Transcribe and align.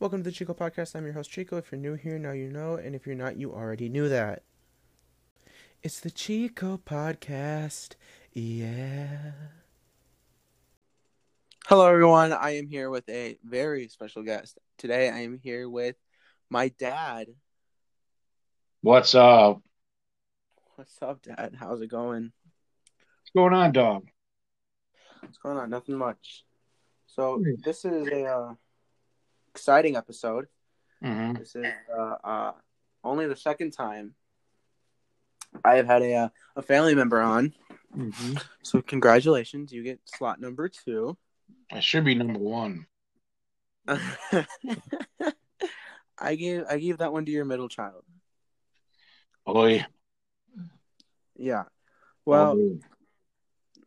Welcome 0.00 0.20
to 0.20 0.30
the 0.30 0.32
Chico 0.34 0.54
Podcast. 0.54 0.96
I'm 0.96 1.04
your 1.04 1.12
host, 1.12 1.30
Chico. 1.30 1.58
If 1.58 1.70
you're 1.70 1.78
new 1.78 1.92
here, 1.92 2.18
now 2.18 2.32
you 2.32 2.48
know. 2.48 2.76
And 2.76 2.94
if 2.94 3.04
you're 3.04 3.14
not, 3.14 3.36
you 3.36 3.52
already 3.52 3.90
knew 3.90 4.08
that. 4.08 4.44
It's 5.82 6.00
the 6.00 6.10
Chico 6.10 6.80
Podcast. 6.86 7.96
Yeah. 8.32 9.32
Hello, 11.66 11.86
everyone. 11.86 12.32
I 12.32 12.52
am 12.52 12.66
here 12.66 12.88
with 12.88 13.06
a 13.10 13.36
very 13.44 13.88
special 13.88 14.22
guest. 14.22 14.58
Today, 14.78 15.10
I 15.10 15.18
am 15.18 15.38
here 15.42 15.68
with 15.68 15.96
my 16.48 16.68
dad. 16.78 17.26
What's 18.80 19.14
up? 19.14 19.60
What's 20.76 20.96
up, 21.02 21.20
Dad? 21.20 21.54
How's 21.60 21.82
it 21.82 21.88
going? 21.88 22.32
What's 23.18 23.32
going 23.36 23.52
on, 23.52 23.72
dog? 23.72 24.08
What's 25.20 25.36
going 25.36 25.58
on? 25.58 25.68
Nothing 25.68 25.98
much. 25.98 26.46
So, 27.06 27.44
this 27.62 27.84
is 27.84 28.08
a 28.08 28.24
uh, 28.24 28.54
exciting 29.60 29.94
episode. 29.94 30.46
Mm-hmm. 31.04 31.34
This 31.34 31.54
is 31.54 31.66
uh, 31.94 32.16
uh, 32.24 32.52
only 33.04 33.26
the 33.26 33.36
second 33.36 33.72
time 33.72 34.14
I 35.62 35.74
have 35.74 35.86
had 35.86 36.00
a 36.00 36.14
uh, 36.14 36.28
a 36.56 36.62
family 36.62 36.94
member 36.94 37.20
on. 37.20 37.52
Mm-hmm. 37.94 38.38
So 38.62 38.80
congratulations, 38.80 39.70
you 39.70 39.82
get 39.82 40.00
slot 40.06 40.40
number 40.40 40.70
two. 40.70 41.18
I 41.70 41.80
should 41.80 42.06
be 42.06 42.14
number 42.14 42.38
one. 42.38 42.86
I 46.18 46.36
gave 46.36 46.64
I 46.66 46.78
gave 46.78 46.96
that 46.98 47.12
one 47.12 47.26
to 47.26 47.30
your 47.30 47.44
middle 47.44 47.68
child. 47.68 48.04
Boy. 49.44 49.84
Yeah. 51.36 51.64
Well, 52.24 52.56
Oh, 52.58 52.78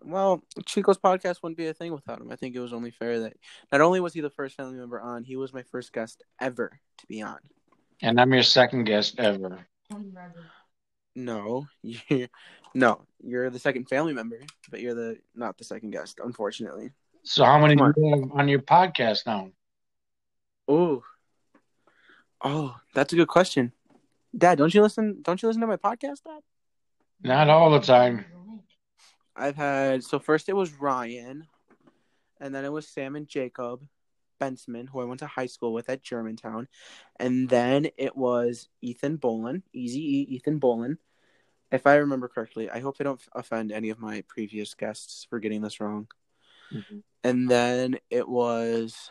well, 0.06 0.44
Chico's 0.66 0.98
podcast 0.98 1.38
wouldn't 1.42 1.58
be 1.58 1.68
a 1.68 1.74
thing 1.74 1.94
without 1.94 2.22
him. 2.22 2.32
I 2.32 2.36
think 2.36 2.56
it 2.56 2.60
was 2.60 2.74
only 2.74 2.92
fair 2.92 3.20
that 3.22 3.34
not 3.72 3.82
only 3.82 4.00
was 4.00 4.14
he 4.14 4.22
the 4.22 4.30
first 4.30 4.56
family 4.56 4.78
member 4.78 5.02
on, 5.02 5.24
he 5.24 5.36
was 5.36 5.54
my 5.54 5.64
first 5.64 5.94
guest 5.94 6.24
ever 6.42 6.80
to 6.98 7.08
be 7.08 7.22
on. 7.22 7.38
and 8.02 8.20
I'm 8.20 8.34
your 8.34 8.44
second 8.44 8.86
guest 8.86 9.20
ever. 9.20 9.66
No, 11.16 11.68
you 11.84 12.28
no, 12.74 13.02
you're 13.24 13.50
the 13.50 13.60
second 13.60 13.88
family 13.88 14.14
member, 14.14 14.40
but 14.72 14.82
you're 14.82 14.96
the 14.96 15.18
not 15.36 15.58
the 15.58 15.64
second 15.64 15.92
guest, 15.92 16.20
unfortunately. 16.24 16.92
So 17.24 17.46
how 17.46 17.60
many 17.60 17.76
do 17.76 17.94
you 17.96 18.10
have 18.10 18.32
on 18.32 18.48
your 18.48 18.60
podcast 18.60 19.26
now? 19.26 19.50
Oh, 20.68 21.04
oh, 22.42 22.76
that's 22.94 23.14
a 23.14 23.16
good 23.16 23.28
question, 23.28 23.72
Dad. 24.36 24.58
Don't 24.58 24.74
you 24.74 24.82
listen? 24.82 25.20
Don't 25.22 25.42
you 25.42 25.48
listen 25.48 25.62
to 25.62 25.68
my 25.68 25.78
podcast, 25.78 26.24
Dad? 26.24 26.42
Not 27.22 27.50
all 27.50 27.72
the 27.72 27.80
time. 27.80 28.26
I've 29.36 29.56
had 29.56 30.04
so 30.04 30.20
first 30.20 30.50
it 30.50 30.56
was 30.56 30.74
Ryan, 30.74 31.48
and 32.40 32.54
then 32.54 32.66
it 32.66 32.72
was 32.72 32.88
Sam 32.88 33.16
and 33.16 33.28
Jacob 33.28 33.88
Bensman, 34.40 34.90
who 34.90 35.02
I 35.02 35.06
went 35.06 35.20
to 35.20 35.28
high 35.28 35.48
school 35.48 35.74
with 35.74 35.90
at 35.90 36.04
Germantown, 36.04 36.68
and 37.20 37.50
then 37.50 37.88
it 37.98 38.16
was 38.16 38.70
Ethan 38.82 39.18
Bolin, 39.18 39.64
Easy 39.74 40.00
E, 40.00 40.22
Ethan 40.36 40.60
Bolin. 40.60 40.98
If 41.72 41.88
I 41.88 41.96
remember 41.96 42.28
correctly, 42.28 42.70
I 42.70 42.80
hope 42.80 42.98
I 43.00 43.04
don't 43.04 43.22
offend 43.34 43.72
any 43.72 43.90
of 43.90 44.00
my 44.00 44.24
previous 44.28 44.76
guests 44.76 45.26
for 45.28 45.40
getting 45.40 45.62
this 45.62 45.80
wrong. 45.80 46.08
Mm-hmm. 46.72 47.00
And 47.24 47.50
then 47.50 47.98
it 48.12 48.28
was, 48.28 49.10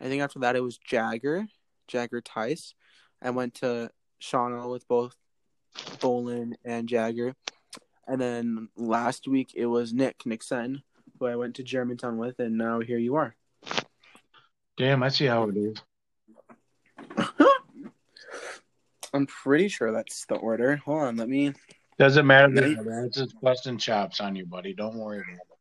I 0.00 0.04
think 0.04 0.22
after 0.22 0.38
that 0.38 0.56
it 0.56 0.62
was 0.62 0.78
Jagger, 0.78 1.46
Jagger 1.88 2.22
Tice. 2.22 2.74
I 3.20 3.30
went 3.30 3.54
to 3.56 3.90
Shauna 4.22 4.70
with 4.70 4.88
both 4.88 5.14
Bolin 5.98 6.54
and 6.64 6.88
Jagger. 6.88 7.34
And 8.10 8.20
then 8.20 8.68
last 8.76 9.28
week 9.28 9.52
it 9.54 9.66
was 9.66 9.92
Nick 9.92 10.26
Nixon, 10.26 10.82
who 11.20 11.26
I 11.26 11.36
went 11.36 11.54
to 11.54 11.62
Germantown 11.62 12.18
with, 12.18 12.40
and 12.40 12.58
now 12.58 12.80
here 12.80 12.98
you 12.98 13.14
are. 13.14 13.36
Damn, 14.76 15.04
I 15.04 15.10
see 15.10 15.26
how 15.26 15.48
it 15.48 15.56
is. 15.56 15.76
I'm 19.14 19.26
pretty 19.26 19.68
sure 19.68 19.92
that's 19.92 20.24
the 20.26 20.34
order. 20.34 20.74
Hold 20.78 21.02
on, 21.02 21.16
let 21.18 21.28
me. 21.28 21.52
Doesn't 22.00 22.26
matter. 22.26 22.52
that 22.52 23.04
It's 23.06 23.16
just 23.16 23.40
busting 23.40 23.78
chops 23.78 24.20
on 24.20 24.34
you, 24.34 24.44
buddy. 24.44 24.74
Don't 24.74 24.96
worry 24.96 25.18
about 25.18 25.34
it. 25.34 25.58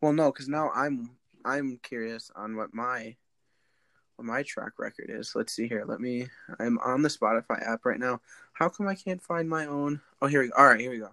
Well, 0.00 0.12
no, 0.12 0.32
because 0.32 0.48
now 0.48 0.72
I'm 0.74 1.10
I'm 1.44 1.78
curious 1.84 2.32
on 2.34 2.56
what 2.56 2.74
my 2.74 3.14
what 4.16 4.26
my 4.26 4.42
track 4.42 4.72
record 4.78 5.06
is. 5.08 5.36
Let's 5.36 5.52
see 5.52 5.68
here. 5.68 5.84
Let 5.86 6.00
me. 6.00 6.26
I'm 6.58 6.78
on 6.78 7.02
the 7.02 7.08
Spotify 7.08 7.64
app 7.64 7.84
right 7.84 8.00
now. 8.00 8.20
How 8.54 8.68
come 8.68 8.88
I 8.88 8.96
can't 8.96 9.22
find 9.22 9.48
my 9.48 9.66
own? 9.66 10.00
Oh, 10.20 10.26
here 10.26 10.42
we 10.42 10.48
go. 10.48 10.54
All 10.58 10.66
right, 10.66 10.80
here 10.80 10.90
we 10.90 10.98
go. 10.98 11.10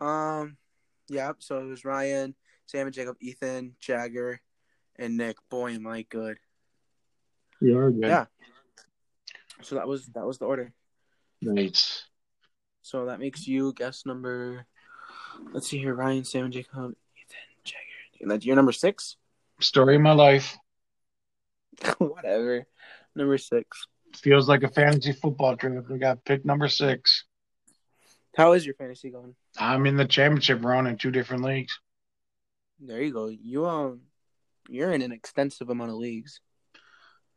Um, 0.00 0.56
yeah. 1.08 1.32
So 1.38 1.58
it 1.58 1.68
was 1.68 1.84
Ryan, 1.84 2.34
Sam 2.66 2.86
and 2.86 2.94
Jacob, 2.94 3.16
Ethan, 3.20 3.74
Jagger, 3.80 4.40
and 4.98 5.16
Nick. 5.16 5.36
Boy, 5.50 5.72
am 5.72 5.86
I 5.86 6.02
good. 6.02 6.38
You 7.60 7.78
are 7.78 7.90
good. 7.90 8.06
Yeah. 8.06 8.26
So 9.62 9.76
that 9.76 9.86
was 9.86 10.06
that 10.08 10.26
was 10.26 10.38
the 10.38 10.46
order. 10.46 10.72
Nice. 11.40 12.04
So 12.82 13.06
that 13.06 13.20
makes 13.20 13.46
you 13.46 13.72
guess 13.74 14.04
number. 14.04 14.66
Let's 15.52 15.68
see 15.68 15.78
here. 15.78 15.94
Ryan, 15.94 16.24
Sam, 16.24 16.44
and 16.44 16.52
Jacob, 16.52 16.94
Ethan, 17.16 17.38
Jagger. 17.64 17.80
And 18.20 18.30
that's 18.30 18.44
your 18.44 18.56
number 18.56 18.72
six. 18.72 19.16
Story 19.60 19.96
of 19.96 20.02
my 20.02 20.12
life. 20.12 20.56
Whatever. 21.98 22.66
Number 23.14 23.38
six. 23.38 23.86
Feels 24.16 24.48
like 24.48 24.62
a 24.62 24.68
fantasy 24.68 25.12
football 25.12 25.56
draft. 25.56 25.88
We 25.88 25.98
got 25.98 26.24
pick 26.24 26.44
number 26.44 26.68
six. 26.68 27.24
How 28.36 28.52
is 28.52 28.64
your 28.64 28.74
fantasy 28.74 29.10
going? 29.10 29.34
I'm 29.58 29.86
in 29.86 29.96
the 29.96 30.06
championship 30.06 30.64
round 30.64 30.88
in 30.88 30.96
two 30.96 31.10
different 31.10 31.44
leagues. 31.44 31.78
There 32.80 33.02
you 33.02 33.12
go. 33.12 33.26
You 33.28 33.66
um, 33.66 34.00
you're 34.68 34.92
in 34.92 35.02
an 35.02 35.12
extensive 35.12 35.70
amount 35.70 35.90
of 35.90 35.96
leagues. 35.96 36.40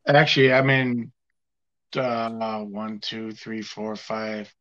Actually, 0.08 0.54
I'm 0.54 0.70
in 0.70 1.12
uh, 1.96 2.60
one, 2.62 3.00
two, 3.00 3.32
three, 3.32 3.62
four, 3.62 3.96
five, 3.96 4.54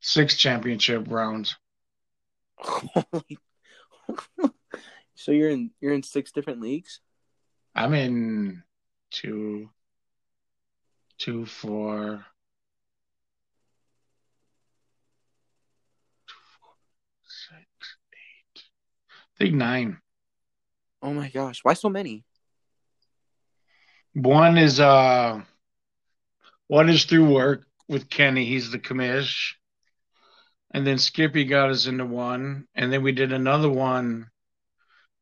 six 0.00 0.36
championship 0.36 1.06
rounds. 1.08 1.56
so 5.14 5.32
you're 5.32 5.50
in 5.50 5.70
you're 5.80 5.94
in 5.94 6.02
six 6.02 6.32
different 6.32 6.60
leagues. 6.60 7.00
I'm 7.74 7.94
in 7.94 8.62
two, 9.10 9.70
two, 11.18 11.46
four, 11.46 12.24
two, 16.26 16.34
four, 16.58 16.72
six, 17.24 17.96
eight. 18.12 18.62
I 19.16 19.29
think 19.40 19.54
nine. 19.54 19.98
Oh 21.02 21.14
my 21.14 21.30
gosh, 21.30 21.60
why 21.62 21.72
so 21.72 21.88
many? 21.88 22.24
One 24.12 24.58
is 24.58 24.78
uh, 24.78 25.40
one 26.66 26.88
is 26.90 27.04
through 27.04 27.32
work 27.32 27.66
with 27.88 28.10
Kenny. 28.10 28.44
He's 28.44 28.70
the 28.70 28.78
commish, 28.78 29.54
and 30.72 30.86
then 30.86 30.98
Skippy 30.98 31.44
got 31.44 31.70
us 31.70 31.86
into 31.86 32.04
one, 32.04 32.66
and 32.74 32.92
then 32.92 33.02
we 33.02 33.12
did 33.12 33.32
another 33.32 33.70
one. 33.70 34.28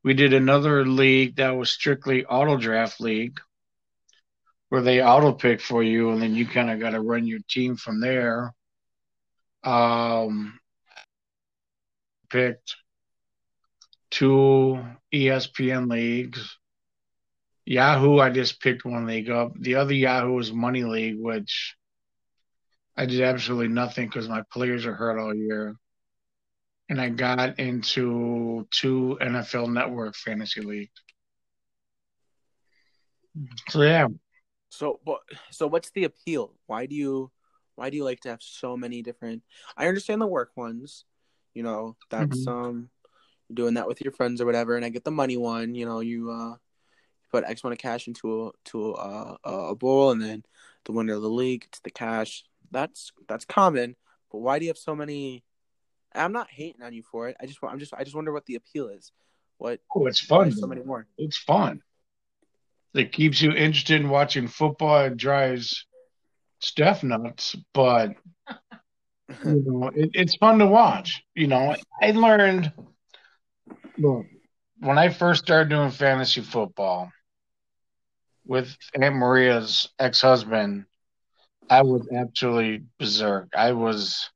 We 0.03 0.15
did 0.15 0.33
another 0.33 0.85
league 0.85 1.37
that 1.37 1.51
was 1.51 1.71
strictly 1.71 2.25
auto 2.25 2.57
draft 2.57 3.01
league, 3.01 3.39
where 4.69 4.83
they 4.83 5.03
auto 5.03 5.33
pick 5.33 5.61
for 5.61 5.83
you, 5.83 6.11
and 6.11 6.21
then 6.21 6.35
you 6.35 6.47
kind 6.47 6.71
of 6.71 6.81
got 6.81 6.91
to 6.91 7.01
run 7.01 7.27
your 7.27 7.41
team 7.49 7.77
from 7.77 8.01
there. 8.01 8.53
Um, 9.63 10.59
picked 12.31 12.77
two 14.19 14.85
ESPN 15.15 15.89
leagues. 15.89 16.59
Yahoo, 17.65 18.19
I 18.19 18.31
just 18.31 18.61
picked 18.61 18.85
one 18.85 19.07
league 19.07 19.31
up. 19.31 19.53
The 19.61 19.77
other 19.77 19.93
Yahoo 19.93 20.33
was 20.33 20.53
Money 20.53 20.83
League, 20.85 21.19
which 21.21 21.77
I 22.97 23.07
did 23.07 23.21
absolutely 23.21 23.69
nothing 23.69 24.07
because 24.07 24.29
my 24.29 24.43
players 24.53 24.87
are 24.87 24.95
hurt 24.95 25.21
all 25.21 25.35
year. 25.35 25.77
And 26.89 27.01
I 27.01 27.11
got 27.11 27.61
into 27.61 28.67
two 28.71 29.19
NFL 29.21 29.73
Network 29.73 30.17
fantasy 30.17 30.63
leagues. 30.63 30.91
So 33.69 33.83
yeah, 33.83 34.09
So, 34.71 34.99
but 35.05 35.21
so 35.51 35.67
what's 35.69 35.91
the 35.91 36.05
appeal? 36.05 36.55
Why 36.67 36.87
do 36.87 36.97
you 36.97 37.31
why 37.77 37.91
do 37.91 37.97
you 37.97 38.05
like 38.05 38.21
to 38.21 38.31
have 38.31 38.43
so 38.43 38.77
many 38.77 39.03
different? 39.03 39.43
I 39.77 39.87
understand 39.87 40.21
the 40.21 40.27
work 40.27 40.51
ones. 40.57 41.05
You 41.55 41.63
know, 41.63 41.97
that's 42.11 42.47
Mhm. 42.47 42.49
um 42.49 42.91
doing 43.53 43.75
that 43.75 43.89
with 43.89 44.01
your 44.01 44.13
friends 44.13 44.41
or 44.41 44.47
whatever, 44.47 44.77
and 44.77 44.85
I 44.85 44.89
get 44.89 45.05
the 45.05 45.11
money 45.11 45.37
one. 45.37 45.75
You 45.75 45.87
know, 45.87 46.01
you 46.01 46.31
uh 46.31 46.57
put 47.31 47.45
X 47.45 47.63
amount 47.63 47.75
of 47.75 47.79
cash 47.79 48.07
into 48.07 48.47
a 48.47 48.51
to 48.71 48.93
a, 48.93 49.39
a 49.45 49.75
bowl, 49.75 50.11
and 50.11 50.21
then 50.21 50.43
the 50.85 50.93
winner 50.93 51.15
of 51.15 51.23
the 51.23 51.31
league 51.31 51.63
gets 51.63 51.81
the 51.81 51.91
cash. 51.91 52.45
That's 52.71 53.13
that's 53.29 53.45
common. 53.45 53.97
But 54.31 54.39
why 54.39 54.59
do 54.59 54.65
you 54.65 54.71
have 54.71 54.79
so 54.79 54.95
many? 54.95 55.45
I'm 56.15 56.33
not 56.33 56.49
hating 56.51 56.83
on 56.83 56.93
you 56.93 57.03
for 57.03 57.29
it. 57.29 57.37
I 57.41 57.47
just 57.47 57.59
I'm 57.63 57.79
just 57.79 57.95
I 57.95 58.05
just 58.05 58.17
wonder 58.17 58.33
what 58.33 58.47
the 58.47 58.57
appeal 58.57 58.89
is. 58.89 59.13
What 59.59 59.81
oh, 59.95 60.07
it's 60.07 60.21
fun. 60.21 60.53
so 60.53 60.67
many 60.67 60.83
more? 60.83 61.07
It's 61.17 61.39
fun. 61.39 61.83
It 62.95 63.13
keeps 63.13 63.41
you 63.41 63.53
interested 63.53 64.01
in 64.01 64.09
watching 64.09 64.49
football. 64.49 65.05
It 65.05 65.17
drives 65.17 65.87
Steph 66.61 67.03
nuts, 67.03 67.57
but 67.75 68.13
you 69.45 69.63
know, 69.67 69.91
it, 69.95 70.11
it's 70.15 70.37
fun 70.37 70.59
to 70.61 70.67
watch. 70.67 71.23
You 71.35 71.49
know, 71.49 71.77
I 72.03 72.13
learned 72.13 72.73
look, 73.99 74.27
when 74.81 74.99
I 74.99 75.09
first 75.09 75.45
started 75.45 75.71
doing 75.71 75.91
fantasy 75.91 76.41
football, 76.41 77.11
with 78.47 78.75
Aunt 78.95 79.15
Maria's 79.15 79.89
ex 79.99 80.21
husband, 80.23 80.87
I 81.69 81.83
was 81.83 82.09
absolutely 82.11 82.87
berserk. 82.99 83.51
I 83.55 83.73
was, 83.73 84.31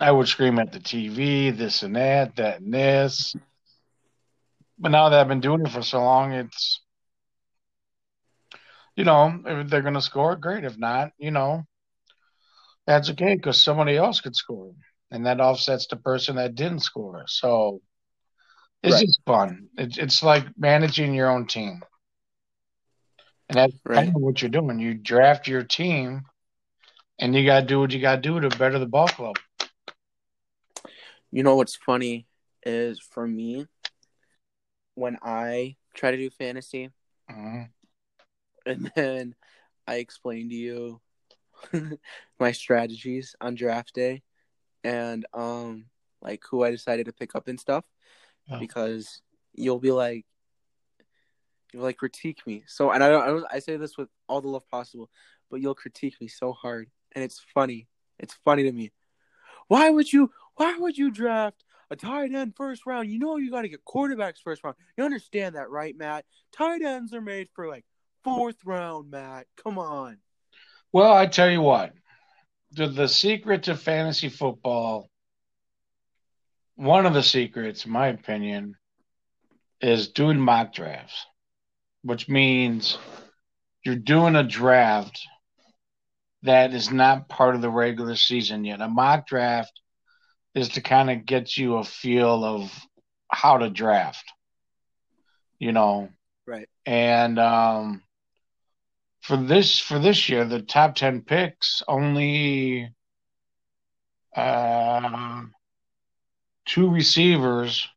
I 0.00 0.10
would 0.10 0.26
scream 0.26 0.58
at 0.58 0.72
the 0.72 0.80
TV, 0.80 1.56
this 1.56 1.82
and 1.84 1.94
that, 1.94 2.36
that 2.36 2.60
and 2.60 2.74
this. 2.74 3.34
But 4.78 4.90
now 4.90 5.08
that 5.08 5.20
I've 5.20 5.28
been 5.28 5.40
doing 5.40 5.64
it 5.64 5.70
for 5.70 5.82
so 5.82 6.02
long, 6.02 6.32
it's, 6.32 6.80
you 8.96 9.04
know, 9.04 9.40
if 9.46 9.68
they're 9.68 9.82
going 9.82 9.94
to 9.94 10.02
score, 10.02 10.34
great. 10.34 10.64
If 10.64 10.76
not, 10.78 11.12
you 11.18 11.30
know, 11.30 11.64
that's 12.86 13.10
okay 13.10 13.36
because 13.36 13.62
somebody 13.62 13.96
else 13.96 14.20
could 14.20 14.34
score. 14.34 14.72
And 15.10 15.26
that 15.26 15.40
offsets 15.40 15.86
the 15.86 15.96
person 15.96 16.36
that 16.36 16.54
didn't 16.54 16.80
score. 16.80 17.24
So 17.28 17.80
it's 18.82 18.94
Right. 18.94 19.06
just 19.06 19.20
fun. 19.26 19.68
It, 19.76 19.98
it's 19.98 20.22
like 20.22 20.44
managing 20.56 21.14
your 21.14 21.30
own 21.30 21.46
team. 21.46 21.82
And 23.48 23.58
that's 23.58 23.74
Right. 23.84 23.96
kind 23.96 24.08
of 24.08 24.14
what 24.22 24.42
you're 24.42 24.50
doing. 24.50 24.78
You 24.78 24.94
draft 24.94 25.48
your 25.48 25.62
team 25.62 26.22
and 27.18 27.34
you 27.34 27.44
got 27.46 27.60
to 27.60 27.66
do 27.66 27.80
what 27.80 27.92
you 27.92 28.00
got 28.00 28.16
to 28.16 28.20
do 28.20 28.40
to 28.40 28.48
better 28.58 28.78
the 28.78 28.86
ball 28.86 29.08
club. 29.08 29.36
You 31.30 31.42
know 31.42 31.56
what's 31.56 31.76
funny 31.76 32.26
is 32.64 33.00
for 33.00 33.26
me, 33.26 33.66
when 34.94 35.16
I 35.22 35.76
try 35.94 36.10
to 36.10 36.16
do 36.16 36.30
fantasy 36.30 36.90
Mhm. 37.30 37.70
and 38.66 38.90
then 38.96 39.34
I 39.86 39.96
explain 39.96 40.48
to 40.50 40.54
you 40.54 41.00
my 42.40 42.52
strategies 42.52 43.34
on 43.40 43.54
draft 43.54 43.94
day 43.94 44.22
and 44.84 45.26
um 45.34 45.86
like 46.20 46.42
who 46.50 46.64
I 46.64 46.70
decided 46.70 47.06
to 47.06 47.12
pick 47.12 47.34
up 47.34 47.48
and 47.48 47.58
stuff 47.58 47.84
Yeah. 48.48 48.58
because 48.58 49.20
you'll 49.54 49.78
be 49.78 49.92
like 49.92 50.24
you'll 51.72 51.82
like 51.82 51.98
critique 51.98 52.46
me. 52.46 52.64
So 52.66 52.90
and 52.90 53.02
I 53.02 53.08
don't, 53.10 53.22
I 53.22 53.26
don't 53.26 53.46
I 53.52 53.58
say 53.58 53.76
this 53.76 53.96
with 53.96 54.08
all 54.28 54.40
the 54.40 54.48
love 54.48 54.68
possible, 54.68 55.10
but 55.50 55.60
you'll 55.60 55.74
critique 55.74 56.14
me 56.20 56.28
so 56.28 56.52
hard 56.52 56.88
and 57.12 57.24
it's 57.24 57.40
funny. 57.54 57.88
It's 58.18 58.34
funny 58.44 58.64
to 58.64 58.72
me. 58.72 58.90
Why 59.68 59.90
would 59.90 60.12
you 60.12 60.30
why 60.56 60.76
would 60.76 60.96
you 60.96 61.10
draft 61.10 61.64
a 61.90 61.96
tight 61.96 62.34
end 62.34 62.54
first 62.56 62.86
round? 62.86 63.10
You 63.10 63.18
know 63.18 63.36
you 63.36 63.50
got 63.50 63.62
to 63.62 63.68
get 63.68 63.84
quarterbacks 63.84 64.42
first 64.42 64.64
round. 64.64 64.76
You 64.96 65.04
understand 65.04 65.54
that, 65.54 65.70
right, 65.70 65.96
Matt? 65.96 66.24
Tight 66.52 66.82
ends 66.82 67.14
are 67.14 67.20
made 67.20 67.48
for 67.54 67.68
like 67.68 67.84
fourth 68.24 68.58
round, 68.64 69.10
Matt. 69.10 69.46
Come 69.62 69.78
on. 69.78 70.18
Well, 70.92 71.12
I 71.12 71.26
tell 71.26 71.50
you 71.50 71.60
what, 71.60 71.92
the, 72.72 72.86
the 72.88 73.08
secret 73.08 73.64
to 73.64 73.76
fantasy 73.76 74.28
football, 74.28 75.08
one 76.78 77.06
of 77.06 77.12
the 77.12 77.24
secrets, 77.24 77.84
in 77.84 77.90
my 77.90 78.06
opinion, 78.06 78.76
is 79.80 80.08
doing 80.08 80.38
mock 80.38 80.72
drafts, 80.72 81.26
which 82.02 82.28
means 82.28 82.96
you're 83.84 83.96
doing 83.96 84.36
a 84.36 84.44
draft 84.44 85.26
that 86.44 86.72
is 86.72 86.92
not 86.92 87.28
part 87.28 87.56
of 87.56 87.62
the 87.62 87.68
regular 87.70 88.14
season 88.14 88.64
yet. 88.64 88.80
A 88.80 88.86
mock 88.86 89.26
draft 89.26 89.72
is 90.54 90.68
to 90.70 90.80
kind 90.80 91.10
of 91.10 91.26
get 91.26 91.56
you 91.56 91.78
a 91.78 91.84
feel 91.84 92.44
of 92.44 92.72
how 93.28 93.58
to 93.58 93.70
draft, 93.70 94.32
you 95.58 95.72
know. 95.72 96.10
Right. 96.46 96.68
And 96.86 97.40
um, 97.40 98.04
for 99.22 99.36
this 99.36 99.80
for 99.80 99.98
this 99.98 100.28
year, 100.28 100.44
the 100.44 100.62
top 100.62 100.94
ten 100.94 101.22
picks 101.22 101.82
only 101.88 102.94
uh, 104.36 105.42
two 106.68 106.90
receivers. 106.90 107.88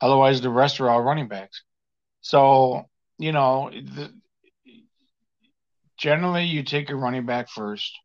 Otherwise, 0.00 0.40
the 0.40 0.50
rest 0.50 0.80
are 0.80 0.88
all 0.88 1.02
running 1.02 1.28
backs. 1.28 1.62
So 2.20 2.86
you 3.18 3.32
know, 3.32 3.70
the, 3.70 4.12
generally 5.96 6.44
you 6.44 6.62
take 6.62 6.90
a 6.90 6.96
running 6.96 7.26
back 7.26 7.48
first, 7.48 7.98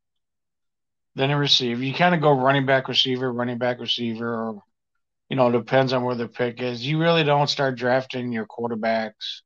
then 1.16 1.32
a 1.32 1.38
receiver. 1.38 1.84
You 1.84 1.94
kind 1.94 2.16
of 2.16 2.22
go 2.22 2.32
running 2.32 2.66
back, 2.66 2.88
receiver, 2.88 3.32
running 3.32 3.58
back, 3.58 3.80
receiver, 3.80 4.28
or 4.28 4.64
you 5.30 5.38
know, 5.38 5.52
depends 5.52 5.94
on 5.94 6.04
where 6.04 6.16
the 6.16 6.28
pick 6.28 6.62
is. 6.62 6.86
You 6.86 7.00
really 7.00 7.24
don't 7.24 7.50
start 7.50 7.78
drafting 7.78 8.32
your 8.32 8.46
quarterbacks 8.46 9.42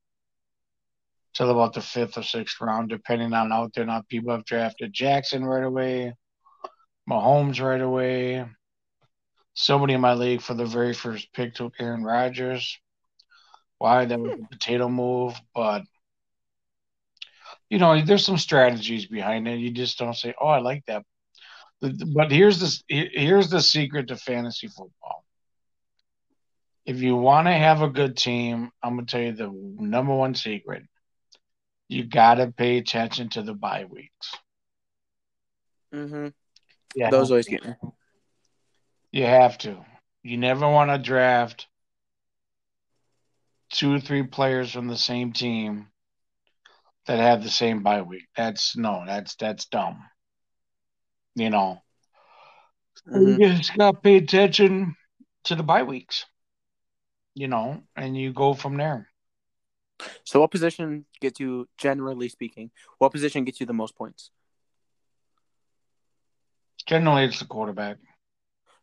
till 1.35 1.51
about 1.51 1.73
the 1.73 1.81
fifth 1.81 2.17
or 2.17 2.23
sixth 2.23 2.59
round, 2.61 2.89
depending 2.89 3.33
on 3.33 3.51
out 3.51 3.73
there. 3.73 3.85
Not 3.85 4.07
people 4.07 4.31
have 4.31 4.45
drafted 4.45 4.93
Jackson 4.93 5.45
right 5.45 5.63
away, 5.63 6.13
Mahomes 7.09 7.61
right 7.61 7.81
away. 7.81 8.45
Somebody 9.55 9.93
in 9.93 10.01
my 10.01 10.13
league 10.13 10.41
for 10.41 10.53
the 10.53 10.65
very 10.65 10.93
first 10.93 11.31
pick 11.33 11.55
took 11.55 11.73
Aaron 11.79 12.03
Rodgers. 12.03 12.77
Why? 13.77 14.05
That 14.05 14.19
was 14.19 14.33
a 14.33 14.47
potato 14.51 14.89
move, 14.89 15.33
but 15.53 15.83
you 17.69 17.79
know, 17.79 17.99
there's 18.01 18.25
some 18.25 18.37
strategies 18.37 19.05
behind 19.05 19.47
it. 19.47 19.59
You 19.59 19.71
just 19.71 19.97
don't 19.97 20.13
say, 20.13 20.33
"Oh, 20.39 20.47
I 20.47 20.59
like 20.59 20.85
that." 20.85 21.03
But 21.81 22.31
here's 22.31 22.59
the 22.59 22.83
here's 22.87 23.49
the 23.49 23.61
secret 23.61 24.07
to 24.09 24.17
fantasy 24.17 24.67
football. 24.67 25.25
If 26.85 27.01
you 27.01 27.15
want 27.15 27.47
to 27.47 27.53
have 27.53 27.81
a 27.81 27.89
good 27.89 28.15
team, 28.17 28.71
I'm 28.83 28.95
gonna 28.95 29.07
tell 29.07 29.21
you 29.21 29.31
the 29.31 29.51
number 29.51 30.13
one 30.13 30.35
secret. 30.35 30.83
You 31.87 32.03
gotta 32.03 32.51
pay 32.51 32.77
attention 32.77 33.29
to 33.29 33.41
the 33.41 33.53
bye 33.53 33.85
weeks. 33.85 34.35
Mm-hmm. 35.93 36.27
Yeah, 36.95 37.09
Those 37.09 37.31
always 37.31 37.47
get 37.47 37.65
me. 37.65 37.73
You 39.15 39.23
have 39.25 39.57
to. 39.57 39.77
You 40.23 40.35
never 40.37 40.69
want 40.69 40.91
to 40.91 40.97
draft 40.97 41.67
two 43.69 43.93
or 43.93 43.99
three 44.01 44.23
players 44.23 44.73
from 44.73 44.87
the 44.87 44.97
same 44.97 45.31
team 45.31 45.87
that 47.07 47.17
have 47.19 47.41
the 47.41 47.49
same 47.49 47.81
bye 47.81 48.01
week. 48.01 48.25
That's 48.35 48.75
no, 48.75 49.03
that's 49.05 49.35
that's 49.35 49.67
dumb. 49.67 50.03
You 51.35 51.49
know, 51.49 51.81
Mhm. 53.07 53.39
you 53.39 53.53
just 53.53 53.77
got 53.77 53.91
to 53.91 54.01
pay 54.01 54.17
attention 54.17 54.97
to 55.45 55.55
the 55.55 55.63
bye 55.63 55.83
weeks. 55.83 56.25
You 57.35 57.47
know, 57.47 57.83
and 57.95 58.17
you 58.17 58.33
go 58.33 58.53
from 58.53 58.75
there. 58.75 59.09
So, 60.25 60.41
what 60.41 60.51
position 60.51 61.05
gets 61.21 61.39
you, 61.39 61.69
generally 61.77 62.27
speaking, 62.27 62.71
what 62.97 63.13
position 63.13 63.45
gets 63.45 63.61
you 63.61 63.65
the 63.65 63.73
most 63.73 63.95
points? 63.95 64.31
Generally, 66.85 67.25
it's 67.25 67.39
the 67.39 67.45
quarterback. 67.45 67.97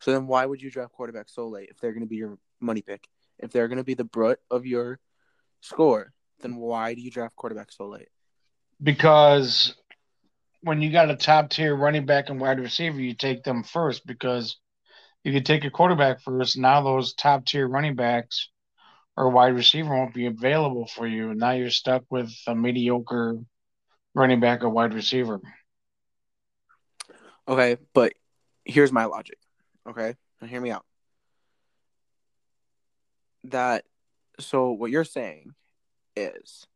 So 0.03 0.13
then, 0.13 0.27
why 0.27 0.45
would 0.45 0.61
you 0.61 0.71
draft 0.71 0.93
quarterback 0.93 1.29
so 1.29 1.49
late 1.49 1.69
if 1.71 1.81
they're 1.81 1.93
going 1.93 2.03
to 2.03 2.09
be 2.09 2.17
your 2.17 2.39
money 2.61 2.83
pick? 2.83 3.09
If 3.39 3.53
they're 3.53 3.69
going 3.69 3.79
to 3.79 3.85
be 3.85 3.95
the 3.95 4.05
brunt 4.05 4.39
of 4.51 4.67
your 4.67 5.01
score, 5.61 6.13
then 6.41 6.57
why 6.57 6.95
do 6.95 7.01
you 7.01 7.11
draft 7.11 7.37
quarterback 7.37 7.73
so 7.73 7.87
late? 7.87 8.09
because 8.83 9.75
when 10.63 10.81
you 10.83 10.91
got 10.91 11.11
a 11.11 11.17
top 11.17 11.51
tier 11.51 11.75
running 11.75 12.07
back 12.07 12.29
and 12.31 12.41
wide 12.41 12.61
receiver, 12.61 13.01
you 13.01 13.15
take 13.15 13.45
them 13.45 13.63
first 13.63 14.07
because 14.07 14.59
if 15.25 15.35
you 15.35 15.41
take 15.41 15.65
a 15.65 15.71
quarterback 15.71 16.21
first, 16.21 16.59
now 16.59 16.83
those 16.83 17.15
top 17.15 17.45
tier 17.47 17.67
running 17.67 17.95
backs 17.95 18.49
or 19.17 19.31
wide 19.31 19.55
receiver 19.55 19.95
won't 19.95 20.15
be 20.15 20.27
available 20.27 20.87
for 20.87 21.07
you. 21.07 21.31
And 21.31 21.39
now 21.39 21.53
you're 21.53 21.71
stuck 21.71 22.05
with 22.11 22.33
a 22.47 22.55
mediocre 22.55 23.39
running 24.15 24.41
back 24.41 24.63
or 24.63 24.71
wide 24.71 24.95
receiver. 24.95 25.41
Okay, 27.47 27.77
but 27.93 28.15
here's 28.65 28.93
my 28.93 29.05
logic. 29.07 29.39
Okay, 29.89 30.15
now 30.41 30.47
hear 30.49 30.61
me 30.61 30.71
out. 30.71 30.85
That 33.45 33.85
so 34.39 34.71
what 34.71 34.91
you're 34.91 35.05
saying 35.05 35.55
is 36.17 36.67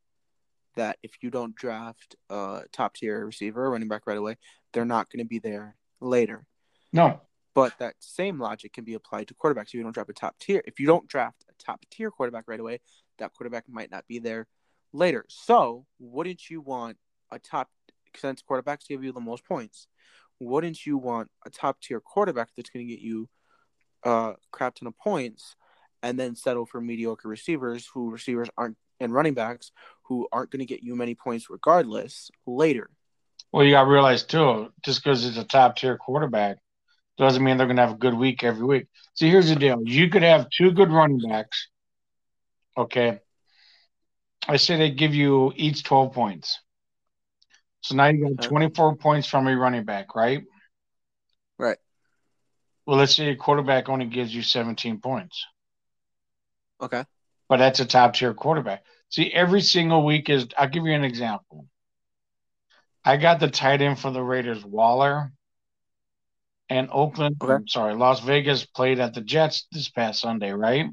that 0.76 0.98
if 1.02 1.12
you 1.22 1.30
don't 1.30 1.54
draft 1.54 2.16
a 2.28 2.62
top 2.72 2.94
tier 2.94 3.24
receiver 3.24 3.64
or 3.64 3.70
running 3.70 3.88
back 3.88 4.02
right 4.06 4.18
away, 4.18 4.36
they're 4.72 4.84
not 4.84 5.10
going 5.10 5.24
to 5.24 5.28
be 5.28 5.38
there 5.38 5.76
later. 6.00 6.46
No, 6.92 7.20
But 7.54 7.78
that 7.78 7.94
same 8.00 8.38
logic 8.38 8.72
can 8.72 8.84
be 8.84 8.94
applied 8.94 9.28
to 9.28 9.34
quarterbacks. 9.34 9.68
If 9.68 9.74
you 9.74 9.82
don't 9.82 9.94
draft 9.94 10.10
a 10.10 10.14
top 10.14 10.38
tier, 10.38 10.62
if 10.66 10.78
you 10.78 10.86
don't 10.86 11.08
draft 11.08 11.44
a 11.48 11.64
top 11.64 11.84
tier 11.90 12.10
quarterback 12.10 12.44
right 12.46 12.60
away, 12.60 12.80
that 13.18 13.32
quarterback 13.32 13.64
might 13.68 13.90
not 13.90 14.06
be 14.06 14.18
there 14.18 14.46
later. 14.92 15.24
So, 15.28 15.86
wouldn't 15.98 16.50
you 16.50 16.60
want 16.60 16.98
a 17.30 17.38
top 17.38 17.68
since 18.16 18.42
quarterbacks 18.42 18.88
give 18.88 19.02
you 19.02 19.12
the 19.12 19.20
most 19.20 19.44
points? 19.44 19.88
Wouldn't 20.40 20.84
you 20.84 20.98
want 20.98 21.30
a 21.44 21.50
top 21.50 21.80
tier 21.80 22.00
quarterback 22.00 22.48
that's 22.56 22.70
going 22.70 22.86
to 22.86 22.92
get 22.92 23.02
you 23.02 23.28
uh, 24.04 24.34
a 24.34 24.36
crap 24.52 24.74
ton 24.76 24.86
of 24.86 24.98
points, 24.98 25.56
and 26.02 26.18
then 26.18 26.36
settle 26.36 26.66
for 26.66 26.80
mediocre 26.80 27.28
receivers 27.28 27.88
who 27.92 28.10
receivers 28.10 28.48
aren't 28.56 28.76
and 28.98 29.12
running 29.12 29.34
backs 29.34 29.72
who 30.04 30.26
aren't 30.32 30.50
going 30.50 30.60
to 30.60 30.66
get 30.66 30.82
you 30.82 30.96
many 30.96 31.14
points 31.14 31.50
regardless 31.50 32.30
later? 32.46 32.90
well, 33.52 33.64
you 33.64 33.72
got 33.72 33.84
to 33.84 33.90
realize 33.90 34.22
too, 34.22 34.72
just 34.84 35.02
because 35.02 35.24
it's 35.24 35.38
a 35.38 35.44
top 35.44 35.76
tier 35.76 35.96
quarterback 35.96 36.58
doesn't 37.16 37.42
mean 37.42 37.56
they're 37.56 37.66
going 37.66 37.76
to 37.76 37.86
have 37.86 37.94
a 37.94 37.98
good 37.98 38.14
week 38.14 38.44
every 38.44 38.66
week. 38.66 38.86
See, 39.14 39.30
here's 39.30 39.48
the 39.48 39.56
deal: 39.56 39.80
you 39.82 40.10
could 40.10 40.22
have 40.22 40.50
two 40.50 40.72
good 40.72 40.90
running 40.90 41.20
backs. 41.26 41.68
Okay, 42.76 43.20
I 44.46 44.56
say 44.56 44.76
they 44.76 44.90
give 44.90 45.14
you 45.14 45.52
each 45.56 45.84
12 45.84 46.12
points. 46.12 46.60
So 47.86 47.94
now 47.94 48.08
you 48.08 48.20
got 48.24 48.32
Okay. 48.32 48.48
24 48.48 48.96
points 48.96 49.28
from 49.28 49.46
a 49.46 49.56
running 49.56 49.84
back, 49.84 50.16
right? 50.16 50.42
Right. 51.56 51.78
Well, 52.84 52.96
let's 52.98 53.14
say 53.14 53.28
a 53.28 53.36
quarterback 53.36 53.88
only 53.88 54.06
gives 54.06 54.34
you 54.34 54.42
17 54.42 55.00
points, 55.00 55.46
Okay. 56.80 57.04
but 57.48 57.58
that's 57.58 57.78
a 57.78 57.84
top 57.86 58.14
tier 58.14 58.34
quarterback. 58.34 58.82
See, 59.08 59.32
every 59.32 59.60
single 59.60 60.04
week 60.04 60.28
is. 60.28 60.48
I'll 60.58 60.68
give 60.68 60.84
you 60.84 60.94
an 60.94 61.04
example. 61.04 61.66
I 63.04 63.18
got 63.18 63.38
the 63.38 63.48
tight 63.48 63.80
end 63.82 64.00
for 64.00 64.10
the 64.10 64.22
Raiders, 64.22 64.64
Waller, 64.64 65.30
and 66.68 66.88
Oakland. 66.90 67.36
Okay. 67.40 67.52
I'm 67.52 67.68
sorry, 67.68 67.94
Las 67.94 68.18
Vegas 68.18 68.66
played 68.66 68.98
at 68.98 69.14
the 69.14 69.20
Jets 69.20 69.68
this 69.70 69.88
past 69.88 70.20
Sunday, 70.20 70.50
right? 70.50 70.86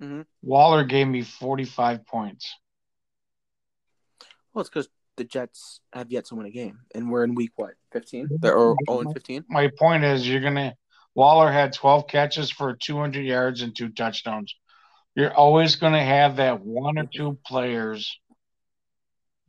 Mhm. 0.00 0.24
Waller 0.42 0.84
gave 0.84 1.08
me 1.08 1.22
45 1.22 2.06
points. 2.06 2.54
Well, 4.52 4.60
it's 4.60 4.70
because 4.70 4.88
the 5.16 5.24
Jets 5.24 5.80
have 5.92 6.10
yet 6.10 6.26
to 6.26 6.34
win 6.34 6.46
a 6.46 6.50
game, 6.50 6.80
and 6.94 7.10
we're 7.10 7.24
in 7.24 7.34
week 7.34 7.52
what, 7.56 7.74
fifteen? 7.92 8.28
They're 8.40 8.58
oh 8.58 8.76
and 8.88 9.12
fifteen. 9.12 9.44
My 9.48 9.70
point 9.78 10.04
is, 10.04 10.28
you're 10.28 10.40
gonna. 10.40 10.74
Waller 11.14 11.50
had 11.50 11.72
12 11.72 12.08
catches 12.08 12.50
for 12.50 12.74
200 12.74 13.20
yards 13.24 13.62
and 13.62 13.74
two 13.76 13.88
touchdowns. 13.88 14.54
You're 15.14 15.32
always 15.32 15.76
going 15.76 15.92
to 15.92 16.02
have 16.02 16.36
that 16.36 16.60
one 16.60 16.98
or 16.98 17.06
two 17.06 17.38
players 17.46 18.18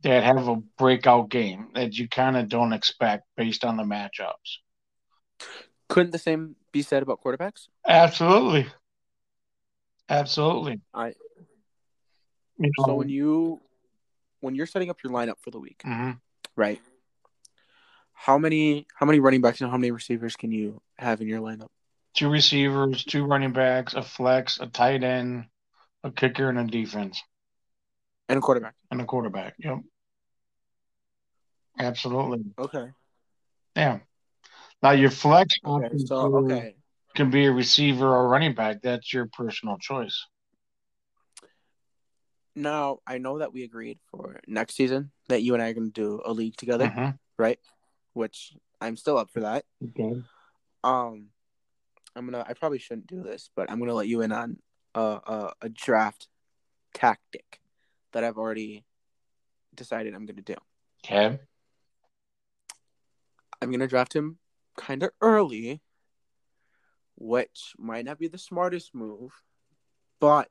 that 0.02 0.22
have 0.22 0.46
a 0.46 0.56
breakout 0.78 1.28
game 1.28 1.70
that 1.74 1.94
you 1.94 2.08
kind 2.08 2.36
of 2.36 2.48
don't 2.48 2.72
expect 2.72 3.24
based 3.36 3.64
on 3.64 3.76
the 3.76 3.82
matchups. 3.82 4.60
Couldn't 5.88 6.12
the 6.12 6.18
same 6.18 6.54
be 6.70 6.82
said 6.82 7.02
about 7.02 7.22
quarterbacks? 7.22 7.68
Absolutely. 7.86 8.66
Absolutely. 10.08 10.80
I 10.94 11.14
You 12.58 12.70
so 12.84 12.94
when 12.94 13.08
you 13.08 13.60
when 14.46 14.54
you're 14.54 14.66
setting 14.66 14.88
up 14.90 15.02
your 15.02 15.12
lineup 15.12 15.38
for 15.40 15.50
the 15.50 15.58
week, 15.58 15.82
mhm. 15.84 16.20
right? 16.56 16.80
How 18.12 18.38
many 18.38 18.86
how 18.94 19.04
many 19.04 19.18
running 19.20 19.40
backs 19.42 19.60
and 19.60 19.70
how 19.70 19.76
many 19.76 19.90
receivers 19.90 20.36
can 20.36 20.52
you 20.52 20.80
have 20.98 21.20
in 21.20 21.26
your 21.26 21.40
lineup? 21.40 21.68
two 22.14 22.30
receivers, 22.30 23.04
two 23.04 23.26
running 23.26 23.52
backs, 23.52 23.92
a 23.92 24.02
flex, 24.02 24.58
a 24.58 24.66
tight 24.66 25.04
end, 25.04 25.44
a 26.02 26.10
kicker, 26.10 26.48
and 26.48 26.58
a 26.58 26.64
defense, 26.64 27.22
And 28.30 28.38
a 28.38 28.40
quarterback. 28.40 28.74
and 28.90 29.02
a 29.02 29.04
quarterback. 29.04 29.54
Yep. 29.58 29.80
Absolutely. 31.78 32.42
Okay. 32.58 32.86
Yeah. 33.76 33.98
Now 34.82 34.92
your 34.92 35.10
flex 35.10 35.58
Okay. 35.64 35.98
So 35.98 36.36
okay. 36.38 36.76
can 37.14 37.30
be 37.30 37.44
a 37.46 37.52
receiver 37.52 38.08
or 38.08 38.28
running 38.28 38.54
back. 38.54 38.80
That's 38.82 39.12
your 39.12 39.26
personal 39.26 39.76
choice. 39.78 40.16
Now 42.56 43.00
I 43.06 43.18
know 43.18 43.38
that 43.38 43.52
we 43.52 43.62
agreed 43.64 43.98
for 44.10 44.40
next 44.48 44.74
season 44.76 45.12
that 45.28 45.42
you 45.42 45.52
and 45.52 45.62
I 45.62 45.68
are 45.68 45.74
going 45.74 45.92
to 45.92 46.00
do 46.00 46.22
a 46.24 46.32
league 46.32 46.56
together, 46.56 46.86
Mhm. 46.88 47.18
right? 47.36 47.60
Which 48.14 48.56
I'm 48.80 48.96
still 48.96 49.18
up 49.18 49.30
for 49.30 49.40
that. 49.40 49.66
Okay. 49.84 50.22
Um, 50.82 51.30
I'm 52.14 52.24
gonna. 52.24 52.44
I 52.48 52.54
probably 52.54 52.78
shouldn't 52.78 53.06
do 53.06 53.22
this, 53.22 53.50
but 53.54 53.70
I'm 53.70 53.78
gonna 53.78 53.92
let 53.94 54.08
you 54.08 54.22
in 54.22 54.32
on 54.32 54.58
a 54.94 55.00
a, 55.00 55.52
a 55.62 55.68
draft 55.68 56.28
tactic 56.94 57.60
that 58.12 58.24
I've 58.24 58.38
already 58.38 58.86
decided 59.74 60.14
I'm 60.14 60.24
gonna 60.24 60.40
do. 60.40 60.56
Okay. 61.04 61.38
I'm 63.60 63.70
gonna 63.70 63.86
draft 63.86 64.14
him 64.14 64.38
kind 64.78 65.02
of 65.02 65.10
early, 65.20 65.82
which 67.16 67.74
might 67.78 68.04
not 68.06 68.18
be 68.18 68.28
the 68.28 68.38
smartest 68.38 68.94
move, 68.94 69.42
but 70.20 70.50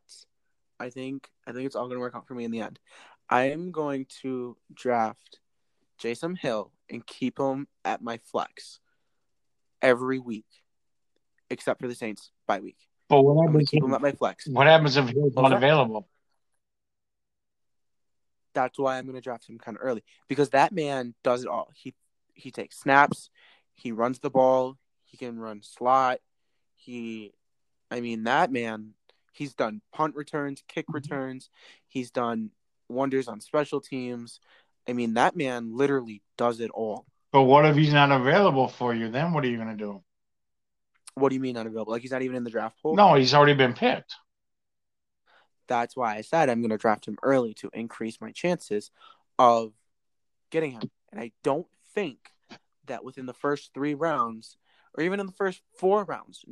I 0.79 0.89
think 0.89 1.29
I 1.47 1.51
think 1.51 1.65
it's 1.65 1.75
all 1.75 1.87
gonna 1.87 1.99
work 1.99 2.15
out 2.15 2.27
for 2.27 2.33
me 2.35 2.43
in 2.45 2.51
the 2.51 2.61
end. 2.61 2.79
I 3.29 3.51
am 3.51 3.71
going 3.71 4.05
to 4.21 4.55
draft 4.73 5.39
Taysom 6.01 6.37
Hill 6.37 6.71
and 6.89 7.05
keep 7.05 7.39
him 7.39 7.67
at 7.83 8.01
my 8.01 8.17
flex 8.17 8.79
every 9.81 10.19
week, 10.19 10.45
except 11.49 11.81
for 11.81 11.87
the 11.87 11.95
Saints 11.95 12.31
bye 12.47 12.59
week. 12.59 12.77
But 13.09 13.21
what 13.21 13.47
happens? 13.47 13.69
keep 13.69 13.83
him 13.83 13.89
If, 13.91 13.95
at 13.95 14.01
my 14.01 14.11
flex. 14.11 14.47
what 14.47 14.67
happens 14.67 14.97
if 14.97 15.07
he's 15.09 15.35
not 15.35 15.53
available? 15.53 16.07
That's 18.53 18.77
why 18.79 18.97
I'm 18.97 19.05
gonna 19.05 19.21
draft 19.21 19.47
him 19.49 19.57
kind 19.57 19.77
of 19.77 19.83
early 19.83 20.03
because 20.27 20.49
that 20.49 20.71
man 20.71 21.13
does 21.23 21.43
it 21.43 21.47
all. 21.49 21.71
He 21.75 21.93
he 22.33 22.51
takes 22.51 22.77
snaps, 22.79 23.29
he 23.73 23.91
runs 23.91 24.19
the 24.19 24.29
ball, 24.29 24.77
he 25.05 25.17
can 25.17 25.39
run 25.39 25.61
slot. 25.61 26.19
He, 26.75 27.33
I 27.89 28.01
mean, 28.01 28.25
that 28.25 28.51
man. 28.51 28.91
He's 29.35 29.53
done 29.53 29.81
punt 29.91 30.15
returns, 30.15 30.63
kick 30.67 30.85
mm-hmm. 30.85 30.95
returns. 30.95 31.49
He's 31.87 32.09
done 32.09 32.51
wonders 32.87 33.27
on 33.27 33.41
special 33.41 33.81
teams. 33.81 34.39
I 34.87 34.93
mean, 34.93 35.15
that 35.15 35.35
man 35.35 35.75
literally 35.75 36.21
does 36.37 36.61
it 36.61 36.71
all. 36.71 37.05
But 37.33 37.43
what 37.43 37.65
if 37.65 37.75
he's 37.75 37.91
not 37.91 38.11
available 38.11 38.69
for 38.69 38.93
you? 38.93 39.09
Then 39.09 39.33
what 39.33 39.43
are 39.43 39.49
you 39.49 39.57
going 39.57 39.75
to 39.77 39.83
do? 39.83 40.01
What 41.15 41.29
do 41.29 41.35
you 41.35 41.41
mean 41.41 41.55
not 41.55 41.67
available? 41.67 41.91
Like 41.91 42.01
he's 42.01 42.11
not 42.11 42.21
even 42.21 42.37
in 42.37 42.45
the 42.45 42.49
draft 42.49 42.81
pool? 42.81 42.95
No, 42.95 43.15
he's 43.15 43.33
already 43.33 43.55
been 43.55 43.73
picked. 43.73 44.15
That's 45.67 45.97
why 45.97 46.15
I 46.15 46.21
said 46.21 46.49
I'm 46.49 46.61
going 46.61 46.69
to 46.69 46.77
draft 46.77 47.05
him 47.05 47.17
early 47.21 47.53
to 47.55 47.69
increase 47.73 48.21
my 48.21 48.31
chances 48.31 48.89
of 49.37 49.73
getting 50.49 50.71
him. 50.71 50.89
And 51.11 51.19
I 51.19 51.31
don't 51.43 51.67
think 51.93 52.29
that 52.85 53.03
within 53.03 53.25
the 53.25 53.33
first 53.33 53.73
three 53.73 53.95
rounds, 53.95 54.55
or 54.97 55.03
even 55.03 55.19
in 55.19 55.25
the 55.25 55.31
first 55.33 55.61
four 55.77 56.03
rounds, 56.05 56.45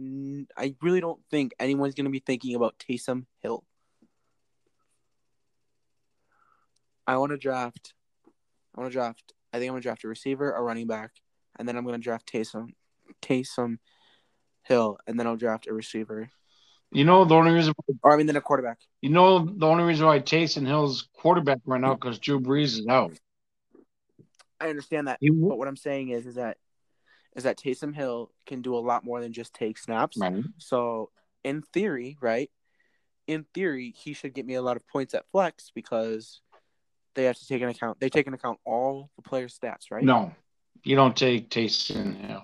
I 0.58 0.76
really 0.82 1.00
don't 1.00 1.22
think 1.32 1.54
anyone's 1.60 1.96
going 1.96 2.06
to 2.06 2.12
be 2.12 2.20
thinking 2.20 2.56
about 2.56 2.78
Taysom 2.78 3.26
Hill. 3.42 3.64
I 7.08 7.18
want 7.18 7.32
to 7.32 7.38
draft. 7.38 7.94
I 8.76 8.82
want 8.82 8.92
to 8.92 8.96
draft. 8.96 9.34
I 9.54 9.58
think 9.60 9.70
I'm 9.70 9.74
going 9.74 9.82
to 9.82 9.88
draft 9.88 10.04
a 10.04 10.08
receiver, 10.08 10.52
a 10.52 10.62
running 10.62 10.88
back, 10.88 11.12
and 11.58 11.68
then 11.68 11.78
I'm 11.78 11.86
going 11.86 12.00
to 12.00 12.04
draft 12.04 12.32
Taysom, 12.32 12.70
Taysom 13.22 13.78
Hill, 14.64 14.98
and 15.08 15.20
then 15.20 15.28
I'll 15.28 15.36
draft 15.36 15.68
a 15.68 15.74
receiver, 15.74 16.30
You 16.92 17.06
know 17.06 17.24
the 17.26 17.36
only 17.36 17.52
reason. 17.52 17.74
or 18.02 18.14
I 18.14 18.18
mean, 18.18 18.26
then 18.28 18.36
a 18.36 18.42
quarterback. 18.42 18.80
You 19.02 19.10
know 19.10 19.46
the 19.46 19.68
only 19.68 19.84
reason 19.84 20.06
why 20.06 20.20
Taysom 20.20 20.66
Hill's 20.66 21.08
quarterback 21.14 21.60
right 21.66 21.80
now 21.80 21.94
because 21.94 22.20
Drew 22.20 22.40
Brees 22.40 22.80
is 22.80 22.88
out. 22.88 23.14
I 24.60 24.70
understand 24.70 25.08
that. 25.08 25.18
He, 25.20 25.30
But 25.30 25.58
what 25.58 25.68
I'm 25.68 25.76
saying 25.78 26.10
is, 26.10 26.26
is 26.26 26.36
that 26.36 26.58
is 27.36 27.44
that 27.44 27.58
Taysom 27.58 27.96
Hill 27.96 28.32
can 28.46 28.62
do 28.62 28.76
a 28.76 28.80
lot 28.80 29.04
more 29.04 29.22
than 29.22 29.34
just 29.34 29.54
take 29.54 29.78
snaps. 29.78 30.18
right. 30.18 30.44
So 30.58 31.10
in 31.44 31.62
theory, 31.62 32.18
right? 32.22 32.50
In 33.28 33.46
theory, 33.54 33.94
he 33.96 34.14
should 34.14 34.34
get 34.34 34.46
me 34.46 34.56
a 34.56 34.62
lot 34.62 34.78
of 34.78 34.88
points 34.88 35.14
at 35.14 35.26
flex 35.32 35.72
because 35.74 36.42
they 37.16 37.26
have 37.26 37.38
to 37.38 37.48
take 37.48 37.62
an 37.62 37.70
account. 37.70 38.00
They 38.00 38.10
take 38.10 38.28
into 38.28 38.38
account 38.38 38.60
all 38.66 39.10
the 39.16 39.22
players' 39.22 39.58
stats, 39.58 39.92
right? 39.92 40.04
No, 40.04 40.34
you 40.84 40.96
don't 40.96 41.16
take 41.16 41.50
Taysom 41.50 42.16
Hill. 42.16 42.44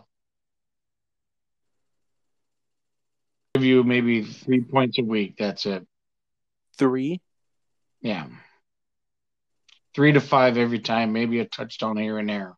Give 3.55 3.63
you 3.63 3.83
maybe 3.83 4.23
three 4.23 4.61
points 4.61 4.99
a 4.99 5.03
week. 5.03 5.35
That's 5.37 5.65
it. 5.65 5.85
Three. 6.77 7.19
Yeah. 8.01 8.27
Three 9.95 10.13
to 10.13 10.21
five 10.21 10.57
every 10.57 10.79
time, 10.79 11.11
maybe 11.11 11.39
a 11.39 11.45
touchdown 11.45 11.97
here 11.97 12.17
and 12.17 12.29
there. 12.29 12.55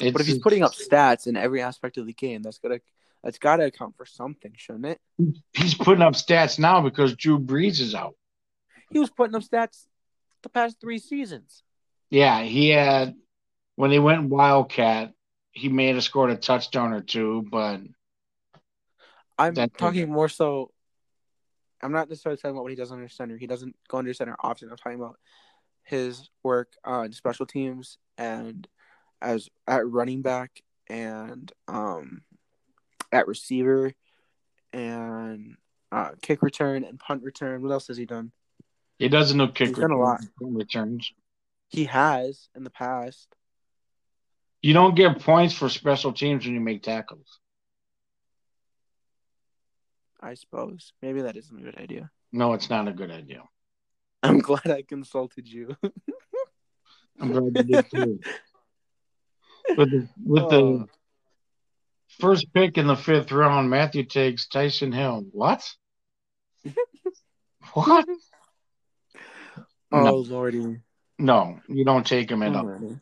It's, 0.00 0.12
But 0.12 0.20
if 0.20 0.26
he's 0.26 0.38
putting 0.38 0.62
up 0.62 0.72
stats 0.72 1.26
in 1.26 1.36
every 1.36 1.62
aspect 1.62 1.98
of 1.98 2.06
the 2.06 2.12
game, 2.12 2.42
that's 2.42 2.58
gotta 2.58 2.80
that's 3.22 3.38
gotta 3.38 3.64
account 3.64 3.96
for 3.96 4.06
something, 4.06 4.52
shouldn't 4.56 4.86
it? 4.86 5.00
he's 5.52 5.74
putting 5.74 6.02
up 6.02 6.14
stats 6.14 6.58
now 6.58 6.80
because 6.80 7.14
Drew 7.14 7.38
Brees 7.38 7.80
is 7.80 7.94
out. 7.94 8.16
He 8.90 8.98
was 8.98 9.10
putting 9.10 9.34
up 9.34 9.42
stats 9.42 9.86
the 10.42 10.48
past 10.48 10.80
three 10.80 10.98
seasons. 10.98 11.62
Yeah, 12.10 12.42
he 12.42 12.68
had 12.68 13.14
when 13.76 13.90
they 13.90 13.98
went 13.98 14.28
Wildcat, 14.28 15.12
he 15.52 15.68
may 15.68 15.88
have 15.88 16.02
scored 16.02 16.30
a 16.30 16.36
touchdown 16.36 16.92
or 16.92 17.00
two, 17.00 17.46
but 17.50 17.80
I'm 19.38 19.54
talking 19.54 20.10
more 20.10 20.28
so. 20.28 20.70
I'm 21.82 21.92
not 21.92 22.08
necessarily 22.08 22.38
talking 22.38 22.52
about 22.52 22.62
what 22.62 22.72
he 22.72 22.76
does 22.76 22.92
under 22.92 23.08
center. 23.08 23.36
He 23.36 23.46
doesn't 23.46 23.76
go 23.88 23.98
under 23.98 24.14
center 24.14 24.36
often. 24.40 24.70
I'm 24.70 24.76
talking 24.76 24.98
about 24.98 25.18
his 25.82 26.30
work 26.42 26.72
on 26.84 27.12
special 27.12 27.46
teams 27.46 27.98
and 28.16 28.66
as 29.24 29.48
at 29.66 29.88
running 29.88 30.22
back 30.22 30.62
and 30.88 31.50
um 31.66 32.22
at 33.10 33.26
receiver 33.26 33.92
and 34.72 35.56
uh, 35.92 36.10
kick 36.20 36.42
return 36.42 36.82
and 36.84 36.98
punt 36.98 37.22
return. 37.22 37.62
What 37.62 37.70
else 37.70 37.86
has 37.86 37.96
he 37.96 38.04
done? 38.06 38.32
he 38.98 39.08
doesn't 39.08 39.36
know 39.36 39.48
kick 39.48 39.68
He's 39.68 39.76
done 39.78 39.90
a 39.92 39.98
lot. 39.98 40.20
returns. 40.40 41.12
He 41.68 41.84
has 41.84 42.48
in 42.54 42.64
the 42.64 42.70
past. 42.70 43.28
You 44.62 44.72
don't 44.72 44.96
get 44.96 45.20
points 45.20 45.54
for 45.54 45.68
special 45.68 46.12
teams 46.12 46.44
when 46.44 46.54
you 46.54 46.60
make 46.60 46.82
tackles. 46.82 47.38
I 50.20 50.34
suppose 50.34 50.92
maybe 51.02 51.22
that 51.22 51.36
isn't 51.36 51.58
a 51.58 51.62
good 51.62 51.76
idea. 51.76 52.10
No, 52.32 52.54
it's 52.54 52.70
not 52.70 52.88
a 52.88 52.92
good 52.92 53.10
idea. 53.10 53.42
I'm 54.22 54.38
glad 54.50 54.66
I 54.70 54.82
consulted 54.82 55.46
you. 55.46 55.76
I'm 57.20 57.30
glad 57.30 57.52
you 57.54 57.62
did 57.62 57.90
too. 57.90 58.20
With 59.76 59.90
the 59.90 60.08
with 60.24 60.48
the 60.50 60.56
Oh. 60.56 60.88
first 62.20 62.52
pick 62.52 62.78
in 62.78 62.86
the 62.86 62.96
fifth 62.96 63.32
round, 63.32 63.70
Matthew 63.70 64.04
takes 64.04 64.46
Taysom 64.46 64.94
Hill. 64.94 65.24
What? 65.32 65.68
what? 67.74 68.06
oh 69.92 70.00
No. 70.00 70.16
lordy. 70.16 70.80
No, 71.18 71.60
you 71.68 71.84
don't 71.84 72.06
take 72.06 72.30
him 72.30 72.42
at 72.42 72.54
all. 72.54 72.98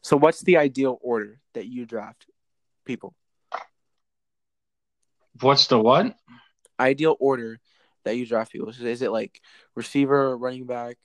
So, 0.00 0.16
what's 0.16 0.40
the 0.40 0.56
ideal 0.56 0.98
order 1.02 1.38
that 1.52 1.66
you 1.66 1.84
draft 1.86 2.26
people? 2.84 3.14
What's 5.40 5.66
the 5.66 5.78
what? 5.78 6.16
Ideal 6.80 7.16
order 7.20 7.60
that 8.04 8.16
you 8.16 8.26
draft 8.26 8.52
people? 8.52 8.70
Is 8.70 9.02
it 9.02 9.10
like 9.12 9.40
receiver, 9.74 10.36
running 10.36 10.66
back, 10.66 10.96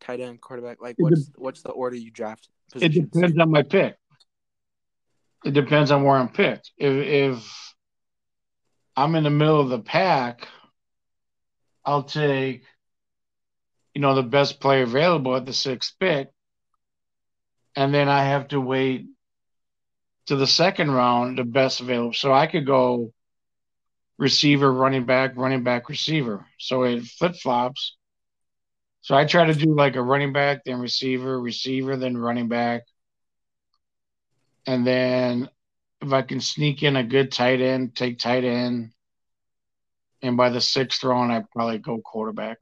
tight 0.00 0.20
end, 0.20 0.40
quarterback? 0.40 0.80
Like 0.80 0.96
what's 0.98 1.30
what's 1.36 1.62
the 1.62 1.70
order 1.70 1.96
you 1.96 2.10
draft 2.10 2.48
It 2.76 2.90
depends 2.90 3.38
on 3.38 3.50
my 3.50 3.62
pick. 3.62 3.96
It 5.44 5.52
depends 5.52 5.90
on 5.90 6.04
where 6.04 6.16
I'm 6.16 6.28
picked. 6.28 6.70
If 6.76 6.92
if 7.40 7.74
I'm 8.96 9.14
in 9.14 9.24
the 9.24 9.30
middle 9.30 9.60
of 9.60 9.70
the 9.70 9.80
pack, 9.80 10.46
I'll 11.84 12.02
take 12.02 12.64
you 13.94 14.00
know 14.00 14.14
the 14.14 14.22
best 14.22 14.60
player 14.60 14.82
available 14.82 15.34
at 15.36 15.46
the 15.46 15.52
sixth 15.52 15.94
pick, 15.98 16.28
and 17.74 17.92
then 17.92 18.08
I 18.08 18.24
have 18.24 18.48
to 18.48 18.60
wait 18.60 19.06
to 20.26 20.36
the 20.36 20.46
second 20.46 20.90
round, 20.90 21.38
the 21.38 21.44
best 21.44 21.80
available. 21.80 22.12
So 22.12 22.32
I 22.32 22.46
could 22.46 22.66
go 22.66 23.12
receiver, 24.18 24.70
running 24.70 25.06
back, 25.06 25.36
running 25.36 25.64
back, 25.64 25.88
receiver. 25.88 26.46
So 26.58 26.82
it 26.82 27.04
flip 27.04 27.34
flops. 27.36 27.96
So 29.02 29.14
I 29.14 29.24
try 29.24 29.46
to 29.46 29.54
do 29.54 29.74
like 29.74 29.96
a 29.96 30.02
running 30.02 30.32
back, 30.32 30.64
then 30.64 30.78
receiver, 30.78 31.40
receiver, 31.40 31.96
then 31.96 32.16
running 32.16 32.48
back. 32.48 32.82
And 34.66 34.86
then 34.86 35.48
if 36.02 36.12
I 36.12 36.22
can 36.22 36.40
sneak 36.40 36.82
in 36.82 36.96
a 36.96 37.04
good 37.04 37.32
tight 37.32 37.60
end, 37.60 37.94
take 37.94 38.18
tight 38.18 38.44
end. 38.44 38.92
And 40.22 40.36
by 40.36 40.50
the 40.50 40.60
sixth 40.60 41.02
round, 41.02 41.32
I 41.32 41.44
probably 41.52 41.78
go 41.78 41.98
quarterback. 41.98 42.58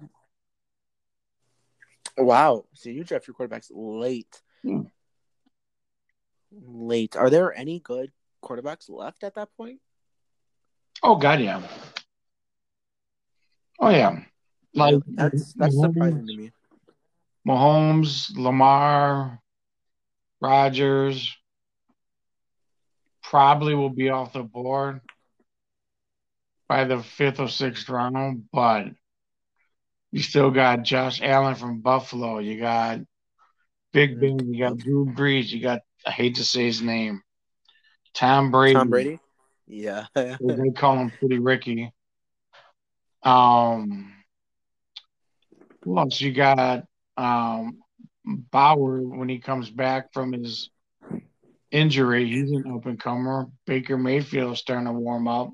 Wow. 2.17 2.67
So 2.75 2.91
you 2.91 3.05
draft 3.05 3.27
your 3.27 3.35
quarterbacks 3.35 3.71
late. 3.71 4.41
Yeah. 4.63 4.83
Late. 6.53 7.17
Are 7.17 7.31
there 7.31 7.53
any 7.53 7.81
good 7.81 8.13
quarterbacks 8.43 8.89
left 8.89 9.25
at 9.25 9.35
that 9.35 9.49
point? 9.57 9.81
Oh 11.03 11.17
God, 11.17 11.41
yeah. 11.41 11.63
Oh 13.79 13.91
yeah. 13.91 14.21
Like 14.79 15.03
that's 15.09 15.53
that's 15.55 15.77
Mahomes, 15.77 15.81
surprising 15.81 16.27
to 16.27 16.37
me. 16.37 16.53
Mahomes, 17.47 18.37
Lamar, 18.37 19.41
Rodgers 20.41 21.37
probably 23.23 23.75
will 23.75 23.91
be 23.91 24.11
off 24.11 24.33
the 24.33 24.43
board 24.43 25.01
by 26.69 26.85
the 26.85 27.03
fifth 27.03 27.41
or 27.41 27.49
sixth 27.49 27.89
round, 27.89 28.45
but 28.53 28.87
you 30.13 30.23
still 30.23 30.51
got 30.51 30.83
Josh 30.85 31.21
Allen 31.23 31.55
from 31.55 31.81
Buffalo. 31.81 32.39
You 32.39 32.61
got 32.61 33.01
Big 33.93 34.21
Ben. 34.21 34.53
You 34.53 34.61
got 34.61 34.79
Drew 34.79 35.07
Brees. 35.07 35.49
You 35.49 35.61
got 35.61 35.81
I 36.07 36.11
hate 36.11 36.37
to 36.37 36.45
say 36.45 36.65
his 36.65 36.81
name, 36.81 37.23
Tom 38.15 38.51
Brady. 38.51 38.75
Tom 38.75 38.91
Brady. 38.91 39.19
Yeah. 39.67 40.07
they 40.15 40.71
call 40.75 40.97
him 40.97 41.11
Pretty 41.19 41.39
Ricky. 41.39 41.93
Um, 43.23 44.15
else 45.97 46.21
you 46.21 46.33
got? 46.33 46.85
Um, 47.17 47.79
Burrow 48.25 49.01
when 49.01 49.29
he 49.29 49.39
comes 49.39 49.71
back 49.71 50.13
from 50.13 50.33
his 50.33 50.71
injury, 51.71 52.29
he's 52.29 52.51
an 52.51 52.65
up 52.75 52.87
and 52.87 53.01
comer. 53.01 53.47
Baker 53.67 53.97
Mayfield 53.97 54.55
is 54.55 54.59
starting 54.59 54.87
to 54.87 54.93
warm 54.93 55.29
up. 55.29 55.51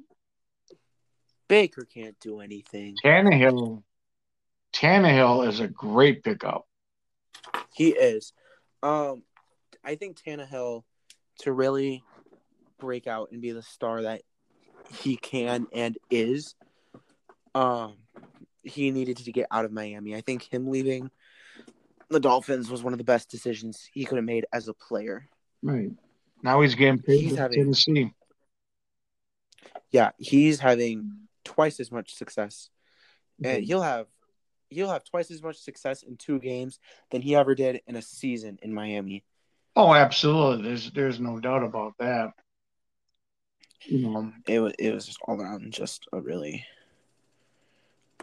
Baker 1.49 1.85
can't 1.85 2.19
do 2.21 2.41
anything. 2.41 2.97
Tannehill, 3.05 3.83
Tannehill 4.73 5.47
is 5.47 5.61
a 5.61 5.69
great 5.69 6.25
pickup. 6.25 6.67
He 7.73 7.91
is. 7.91 8.33
Um, 8.83 9.23
I 9.85 9.97
think 9.97 10.19
Tannehill 10.21 10.85
to 11.41 11.53
really 11.53 12.03
break 12.79 13.07
out 13.07 13.31
and 13.33 13.41
be 13.41 13.53
the 13.53 13.63
star 13.63 14.03
that 14.03 14.23
he 14.91 15.17
can 15.17 15.67
and 15.73 15.97
is. 16.11 16.55
Um, 17.55 17.95
he 18.65 18.91
needed 18.91 19.17
to 19.19 19.33
get 19.33 19.47
out 19.51 19.65
of 19.65 19.73
Miami. 19.73 20.15
I 20.15 20.21
think 20.21 20.43
him 20.53 20.69
leaving 20.69 21.11
the 22.11 22.21
Dolphins 22.21 22.71
was 22.71 22.83
one 22.83 22.93
of 22.93 22.99
the 22.99 23.05
best 23.05 23.31
decisions 23.31 23.89
he 23.93 24.05
could 24.05 24.17
have 24.17 24.25
made 24.25 24.47
as 24.53 24.69
a 24.69 24.75
player. 24.75 25.27
Right 25.63 25.91
now, 26.43 26.61
he's 26.61 26.75
getting 26.75 27.01
paid 27.01 27.21
He's 27.21 27.37
having- 27.37 27.59
Tennessee. 27.59 28.13
Yeah, 29.91 30.11
he's 30.19 30.59
having 30.61 31.29
twice 31.45 31.79
as 31.79 31.93
much 31.93 32.15
success, 32.15 32.69
and 33.43 33.63
he'll 33.65 33.83
have 33.83 34.07
he'll 34.69 34.91
have 34.91 35.05
twice 35.05 35.31
as 35.31 35.41
much 35.43 35.57
success 35.59 36.03
in 36.03 36.17
two 36.17 36.41
games 36.41 36.81
than 37.11 37.23
he 37.23 37.37
ever 37.37 37.55
did 37.55 37.81
in 37.87 37.95
a 37.95 38.03
season 38.03 38.59
in 38.63 38.75
Miami. 38.75 39.25
Oh, 39.77 39.95
absolutely. 39.95 40.65
There's 40.69 40.91
there's 40.91 41.21
no 41.21 41.39
doubt 41.39 41.63
about 41.63 41.95
that. 42.01 42.33
You 43.87 44.09
know, 44.09 44.33
it 44.49 44.59
was 44.61 44.73
it 44.79 44.93
was 44.93 45.07
just 45.07 45.19
all 45.29 45.41
around 45.41 45.73
just 45.73 46.07
a 46.13 46.21
really 46.21 46.65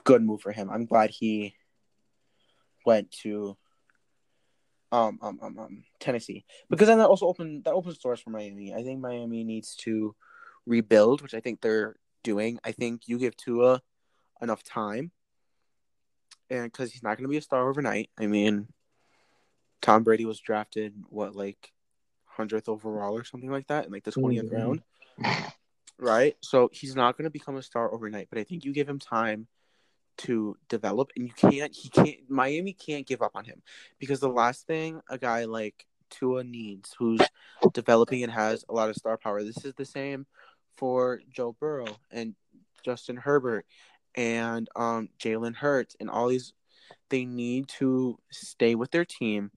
good 0.04 0.24
move 0.24 0.42
for 0.42 0.52
him. 0.52 0.70
I'm 0.70 0.86
glad 0.86 1.10
he 1.10 1.56
went 2.86 3.12
to 3.24 3.58
um 4.92 5.20
um 5.22 5.40
um, 5.42 5.58
um 5.60 5.84
Tennessee 6.00 6.44
because 6.70 6.88
then 6.88 6.98
that 6.98 7.08
also 7.08 7.28
opened 7.28 7.64
that 7.64 7.74
opens 7.74 7.98
doors 8.00 8.20
for 8.20 8.30
Miami. 8.30 8.74
I 8.74 8.84
think 8.84 9.00
Miami 9.00 9.44
needs 9.44 9.76
to 9.78 10.16
rebuild, 10.66 11.22
which 11.22 11.34
I 11.34 11.40
think 11.40 11.62
they're 11.62 11.96
doing. 12.24 12.60
I 12.64 12.72
think 12.72 13.08
you 13.08 13.18
give 13.18 13.38
Tua 13.38 13.82
enough 14.42 14.64
time, 14.64 15.12
and 16.50 16.66
because 16.66 16.92
he's 16.92 17.04
not 17.04 17.18
going 17.18 17.24
to 17.24 17.30
be 17.30 17.38
a 17.38 17.42
star 17.42 17.70
overnight. 17.70 18.10
I 18.20 18.28
mean, 18.28 18.68
Tom 19.82 20.04
Brady 20.04 20.26
was 20.26 20.40
drafted 20.40 20.94
what 21.10 21.36
like 21.36 21.72
hundredth 22.26 22.70
overall 22.70 23.18
or 23.18 23.24
something 23.24 23.52
like 23.52 23.68
that 23.68 23.86
in 23.86 23.92
like 23.92 24.04
the 24.04 24.12
20th 24.12 24.50
Mhm. 24.50 24.52
round 24.52 24.84
right? 25.98 26.36
So 26.42 26.70
he's 26.74 26.96
not 26.96 27.16
going 27.16 27.26
to 27.26 27.30
become 27.30 27.58
a 27.58 27.62
star 27.62 27.94
overnight, 27.94 28.28
but 28.30 28.40
I 28.40 28.44
think 28.44 28.66
you 28.66 28.74
give 28.74 28.90
him 28.90 28.98
time 28.98 29.48
to 30.24 30.58
develop, 30.70 31.12
and 31.16 31.28
you 31.28 31.34
can't. 31.34 31.76
He 31.76 31.90
can't. 31.90 32.18
Miami 32.30 32.74
can't 32.74 33.08
give 33.08 33.22
up 33.22 33.32
on 33.36 33.46
him 33.46 33.62
because 34.00 34.20
the 34.20 34.30
last 34.30 34.68
thing 34.68 35.02
a 35.10 35.18
guy 35.18 35.46
like 35.46 35.86
Tua 36.10 36.44
needs, 36.44 36.94
who's 36.98 37.22
developing 37.74 38.24
and 38.24 38.32
has 38.32 38.64
a 38.70 38.74
lot 38.74 38.90
of 38.90 38.96
star 38.96 39.18
power. 39.18 39.44
This 39.44 39.66
is 39.66 39.74
the 39.76 39.86
same 39.86 40.26
for 40.78 41.22
Joe 41.30 41.56
Burrow 41.60 41.98
and 42.12 42.36
Justin 42.84 43.18
Herbert 43.18 43.66
and 44.16 44.70
um, 44.76 45.10
Jalen 45.20 45.56
Hurts 45.56 45.96
and 46.00 46.10
all 46.10 46.28
these. 46.28 46.54
They 47.10 47.26
need 47.26 47.68
to 47.80 48.18
stay 48.32 48.76
with 48.76 48.92
their 48.92 49.06
team 49.06 49.52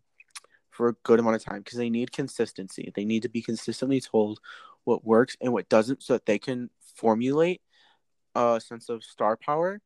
for 0.71 0.89
a 0.89 0.95
good 1.05 1.21
amount 1.21 1.37
of 1.37 1.45
time 1.45 1.59
because 1.59 1.79
they 1.79 1.91
need 1.91 2.13
consistency. 2.13 2.93
They 2.95 3.05
need 3.05 3.23
to 3.23 3.29
be 3.29 3.43
consistently 3.43 4.01
told 4.01 4.41
what 4.85 5.05
works 5.05 5.37
and 5.41 5.53
what 5.53 5.69
doesn't 5.69 6.03
so 6.03 6.15
that 6.15 6.27
they 6.27 6.39
can 6.39 6.71
formulate 6.97 7.61
a 8.35 8.61
sense 8.61 8.89
of 8.89 9.05
star 9.05 9.37
power 9.37 9.81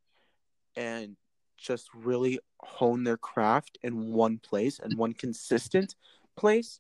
and 0.79 1.17
just 1.59 1.89
really 1.93 2.39
hone 2.61 3.03
their 3.03 3.17
craft 3.17 3.79
in 3.83 4.13
one 4.13 4.39
place 4.39 4.79
and 4.79 4.97
one 4.97 5.13
consistent 5.13 5.97
place. 6.37 6.79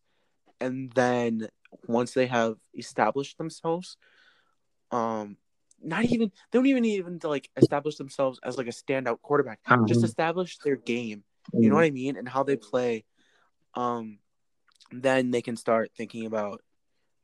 And 0.61 0.93
then 0.93 1.49
once 1.87 2.13
they 2.15 2.27
have 2.27 2.57
established 2.77 3.37
themselves 3.39 3.97
um 4.91 5.37
not 5.83 6.05
even 6.05 6.29
they 6.51 6.59
don't 6.59 6.67
even 6.67 6.83
need 6.83 6.99
even 6.99 7.19
to 7.19 7.29
like 7.29 7.51
establish 7.57 7.97
themselves 7.97 8.41
as 8.43 8.57
like 8.57 8.69
a 8.69 8.71
standout 8.71 9.21
quarterback. 9.21 9.61
Just 9.87 10.01
Mhm. 10.01 10.05
establish 10.05 10.59
their 10.59 10.77
game. 10.77 11.25
You 11.53 11.69
know 11.69 11.75
what 11.77 11.85
i 11.85 11.91
mean? 11.91 12.17
And 12.17 12.29
how 12.29 12.43
they 12.45 12.57
play. 12.57 13.05
Um 13.75 14.19
then 14.91 15.31
they 15.31 15.43
can 15.43 15.57
start 15.57 15.91
thinking 15.97 16.25
about 16.25 16.63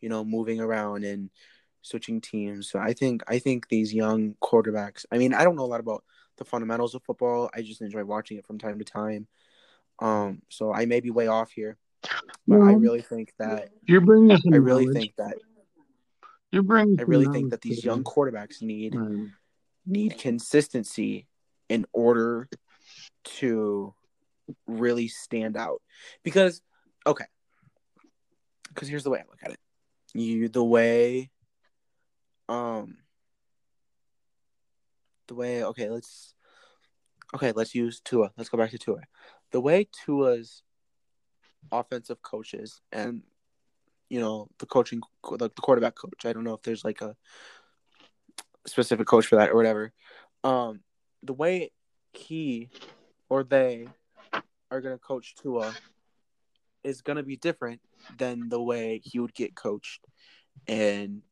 you 0.01 0.09
know 0.09 0.25
moving 0.25 0.61
around 0.61 1.05
and 1.05 1.31
switching 1.83 2.21
teams. 2.21 2.69
So 2.69 2.79
i 2.79 2.93
think 2.93 3.23
i 3.29 3.39
think 3.39 3.69
these 3.69 3.95
young 3.95 4.35
quarterbacks 4.43 5.07
i 5.13 5.19
mean 5.19 5.33
i 5.35 5.45
don't 5.45 5.57
know 5.57 5.65
a 5.65 5.73
lot 5.75 5.81
about 5.81 6.05
the 6.37 6.45
fundamentals 6.45 6.95
of 6.95 7.03
football 7.03 7.51
i 7.55 7.63
just 7.63 7.81
enjoy 7.83 8.05
watching 8.05 8.37
it 8.39 8.47
from 8.47 8.59
time 8.59 8.79
to 8.79 8.85
time 8.85 9.27
um 10.01 10.43
so 10.49 10.73
i 10.73 10.85
may 10.87 11.01
be 11.01 11.11
way 11.11 11.27
off 11.27 11.51
here 11.53 11.77
but 12.49 12.61
i 12.61 12.73
really 12.73 13.03
think 13.03 13.33
that 13.39 13.69
You're 13.87 14.01
bringing 14.01 14.39
i 14.53 14.57
really 14.57 14.85
knowledge. 14.85 14.97
think 14.97 15.17
that 15.17 15.35
You're 16.51 16.63
bringing. 16.63 16.99
i 16.99 17.03
really 17.03 17.27
think 17.27 17.51
that 17.51 17.61
these 17.63 17.85
young 17.85 18.03
quarterbacks 18.05 18.63
need 18.63 18.95
Right. 18.95 19.29
need 19.87 20.19
consistency 20.19 21.27
in 21.69 21.87
order 21.93 22.49
to 23.25 23.95
really 24.67 25.09
stand 25.09 25.57
out 25.57 25.81
because 26.23 26.61
okay 27.07 27.25
because 28.69 28.89
here's 28.89 29.05
the 29.05 29.11
way 29.11 29.19
i 29.19 29.25
look 29.29 29.39
at 29.43 29.51
it 29.53 29.59
you 30.13 30.49
the 30.49 30.63
way 30.65 31.31
um 32.49 32.97
the 35.29 35.35
way 35.35 35.65
okay 35.65 35.89
let's 35.91 36.35
okay 37.35 37.53
let's 37.53 37.75
use 37.75 38.01
tua. 38.01 38.31
Let's 38.37 38.51
go 38.51 38.59
back 38.59 38.71
to 38.71 38.79
tua. 38.79 39.01
The 39.53 39.61
way 39.61 39.89
tua's 40.05 40.63
offensive 41.73 42.21
coaches 42.23 42.81
and 42.93 43.23
you 44.11 44.21
know 44.21 44.49
the 44.59 44.67
coaching 44.67 45.01
the 45.39 45.49
quarterback 45.49 45.95
coach 45.95 46.27
i 46.27 46.33
don't 46.33 46.45
know 46.45 46.53
if 46.53 46.61
there's 46.61 46.85
like 46.85 47.01
a 47.01 47.17
specific 48.67 49.07
coach 49.07 49.27
for 49.27 49.37
that 49.37 49.49
or 49.49 49.57
whatever 49.57 49.93
um 50.45 50.81
the 51.23 51.33
way 51.33 51.71
he 52.13 52.69
or 53.29 53.43
they 53.43 53.87
are 54.71 54.81
to 54.81 54.99
coach 54.99 55.35
Tua 55.35 55.75
is 56.83 57.03
to 57.17 57.23
be 57.23 57.37
different 57.37 57.81
than 58.19 58.49
the 58.49 58.61
way 58.61 59.01
he 59.05 59.19
would 59.19 59.35
get 59.35 59.55
coached 59.55 60.05
in 60.67 61.23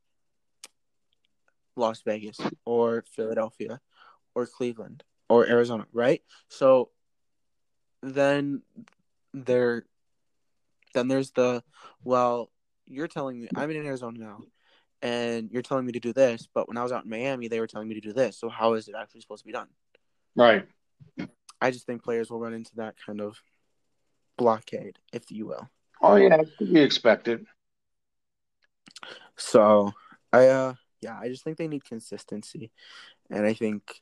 Las 1.77 2.03
Vegas 2.03 2.39
or 2.65 3.05
Philadelphia 3.15 3.81
or 4.35 4.47
Cleveland 4.47 5.05
or 5.29 5.47
Arizona, 5.47 5.87
right? 5.93 6.23
So 6.49 6.91
then 8.03 8.63
there 9.33 9.85
then 10.95 11.09
there's 11.09 11.31
the 11.31 11.63
well, 12.05 12.51
you're 12.87 13.09
telling 13.09 13.41
me 13.41 13.49
I'm 13.55 13.71
in 13.71 13.87
Arizona 13.87 14.19
now 14.19 14.41
and 15.01 15.51
you're 15.51 15.63
telling 15.63 15.85
me 15.87 15.93
to 15.93 16.01
do 16.01 16.13
this, 16.13 16.49
but 16.53 16.69
when 16.69 16.77
I 16.77 16.83
was 16.83 16.93
out 16.93 17.05
in 17.05 17.11
Miami, 17.11 17.49
they 17.49 17.61
were 17.61 17.67
telling 17.67 17.89
me 17.89 17.95
to 17.95 18.01
do 18.01 18.13
this. 18.13 18.39
So 18.39 18.49
how 18.49 18.75
is 18.75 18.89
it 18.89 18.95
actually 18.97 19.23
supposed 19.23 19.43
to 19.43 19.47
be 19.47 19.53
done? 19.53 19.69
Right. 20.37 20.67
I 21.61 21.71
just 21.71 21.87
think 21.87 22.03
players 22.03 22.31
will 22.31 22.41
run 22.41 22.55
into 22.55 22.75
that 22.77 22.95
kind 23.05 23.21
of 23.21 23.37
blockade, 24.37 24.99
if 25.13 25.31
you 25.31 25.47
will. 25.47 25.69
Oh 26.01 26.17
yeah, 26.17 26.37
it 26.37 26.49
could 26.59 26.73
be 26.73 26.81
expected. 26.81 27.47
So 29.37 29.93
I 30.33 30.49
uh 30.49 30.75
yeah, 31.03 31.19
I 31.21 31.29
just 31.29 31.45
think 31.45 31.59
they 31.59 31.69
need 31.69 31.85
consistency. 31.85 32.71
And 33.31 33.45
I 33.45 33.53
think 33.53 34.01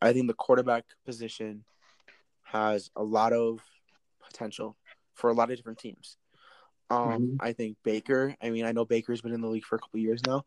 I 0.00 0.12
think 0.12 0.28
the 0.28 0.34
quarterback 0.34 0.84
position 1.04 1.64
has 2.44 2.90
a 2.96 3.02
lot 3.02 3.32
of 3.32 3.60
potential 4.24 4.76
for 5.14 5.28
a 5.30 5.34
lot 5.34 5.50
of 5.50 5.56
different 5.56 5.78
teams. 5.78 6.16
Um, 6.88 6.98
mm-hmm. 6.98 7.36
I 7.40 7.52
think 7.52 7.76
Baker. 7.84 8.34
I 8.42 8.50
mean, 8.50 8.64
I 8.64 8.72
know 8.72 8.84
Baker's 8.84 9.20
been 9.20 9.34
in 9.34 9.40
the 9.40 9.48
league 9.48 9.64
for 9.64 9.76
a 9.76 9.78
couple 9.78 10.00
years 10.00 10.22
now. 10.26 10.44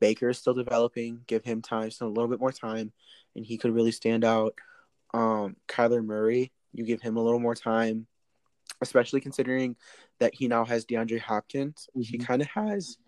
Baker 0.00 0.28
is 0.28 0.38
still 0.38 0.54
developing. 0.54 1.20
Give 1.26 1.44
him 1.44 1.62
time, 1.62 1.90
still 1.90 2.08
a 2.08 2.08
little 2.08 2.28
bit 2.28 2.40
more 2.40 2.52
time, 2.52 2.92
and 3.34 3.44
he 3.46 3.56
could 3.56 3.74
really 3.74 3.92
stand 3.92 4.24
out. 4.24 4.54
Um, 5.14 5.56
Kyler 5.68 6.04
Murray, 6.04 6.52
you 6.72 6.84
give 6.84 7.00
him 7.00 7.16
a 7.16 7.22
little 7.22 7.40
more 7.40 7.54
time, 7.54 8.06
especially 8.82 9.20
considering 9.20 9.76
that 10.20 10.34
he 10.34 10.48
now 10.48 10.64
has 10.64 10.84
DeAndre 10.84 11.20
Hopkins. 11.20 11.88
Mm-hmm. 11.96 12.02
He 12.02 12.18
kind 12.18 12.42
of 12.42 12.48
has, 12.48 12.98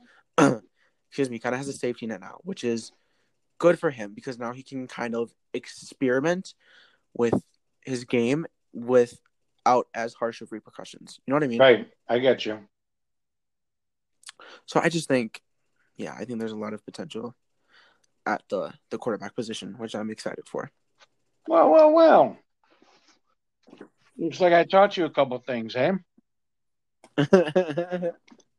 excuse 1.08 1.30
me, 1.30 1.38
kind 1.38 1.54
of 1.54 1.58
has 1.58 1.68
a 1.68 1.72
safety 1.72 2.06
net 2.06 2.20
now, 2.20 2.38
which 2.42 2.64
is 2.64 2.92
good 3.58 3.78
for 3.78 3.90
him 3.90 4.12
because 4.14 4.38
now 4.38 4.52
he 4.52 4.62
can 4.62 4.86
kind 4.86 5.14
of 5.14 5.32
experiment 5.52 6.54
with 7.14 7.42
his 7.84 8.04
game 8.04 8.46
without 8.72 9.88
as 9.94 10.14
harsh 10.14 10.40
of 10.40 10.52
repercussions. 10.52 11.20
You 11.26 11.32
know 11.32 11.36
what 11.36 11.44
I 11.44 11.48
mean? 11.48 11.58
Right. 11.58 11.88
I 12.08 12.18
get 12.18 12.46
you. 12.46 12.60
So 14.66 14.80
I 14.80 14.88
just 14.88 15.08
think, 15.08 15.42
yeah, 15.96 16.14
I 16.14 16.24
think 16.24 16.38
there's 16.38 16.52
a 16.52 16.56
lot 16.56 16.72
of 16.72 16.84
potential 16.84 17.34
at 18.26 18.42
the 18.50 18.72
the 18.90 18.98
quarterback 18.98 19.34
position, 19.34 19.74
which 19.78 19.94
I'm 19.94 20.10
excited 20.10 20.46
for. 20.46 20.70
Well, 21.48 21.70
well, 21.70 21.92
well. 21.92 22.36
Looks 24.18 24.40
like 24.40 24.52
I 24.52 24.64
taught 24.64 24.96
you 24.96 25.04
a 25.06 25.10
couple 25.10 25.38
things, 25.38 25.74
eh? 25.76 25.92
well, 27.32 28.12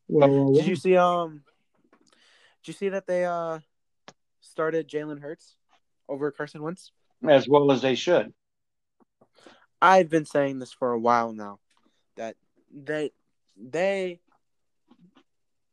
well, 0.07 0.53
did 0.53 0.65
you 0.65 0.75
see 0.75 0.97
um? 0.97 1.43
Did 2.63 2.67
you 2.67 2.73
see 2.73 2.89
that 2.89 3.07
they 3.07 3.25
uh 3.25 3.59
started 4.41 4.89
Jalen 4.89 5.21
Hurts 5.21 5.55
over 6.07 6.31
Carson 6.31 6.61
Wentz? 6.61 6.91
As 7.27 7.47
well 7.47 7.71
as 7.71 7.81
they 7.81 7.95
should. 7.95 8.33
I've 9.81 10.09
been 10.09 10.25
saying 10.25 10.59
this 10.59 10.73
for 10.73 10.91
a 10.91 10.99
while 10.99 11.33
now 11.33 11.59
that 12.17 12.35
they 12.73 13.11
they 13.57 14.19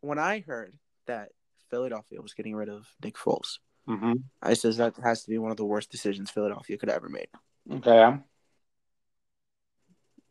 when 0.00 0.18
I 0.18 0.40
heard 0.40 0.74
that 1.06 1.30
Philadelphia 1.70 2.20
was 2.20 2.34
getting 2.34 2.54
rid 2.54 2.68
of 2.68 2.86
Nick 3.02 3.16
Foles, 3.16 3.58
mm-hmm. 3.88 4.12
I 4.42 4.54
says 4.54 4.76
that 4.76 4.94
has 5.02 5.24
to 5.24 5.30
be 5.30 5.38
one 5.38 5.50
of 5.50 5.56
the 5.56 5.64
worst 5.64 5.90
decisions 5.90 6.30
Philadelphia 6.30 6.78
could 6.78 6.88
ever 6.88 7.08
made. 7.08 7.28
Okay. 7.70 8.16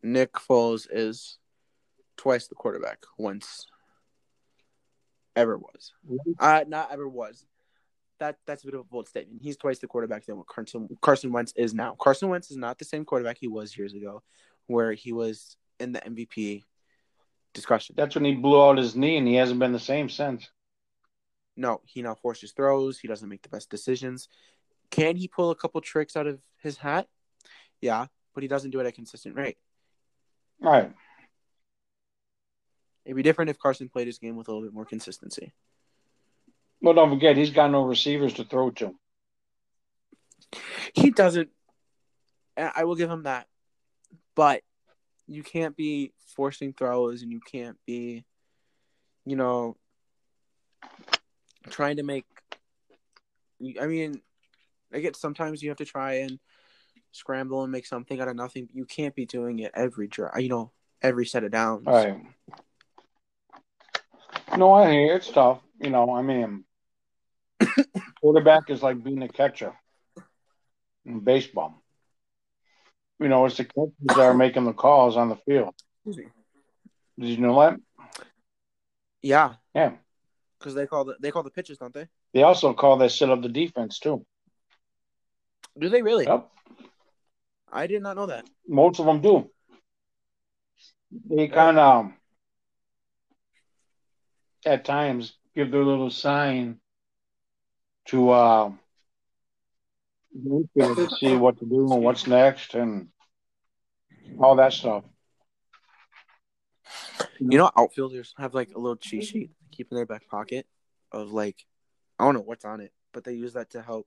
Nick 0.02 0.32
Foles 0.34 0.86
is 0.90 1.38
twice 2.16 2.46
the 2.46 2.54
quarterback 2.54 3.02
once 3.18 3.66
ever 5.36 5.56
was. 5.58 5.92
Uh, 6.38 6.64
not 6.66 6.90
ever 6.90 7.08
was. 7.08 7.44
That 8.18 8.38
that's 8.46 8.62
a 8.62 8.66
bit 8.66 8.74
of 8.74 8.80
a 8.80 8.84
bold 8.84 9.08
statement. 9.08 9.42
He's 9.42 9.56
twice 9.56 9.78
the 9.78 9.86
quarterback 9.86 10.24
than 10.24 10.38
what 10.38 10.46
Carson 10.46 10.88
Carson 11.02 11.32
Wentz 11.32 11.52
is 11.54 11.74
now. 11.74 11.94
Carson 12.00 12.28
Wentz 12.30 12.50
is 12.50 12.56
not 12.56 12.78
the 12.78 12.84
same 12.84 13.04
quarterback 13.04 13.36
he 13.38 13.46
was 13.46 13.76
years 13.76 13.92
ago, 13.92 14.22
where 14.66 14.92
he 14.92 15.12
was 15.12 15.56
in 15.78 15.92
the 15.92 16.00
MVP 16.00 16.62
discussion. 17.52 17.94
That's 17.96 18.14
when 18.14 18.24
he 18.24 18.34
blew 18.34 18.62
out 18.62 18.78
his 18.78 18.96
knee, 18.96 19.18
and 19.18 19.28
he 19.28 19.34
hasn't 19.34 19.60
been 19.60 19.72
the 19.72 19.78
same 19.78 20.08
since. 20.08 20.48
No, 21.56 21.80
he 21.84 22.02
now 22.02 22.14
forces 22.14 22.52
throws. 22.52 22.98
He 22.98 23.08
doesn't 23.08 23.28
make 23.28 23.42
the 23.42 23.48
best 23.48 23.70
decisions. 23.70 24.28
Can 24.90 25.16
he 25.16 25.28
pull 25.28 25.50
a 25.50 25.56
couple 25.56 25.80
tricks 25.80 26.16
out 26.16 26.26
of 26.26 26.40
his 26.62 26.76
hat? 26.76 27.08
Yeah, 27.80 28.06
but 28.34 28.42
he 28.42 28.48
doesn't 28.48 28.70
do 28.70 28.78
it 28.78 28.82
at 28.84 28.88
a 28.88 28.92
consistent 28.92 29.36
rate. 29.36 29.58
Right. 30.60 30.92
It'd 33.06 33.14
be 33.14 33.22
different 33.22 33.50
if 33.50 33.58
Carson 33.58 33.88
played 33.88 34.08
his 34.08 34.18
game 34.18 34.34
with 34.34 34.48
a 34.48 34.50
little 34.50 34.66
bit 34.66 34.74
more 34.74 34.84
consistency. 34.84 35.52
Well, 36.82 36.92
don't 36.92 37.10
forget, 37.10 37.36
he's 37.36 37.50
got 37.50 37.70
no 37.70 37.84
receivers 37.84 38.34
to 38.34 38.44
throw 38.44 38.72
to. 38.72 38.96
He 40.92 41.12
doesn't. 41.12 41.48
I 42.56 42.82
will 42.82 42.96
give 42.96 43.08
him 43.08 43.22
that. 43.22 43.46
But 44.34 44.62
you 45.28 45.44
can't 45.44 45.76
be 45.76 46.12
forcing 46.34 46.72
throws 46.72 47.22
and 47.22 47.30
you 47.30 47.40
can't 47.40 47.76
be, 47.86 48.24
you 49.24 49.36
know, 49.36 49.76
trying 51.70 51.98
to 51.98 52.02
make. 52.02 52.24
I 53.80 53.86
mean, 53.86 54.20
I 54.92 54.98
get 54.98 55.14
sometimes 55.14 55.62
you 55.62 55.70
have 55.70 55.78
to 55.78 55.84
try 55.84 56.14
and 56.14 56.40
scramble 57.12 57.62
and 57.62 57.70
make 57.70 57.86
something 57.86 58.20
out 58.20 58.28
of 58.28 58.36
nothing. 58.36 58.68
you 58.72 58.84
can't 58.84 59.14
be 59.14 59.26
doing 59.26 59.60
it 59.60 59.70
every 59.74 60.08
drive. 60.08 60.40
You 60.40 60.48
know, 60.48 60.72
every 61.02 61.24
set 61.24 61.44
of 61.44 61.52
downs. 61.52 61.86
Right. 61.86 62.20
No, 64.56 64.72
I 64.74 64.90
hear 64.90 65.16
it's 65.16 65.30
tough. 65.30 65.60
You 65.80 65.90
know, 65.90 66.14
I 66.14 66.22
mean, 66.22 66.64
quarterback 68.20 68.70
is 68.70 68.82
like 68.82 69.02
being 69.02 69.22
a 69.22 69.28
catcher 69.28 69.72
in 71.04 71.20
baseball. 71.20 71.82
You 73.18 73.28
know, 73.28 73.46
it's 73.46 73.56
the 73.56 73.64
coaches 73.64 73.94
that 74.02 74.18
are 74.18 74.34
making 74.34 74.64
the 74.64 74.72
calls 74.72 75.16
on 75.16 75.30
the 75.30 75.36
field. 75.36 75.74
Did 76.04 76.28
you 77.18 77.38
know 77.38 77.60
that? 77.60 77.80
Yeah. 79.22 79.54
Yeah. 79.74 79.92
Because 80.58 80.74
they 80.74 80.86
call 80.86 81.04
the 81.04 81.16
they 81.20 81.30
call 81.30 81.42
the 81.42 81.50
pitches, 81.50 81.78
don't 81.78 81.94
they? 81.94 82.06
They 82.34 82.42
also 82.42 82.74
call 82.74 82.98
that 82.98 83.10
set 83.10 83.30
up 83.30 83.42
the 83.42 83.48
defense 83.48 83.98
too. 83.98 84.24
Do 85.78 85.88
they 85.88 86.02
really? 86.02 86.24
Yep. 86.24 86.50
I 87.72 87.86
did 87.86 88.02
not 88.02 88.16
know 88.16 88.26
that. 88.26 88.46
Most 88.66 89.00
of 89.00 89.06
them 89.06 89.20
do. 89.20 89.50
They 91.28 91.48
kind 91.48 91.78
of, 91.78 92.12
at 94.66 94.84
times, 94.84 95.34
give 95.54 95.70
their 95.70 95.84
little 95.84 96.10
sign 96.10 96.80
to 98.06 98.30
uh, 98.30 98.70
see 101.20 101.36
what 101.36 101.58
to 101.58 101.66
do 101.66 101.92
and 101.92 102.02
what's 102.02 102.26
next 102.26 102.74
and 102.74 103.08
all 104.38 104.56
that 104.56 104.72
stuff. 104.72 105.04
You 107.38 107.58
know, 107.58 107.70
outfielders 107.76 108.34
have 108.38 108.54
like 108.54 108.70
a 108.74 108.78
little 108.78 108.96
cheat 108.96 109.24
sheet 109.24 109.50
keep 109.72 109.88
in 109.90 109.96
their 109.96 110.06
back 110.06 110.26
pocket 110.28 110.66
of 111.12 111.32
like 111.32 111.64
I 112.18 112.24
don't 112.24 112.34
know 112.34 112.40
what's 112.40 112.64
on 112.64 112.80
it, 112.80 112.92
but 113.12 113.24
they 113.24 113.34
use 113.34 113.52
that 113.54 113.70
to 113.70 113.82
help 113.82 114.06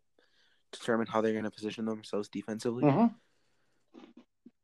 determine 0.71 1.07
how 1.07 1.21
they're 1.21 1.33
going 1.33 1.43
to 1.43 1.51
position 1.51 1.85
themselves 1.85 2.29
defensively. 2.29 2.83
Mm-hmm. 2.83 3.07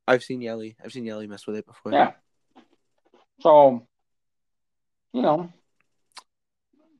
I've 0.07 0.23
seen 0.23 0.41
Yelly. 0.41 0.75
I've 0.83 0.91
seen 0.91 1.05
Yelly 1.05 1.27
mess 1.27 1.47
with 1.47 1.55
it 1.57 1.65
before. 1.65 1.91
Yeah. 1.91 2.11
So, 3.41 3.87
you 5.13 5.21
know, 5.21 5.51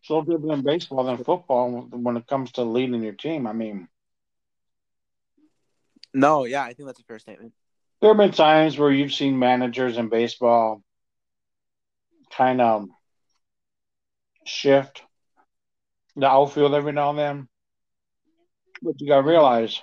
so 0.06 0.22
different 0.22 0.52
in 0.52 0.62
baseball 0.62 1.04
than 1.04 1.18
football 1.18 1.88
when 1.92 2.18
it 2.18 2.28
comes 2.28 2.52
to 2.54 2.64
leading 2.64 3.02
your 3.02 3.14
team. 3.14 3.48
I 3.48 3.54
mean, 3.54 3.88
no, 6.14 6.46
yeah, 6.46 6.64
I 6.64 6.74
think 6.74 6.88
that's 6.88 7.00
a 7.00 7.04
fair 7.04 7.20
statement. 7.20 7.54
There 8.02 8.12
have 8.12 8.18
been 8.18 8.32
times 8.32 8.78
where 8.78 8.92
you've 8.92 9.14
seen 9.14 9.40
managers 9.40 9.98
in 9.98 10.10
baseball 10.10 10.84
kind 12.32 12.62
of 12.62 12.88
shift 14.46 15.02
the 16.16 16.28
outfield 16.28 16.74
every 16.74 16.92
now 16.92 17.10
and 17.10 17.20
then. 17.20 17.48
But 18.82 19.02
you 19.02 19.08
got 19.08 19.22
to 19.22 19.28
realize, 19.28 19.82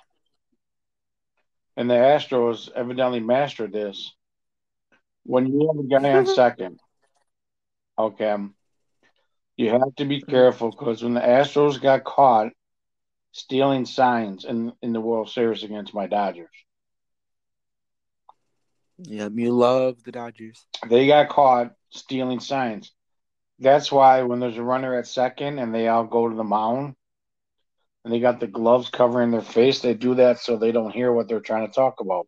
and 1.77 1.91
the 1.91 1.95
Astros 1.95 2.71
evidently 2.75 3.21
mastered 3.21 3.73
this. 3.73 4.15
When 5.25 5.47
you 5.47 5.69
have 5.69 5.85
a 5.85 6.03
guy 6.03 6.13
on 6.13 6.27
second, 6.35 6.79
okay, 7.99 8.37
you 9.57 9.71
have 9.71 9.95
to 9.97 10.05
be 10.05 10.21
mm. 10.21 10.29
careful 10.29 10.71
because 10.71 11.03
when 11.03 11.15
the 11.15 11.21
Astros 11.21 11.81
got 11.81 12.05
caught 12.05 12.53
stealing 13.33 13.87
signs 13.87 14.45
in 14.45 14.73
in 14.83 14.93
the 14.93 15.01
World 15.01 15.31
Series 15.31 15.63
against 15.63 15.95
my 15.95 16.07
Dodgers. 16.07 16.51
Yeah, 18.99 19.29
you 19.33 19.51
love 19.53 20.03
the 20.05 20.13
Dodgers. 20.13 20.65
They 20.89 21.07
got 21.07 21.29
caught 21.29 21.73
stealing 21.91 22.41
signs. 22.41 22.93
That's 23.59 23.91
why 23.91 24.23
when 24.23 24.39
there's 24.39 24.59
a 24.59 24.63
runner 24.63 24.99
at 24.99 25.07
second 25.07 25.59
and 25.59 25.75
they 25.75 25.89
all 25.89 26.05
go 26.05 26.29
to 26.29 26.35
the 26.35 26.45
mound 26.45 26.95
and 28.05 28.13
they 28.13 28.21
got 28.21 28.41
the 28.41 28.47
gloves 28.47 28.91
covering 28.91 29.31
their 29.31 29.41
face, 29.41 29.81
they 29.81 29.95
do 29.95 30.17
that 30.17 30.39
so 30.39 30.57
they 30.57 30.73
don't 30.73 30.93
hear 30.93 31.13
what 31.13 31.29
they're 31.29 31.41
trying 31.41 31.67
to 31.67 31.73
talk 31.73 32.01
about. 32.01 32.27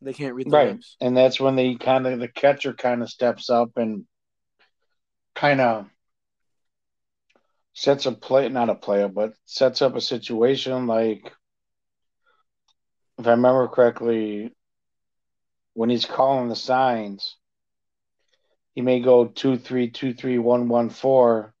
They 0.00 0.12
can't 0.12 0.34
read 0.34 0.46
the 0.46 0.56
right. 0.56 0.72
lips. 0.72 0.96
And 1.00 1.16
that's 1.16 1.40
when 1.40 1.56
they 1.56 1.74
kind 1.74 2.06
of 2.06 2.20
the 2.20 2.28
catcher 2.28 2.72
kind 2.72 3.02
of 3.02 3.10
steps 3.10 3.50
up 3.50 3.70
and 3.76 4.04
kind 5.38 5.60
of 5.60 5.86
sets 7.72 8.06
a 8.06 8.12
play, 8.12 8.48
not 8.48 8.70
a 8.70 8.74
player, 8.74 9.06
but 9.06 9.34
sets 9.44 9.82
up 9.82 9.94
a 9.94 10.00
situation 10.00 10.88
like, 10.88 11.32
if 13.18 13.26
I 13.26 13.30
remember 13.30 13.68
correctly, 13.68 14.52
when 15.74 15.90
he's 15.90 16.04
calling 16.04 16.48
the 16.48 16.56
signs, 16.56 17.36
he 18.74 18.80
may 18.80 18.98
go 18.98 19.26
two 19.26 19.56
three 19.56 19.90
two 19.90 20.12
three 20.12 20.38
one 20.38 20.68
one 20.68 20.90
four, 20.90 21.54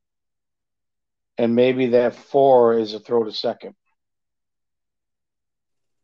and 1.36 1.54
maybe 1.54 1.90
that 1.90 2.16
four 2.16 2.76
is 2.78 2.94
a 2.94 2.98
throw 2.98 3.22
to 3.22 3.32
second. 3.32 3.76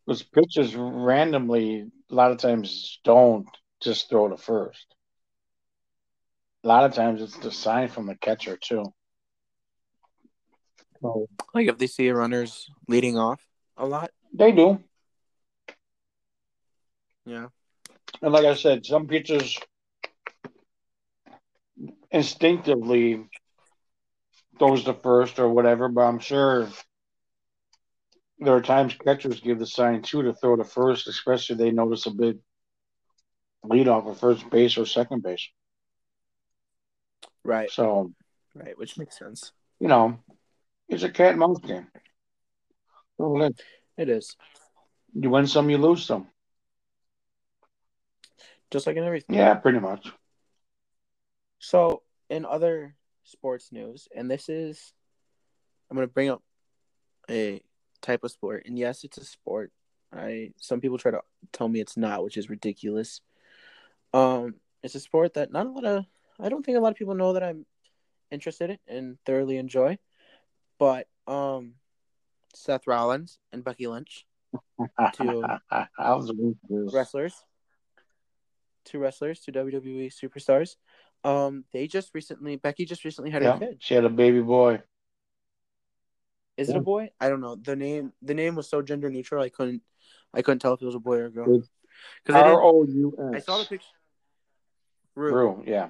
Because 0.06 0.22
pitchers 0.22 0.76
randomly, 0.76 1.90
a 2.08 2.14
lot 2.14 2.30
of 2.30 2.38
times, 2.38 3.00
don't 3.02 3.48
just 3.80 4.08
throw 4.08 4.28
to 4.28 4.36
first. 4.36 4.93
A 6.64 6.66
lot 6.66 6.84
of 6.84 6.94
times, 6.94 7.20
it's 7.20 7.36
the 7.36 7.52
sign 7.52 7.88
from 7.88 8.06
the 8.06 8.14
catcher 8.16 8.56
too. 8.56 8.84
So 11.02 11.28
Like 11.52 11.68
if 11.68 11.76
they 11.76 11.86
see 11.86 12.10
runners 12.10 12.70
leading 12.88 13.18
off 13.18 13.46
a 13.76 13.84
lot. 13.84 14.10
they 14.32 14.50
do, 14.52 14.82
Yeah. 17.26 17.48
and 18.22 18.32
like 18.32 18.46
I 18.46 18.54
said, 18.54 18.86
some 18.86 19.06
pitchers 19.06 19.58
instinctively 22.10 23.28
throws 24.58 24.84
to 24.84 24.94
first 24.94 25.38
or 25.38 25.48
whatever. 25.50 25.88
But 25.88 26.02
I'm 26.02 26.18
sure 26.18 26.68
there 28.38 28.54
are 28.54 28.62
times 28.62 28.94
catchers 28.94 29.40
give 29.40 29.58
the 29.58 29.66
sign 29.66 30.00
too 30.00 30.22
to 30.22 30.32
throw 30.32 30.56
to 30.56 30.64
first, 30.64 31.08
especially 31.08 31.54
if 31.54 31.58
they 31.60 31.70
notice 31.72 32.06
a 32.06 32.10
big 32.10 32.38
lead 33.64 33.88
off 33.88 34.06
of 34.06 34.18
first 34.18 34.48
base 34.48 34.78
or 34.78 34.86
second 34.86 35.22
base. 35.22 35.46
Right. 37.44 37.70
So 37.70 38.12
Right. 38.54 38.78
Which 38.78 38.96
makes 38.96 39.18
sense. 39.18 39.52
you 39.80 39.88
know, 39.88 40.18
it's 40.88 41.02
a 41.02 41.10
cat 41.10 41.30
and 41.30 41.40
mouse 41.40 41.58
game. 41.58 41.88
It 43.96 44.08
is. 44.08 44.36
You 45.14 45.30
win 45.30 45.46
some, 45.46 45.70
you 45.70 45.78
lose 45.78 46.04
some. 46.04 46.28
Just 48.70 48.86
like 48.86 48.96
in 48.96 49.04
everything. 49.04 49.36
Yeah, 49.36 49.54
pretty 49.54 49.78
much. 49.78 50.10
So, 51.58 52.02
in 52.28 52.44
other 52.44 52.94
sports 53.24 53.70
news, 53.72 54.08
and 54.14 54.30
this 54.30 54.48
is, 54.48 54.92
I'm 55.90 55.96
going 55.96 56.06
to 56.06 56.12
bring 56.12 56.28
up 56.28 56.42
a 57.30 57.62
type 58.02 58.24
of 58.24 58.32
sport, 58.32 58.64
and 58.66 58.78
yes, 58.78 59.04
it's 59.04 59.18
a 59.18 59.24
sport. 59.24 59.72
I 60.12 60.52
some 60.58 60.80
people 60.80 60.98
try 60.98 61.12
to 61.12 61.20
tell 61.52 61.68
me 61.68 61.80
it's 61.80 61.96
not, 61.96 62.22
which 62.22 62.36
is 62.36 62.50
ridiculous. 62.50 63.20
Um, 64.12 64.56
it's 64.82 64.94
a 64.94 65.00
sport 65.00 65.34
that 65.34 65.52
not 65.52 65.66
a 65.66 65.70
lot 65.70 65.84
of, 65.84 66.04
I 66.40 66.48
don't 66.48 66.64
think 66.64 66.76
a 66.76 66.80
lot 66.80 66.90
of 66.92 66.96
people 66.96 67.14
know 67.14 67.32
that 67.34 67.42
I'm 67.42 67.64
interested 68.30 68.70
in 68.70 68.78
and 68.96 69.18
thoroughly 69.24 69.56
enjoy. 69.56 69.98
But 70.78 71.06
um, 71.26 71.74
Seth 72.54 72.86
Rollins 72.86 73.38
and 73.52 73.62
Becky 73.64 73.86
Lynch, 73.86 74.26
To- 75.16 75.60
I 75.70 76.14
was 76.14 76.28
waiting 76.28 76.56
for 76.68 76.84
this. 76.84 76.92
wrestlers, 76.94 77.34
two 78.84 78.98
wrestlers, 78.98 79.40
two 79.40 79.52
WWE 79.52 80.12
superstars. 80.12 80.76
Um, 81.22 81.64
they 81.72 81.86
just 81.86 82.10
recently, 82.14 82.56
Becky 82.56 82.84
just 82.84 83.04
recently 83.04 83.30
had 83.30 83.42
Yeah, 83.42 83.56
a 83.56 83.58
kid. 83.58 83.76
she 83.80 83.94
had 83.94 84.04
a 84.04 84.10
baby 84.10 84.40
boy. 84.42 84.82
Is 86.56 86.68
it 86.68 86.76
a 86.76 86.80
boy? 86.80 87.10
I 87.20 87.28
don't 87.28 87.40
know. 87.40 87.56
The 87.56 87.74
name 87.74 88.12
the 88.22 88.34
name 88.34 88.54
was 88.54 88.68
so 88.68 88.80
gender 88.80 89.10
neutral. 89.10 89.42
I 89.42 89.48
couldn't 89.48 89.82
I 90.32 90.42
couldn't 90.42 90.60
tell 90.60 90.74
if 90.74 90.82
it 90.82 90.86
was 90.86 90.94
a 90.94 91.00
boy 91.00 91.16
or 91.16 91.24
a 91.26 91.30
girl. 91.30 91.62
Because 92.22 92.36
I, 92.36 92.42
R 92.42 92.44
didn't- 92.50 92.60
O 92.62 92.84
U 92.88 93.30
I 93.34 93.36
S. 93.38 93.46
saw 93.46 93.58
the 93.58 93.64
picture. 93.64 93.86
Rue. 95.16 95.32
Rue, 95.34 95.64
yeah. 95.66 95.88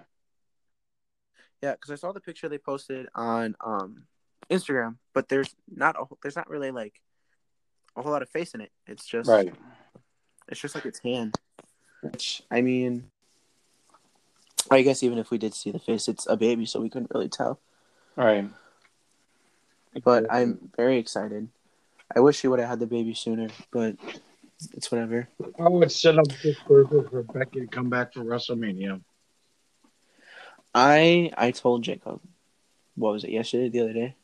Yeah, 1.64 1.72
because 1.72 1.90
I 1.90 1.94
saw 1.94 2.12
the 2.12 2.20
picture 2.20 2.46
they 2.46 2.58
posted 2.58 3.08
on 3.14 3.56
um 3.64 4.02
Instagram, 4.50 4.96
but 5.14 5.30
there's 5.30 5.56
not 5.74 5.96
a, 5.98 6.04
there's 6.22 6.36
not 6.36 6.50
really 6.50 6.70
like 6.70 7.00
a 7.96 8.02
whole 8.02 8.12
lot 8.12 8.20
of 8.20 8.28
face 8.28 8.52
in 8.52 8.60
it. 8.60 8.70
It's 8.86 9.06
just 9.06 9.30
Right. 9.30 9.50
It's 10.48 10.60
just 10.60 10.74
like 10.74 10.84
its 10.84 10.98
hand. 10.98 11.36
Which 12.02 12.42
I 12.50 12.60
mean, 12.60 13.04
I 14.70 14.82
guess 14.82 15.02
even 15.02 15.16
if 15.16 15.30
we 15.30 15.38
did 15.38 15.54
see 15.54 15.70
the 15.70 15.78
face, 15.78 16.06
it's 16.06 16.26
a 16.26 16.36
baby, 16.36 16.66
so 16.66 16.82
we 16.82 16.90
couldn't 16.90 17.12
really 17.14 17.30
tell. 17.30 17.58
Right. 18.14 18.46
But 20.04 20.26
I'm 20.30 20.70
very 20.76 20.98
excited. 20.98 21.48
I 22.14 22.20
wish 22.20 22.40
she 22.40 22.48
would 22.48 22.60
have 22.60 22.68
had 22.68 22.80
the 22.80 22.86
baby 22.86 23.14
sooner, 23.14 23.48
but 23.70 23.96
it's 24.74 24.92
whatever. 24.92 25.28
I 25.58 25.68
would 25.70 25.90
set 25.90 26.18
up 26.18 26.28
this 26.42 26.58
purpose 26.58 27.08
for 27.08 27.22
Becky 27.22 27.60
to 27.60 27.66
come 27.66 27.88
back 27.88 28.12
for 28.12 28.20
WrestleMania. 28.20 29.00
I 30.74 31.30
I 31.36 31.52
told 31.52 31.84
Jacob, 31.84 32.20
what 32.96 33.12
was 33.12 33.24
it 33.24 33.30
yesterday, 33.30 33.68
the 33.68 33.80
other 33.80 33.92
day? 33.92 34.16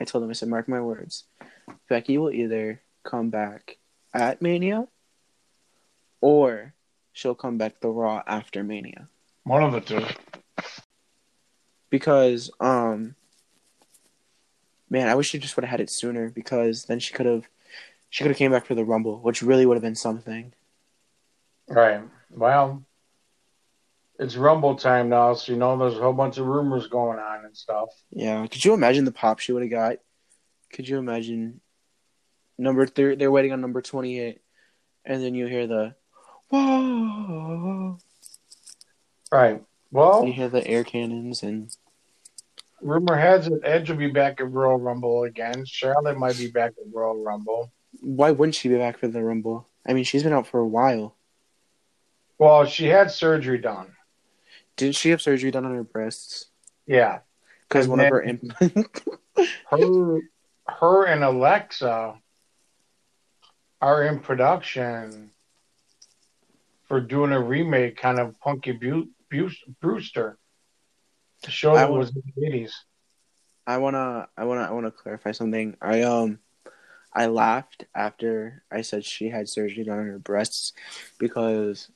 I 0.00 0.04
told 0.04 0.24
him 0.24 0.30
I 0.30 0.32
said, 0.32 0.48
mark 0.48 0.68
my 0.68 0.80
words, 0.80 1.24
Becky 1.88 2.18
will 2.18 2.30
either 2.30 2.80
come 3.04 3.30
back 3.30 3.78
at 4.14 4.40
Mania, 4.40 4.86
or 6.20 6.74
she'll 7.12 7.34
come 7.34 7.58
back 7.58 7.80
the 7.80 7.88
Raw 7.88 8.22
after 8.26 8.62
Mania. 8.62 9.08
One 9.44 9.62
of 9.62 9.72
the 9.72 9.80
two. 9.80 10.04
Because 11.90 12.50
um, 12.60 13.16
man, 14.88 15.08
I 15.08 15.14
wish 15.14 15.30
she 15.30 15.38
just 15.38 15.56
would 15.56 15.64
have 15.64 15.70
had 15.70 15.80
it 15.80 15.90
sooner 15.90 16.30
because 16.30 16.84
then 16.84 17.00
she 17.00 17.12
could 17.12 17.26
have 17.26 17.48
she 18.10 18.22
could 18.22 18.30
have 18.30 18.38
came 18.38 18.52
back 18.52 18.66
for 18.66 18.74
the 18.74 18.84
Rumble, 18.84 19.18
which 19.20 19.42
really 19.42 19.66
would 19.66 19.74
have 19.74 19.82
been 19.82 19.94
something. 19.94 20.52
Right. 21.66 22.02
Well, 22.30 22.84
it's 24.22 24.36
Rumble 24.36 24.76
time 24.76 25.08
now, 25.08 25.34
so 25.34 25.52
you 25.52 25.58
know 25.58 25.76
there's 25.76 25.98
a 25.98 26.00
whole 26.00 26.12
bunch 26.12 26.38
of 26.38 26.46
rumors 26.46 26.86
going 26.86 27.18
on 27.18 27.44
and 27.44 27.56
stuff. 27.56 27.88
Yeah, 28.10 28.46
could 28.46 28.64
you 28.64 28.72
imagine 28.74 29.04
the 29.04 29.12
pop 29.12 29.38
she 29.40 29.52
would 29.52 29.62
have 29.62 29.70
got? 29.70 29.96
Could 30.72 30.88
you 30.88 30.98
imagine 30.98 31.60
number 32.56 32.86
three? 32.86 33.16
They're 33.16 33.30
waiting 33.30 33.52
on 33.52 33.60
number 33.60 33.82
twenty-eight, 33.82 34.40
and 35.04 35.22
then 35.22 35.34
you 35.34 35.46
hear 35.46 35.66
the 35.66 35.94
whoa. 36.48 37.98
Right. 39.30 39.62
Well, 39.90 40.24
You 40.24 40.32
hear 40.32 40.48
the 40.48 40.66
air 40.66 40.84
cannons, 40.84 41.42
and 41.42 41.74
rumor 42.80 43.16
has 43.16 43.46
it 43.46 43.60
Edge 43.64 43.90
will 43.90 43.96
be 43.98 44.10
back 44.10 44.40
at 44.40 44.50
Royal 44.50 44.78
Rumble 44.78 45.24
again. 45.24 45.64
Charlotte 45.66 46.18
might 46.18 46.38
be 46.38 46.50
back 46.50 46.72
at 46.80 46.94
Royal 46.94 47.22
Rumble. 47.22 47.72
why 48.00 48.30
wouldn't 48.30 48.54
she 48.54 48.68
be 48.68 48.76
back 48.78 48.98
for 48.98 49.08
the 49.08 49.22
Rumble? 49.22 49.68
I 49.86 49.92
mean, 49.92 50.04
she's 50.04 50.22
been 50.22 50.32
out 50.32 50.46
for 50.46 50.60
a 50.60 50.66
while. 50.66 51.16
Well, 52.38 52.64
she 52.66 52.86
had 52.86 53.10
surgery 53.10 53.58
done. 53.58 53.92
Didn't 54.76 54.96
she 54.96 55.10
have 55.10 55.22
surgery 55.22 55.50
done 55.50 55.64
on 55.64 55.74
her 55.74 55.84
breasts? 55.84 56.46
Yeah. 56.86 57.20
Because 57.68 57.88
one 57.88 58.00
of 58.00 58.06
her 58.08 58.20
Her 59.70 60.20
her 60.68 61.04
and 61.06 61.24
Alexa 61.24 62.14
are 63.80 64.04
in 64.04 64.20
production 64.20 65.30
for 66.84 67.00
doing 67.00 67.32
a 67.32 67.40
remake 67.40 67.96
kind 67.96 68.18
of 68.18 68.38
Punky 68.40 68.72
Bu- 68.72 69.08
Bu- 69.30 69.50
Brewster. 69.80 70.38
The 71.42 71.50
show 71.50 71.74
that 71.74 71.90
wa- 71.90 71.98
was 71.98 72.10
in 72.10 72.22
the 72.36 72.46
eighties. 72.46 72.84
I 73.66 73.78
wanna, 73.78 74.28
I 74.36 74.44
wanna, 74.44 74.62
I 74.62 74.70
wanna 74.72 74.90
clarify 74.90 75.32
something. 75.32 75.76
I 75.80 76.02
um, 76.02 76.38
I 77.12 77.26
laughed 77.26 77.86
after 77.94 78.62
I 78.70 78.82
said 78.82 79.04
she 79.04 79.28
had 79.28 79.48
surgery 79.48 79.84
done 79.84 79.98
on 79.98 80.06
her 80.06 80.18
breasts 80.18 80.72
because 81.18 81.90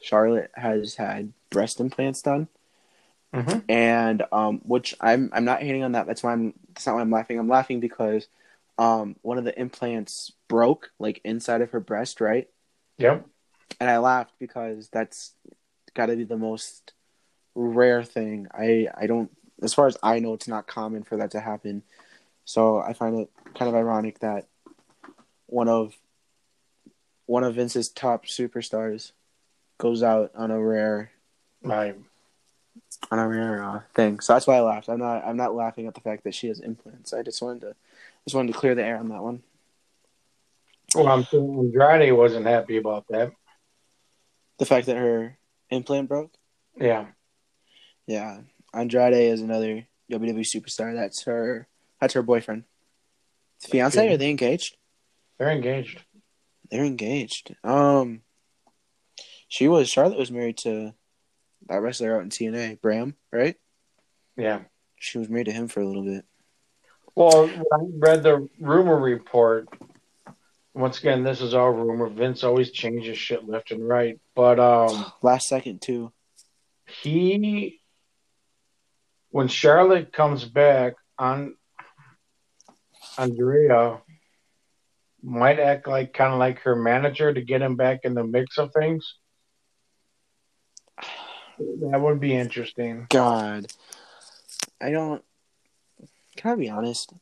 Charlotte 0.00 0.50
has 0.54 0.94
had 0.94 1.32
breast 1.50 1.80
implants 1.80 2.22
done, 2.22 2.48
Mm-hmm. 3.34 3.58
and 3.68 4.22
um, 4.32 4.60
which 4.64 4.94
I'm 5.00 5.30
I'm 5.32 5.44
not 5.44 5.60
hating 5.62 5.82
on 5.82 5.92
that. 5.92 6.06
That's 6.06 6.22
why 6.22 6.32
I'm. 6.32 6.54
That's 6.68 6.86
not 6.86 6.94
why 6.94 7.00
I'm 7.02 7.10
laughing. 7.10 7.38
I'm 7.38 7.48
laughing 7.48 7.80
because 7.80 8.28
um, 8.78 9.16
one 9.22 9.36
of 9.38 9.44
the 9.44 9.58
implants 9.58 10.32
broke 10.48 10.90
like 10.98 11.20
inside 11.24 11.60
of 11.60 11.70
her 11.70 11.80
breast, 11.80 12.20
right? 12.20 12.48
Yep. 12.98 13.26
and 13.80 13.90
I 13.90 13.98
laughed 13.98 14.34
because 14.38 14.88
that's 14.88 15.34
got 15.94 16.06
to 16.06 16.16
be 16.16 16.24
the 16.24 16.36
most 16.38 16.92
rare 17.54 18.02
thing. 18.04 18.46
I 18.52 18.88
I 18.96 19.06
don't, 19.06 19.30
as 19.62 19.74
far 19.74 19.86
as 19.86 19.96
I 20.02 20.18
know, 20.18 20.32
it's 20.34 20.48
not 20.48 20.66
common 20.66 21.02
for 21.02 21.16
that 21.18 21.32
to 21.32 21.40
happen. 21.40 21.82
So 22.44 22.78
I 22.78 22.92
find 22.92 23.18
it 23.18 23.30
kind 23.54 23.68
of 23.68 23.74
ironic 23.74 24.20
that 24.20 24.46
one 25.46 25.68
of 25.68 25.94
one 27.26 27.44
of 27.44 27.54
Vince's 27.56 27.88
top 27.88 28.24
superstars 28.26 29.12
goes 29.78 30.02
out 30.02 30.30
on 30.34 30.50
a 30.50 30.62
rare 30.62 31.10
Right. 31.66 31.96
on 33.10 33.28
rare 33.28 33.62
uh, 33.62 33.80
thing. 33.94 34.20
So 34.20 34.32
that's 34.32 34.46
why 34.46 34.56
I 34.56 34.60
laughed. 34.60 34.88
I'm 34.88 34.98
not 34.98 35.24
I'm 35.26 35.36
not 35.36 35.54
laughing 35.54 35.86
at 35.86 35.94
the 35.94 36.00
fact 36.00 36.24
that 36.24 36.34
she 36.34 36.48
has 36.48 36.60
implants. 36.60 37.12
I 37.12 37.22
just 37.22 37.42
wanted 37.42 37.62
to 37.62 37.74
just 38.24 38.34
wanted 38.34 38.52
to 38.52 38.58
clear 38.58 38.74
the 38.74 38.84
air 38.84 38.98
on 38.98 39.08
that 39.08 39.22
one. 39.22 39.42
Well, 40.94 41.08
I'm 41.08 41.24
sure 41.24 41.42
Andrade 41.42 42.12
wasn't 42.12 42.46
happy 42.46 42.76
about 42.76 43.06
that. 43.08 43.32
The 44.58 44.66
fact 44.66 44.86
that 44.86 44.96
her 44.96 45.36
implant 45.70 46.08
broke. 46.08 46.32
Yeah. 46.76 47.06
Yeah, 48.06 48.42
Andrade 48.72 49.14
is 49.14 49.40
another 49.40 49.86
WWE 50.10 50.40
superstar. 50.40 50.94
That's 50.94 51.24
her. 51.24 51.66
That's 52.00 52.14
her 52.14 52.22
boyfriend. 52.22 52.64
Fiance? 53.60 54.12
Are 54.12 54.16
they 54.16 54.30
engaged? 54.30 54.76
They're 55.38 55.50
engaged. 55.50 56.02
They're 56.70 56.84
engaged. 56.84 57.54
Um, 57.64 58.22
she 59.48 59.68
was 59.68 59.88
Charlotte 59.88 60.18
was 60.18 60.30
married 60.30 60.58
to 60.58 60.94
that 61.68 61.80
wrestler 61.80 62.16
out 62.16 62.22
in 62.22 62.30
TNA, 62.30 62.80
Bram, 62.80 63.14
right? 63.32 63.56
Yeah. 64.36 64.60
She 64.98 65.18
was 65.18 65.28
married 65.28 65.46
to 65.46 65.52
him 65.52 65.68
for 65.68 65.80
a 65.80 65.86
little 65.86 66.04
bit. 66.04 66.24
Well, 67.14 67.48
I 67.48 67.78
read 67.98 68.22
the 68.22 68.48
rumor 68.60 68.98
report, 68.98 69.68
once 70.74 70.98
again, 70.98 71.22
this 71.22 71.40
is 71.40 71.54
all 71.54 71.70
rumor. 71.70 72.08
Vince 72.08 72.44
always 72.44 72.70
changes 72.70 73.16
shit 73.16 73.48
left 73.48 73.70
and 73.70 73.86
right. 73.86 74.20
But 74.34 74.60
um 74.60 75.10
Last 75.22 75.48
second 75.48 75.80
too. 75.80 76.12
he 77.02 77.80
when 79.30 79.48
Charlotte 79.48 80.12
comes 80.12 80.44
back 80.44 80.94
on 81.18 81.56
Andrade 83.18 83.98
might 85.22 85.58
act 85.58 85.88
like 85.88 86.12
kind 86.12 86.32
of 86.32 86.38
like 86.38 86.60
her 86.60 86.76
manager 86.76 87.32
to 87.32 87.40
get 87.40 87.62
him 87.62 87.76
back 87.76 88.00
in 88.04 88.14
the 88.14 88.24
mix 88.24 88.58
of 88.58 88.72
things. 88.72 89.14
That 91.58 92.00
would 92.00 92.20
be 92.20 92.34
interesting. 92.34 93.06
God, 93.08 93.66
I 94.80 94.90
don't. 94.90 95.22
Can 96.36 96.52
I 96.52 96.54
be 96.56 96.68
honest? 96.68 97.12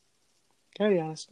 Can 0.75 0.87
I 0.87 0.91
be 0.91 1.01
honest? 1.01 1.31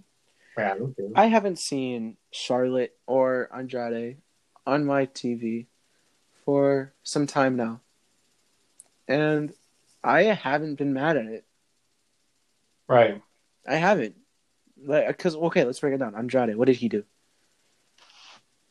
Yeah, 0.56 0.74
okay. 0.74 1.08
I 1.14 1.26
haven't 1.26 1.58
seen 1.58 2.16
Charlotte 2.30 2.94
or 3.06 3.48
Andrade 3.54 4.18
on 4.66 4.84
my 4.84 5.06
TV 5.06 5.66
for 6.44 6.92
some 7.02 7.26
time 7.26 7.56
now, 7.56 7.80
and 9.08 9.52
I 10.04 10.24
haven't 10.24 10.76
been 10.76 10.92
mad 10.92 11.16
at 11.16 11.26
it. 11.26 11.44
Right. 12.88 13.22
I 13.66 13.76
haven't. 13.76 14.16
Like, 14.84 15.06
because 15.06 15.36
okay, 15.36 15.64
let's 15.64 15.80
break 15.80 15.94
it 15.94 15.98
down. 15.98 16.14
Andrade, 16.14 16.56
what 16.56 16.66
did 16.66 16.76
he 16.76 16.88
do? 16.88 17.04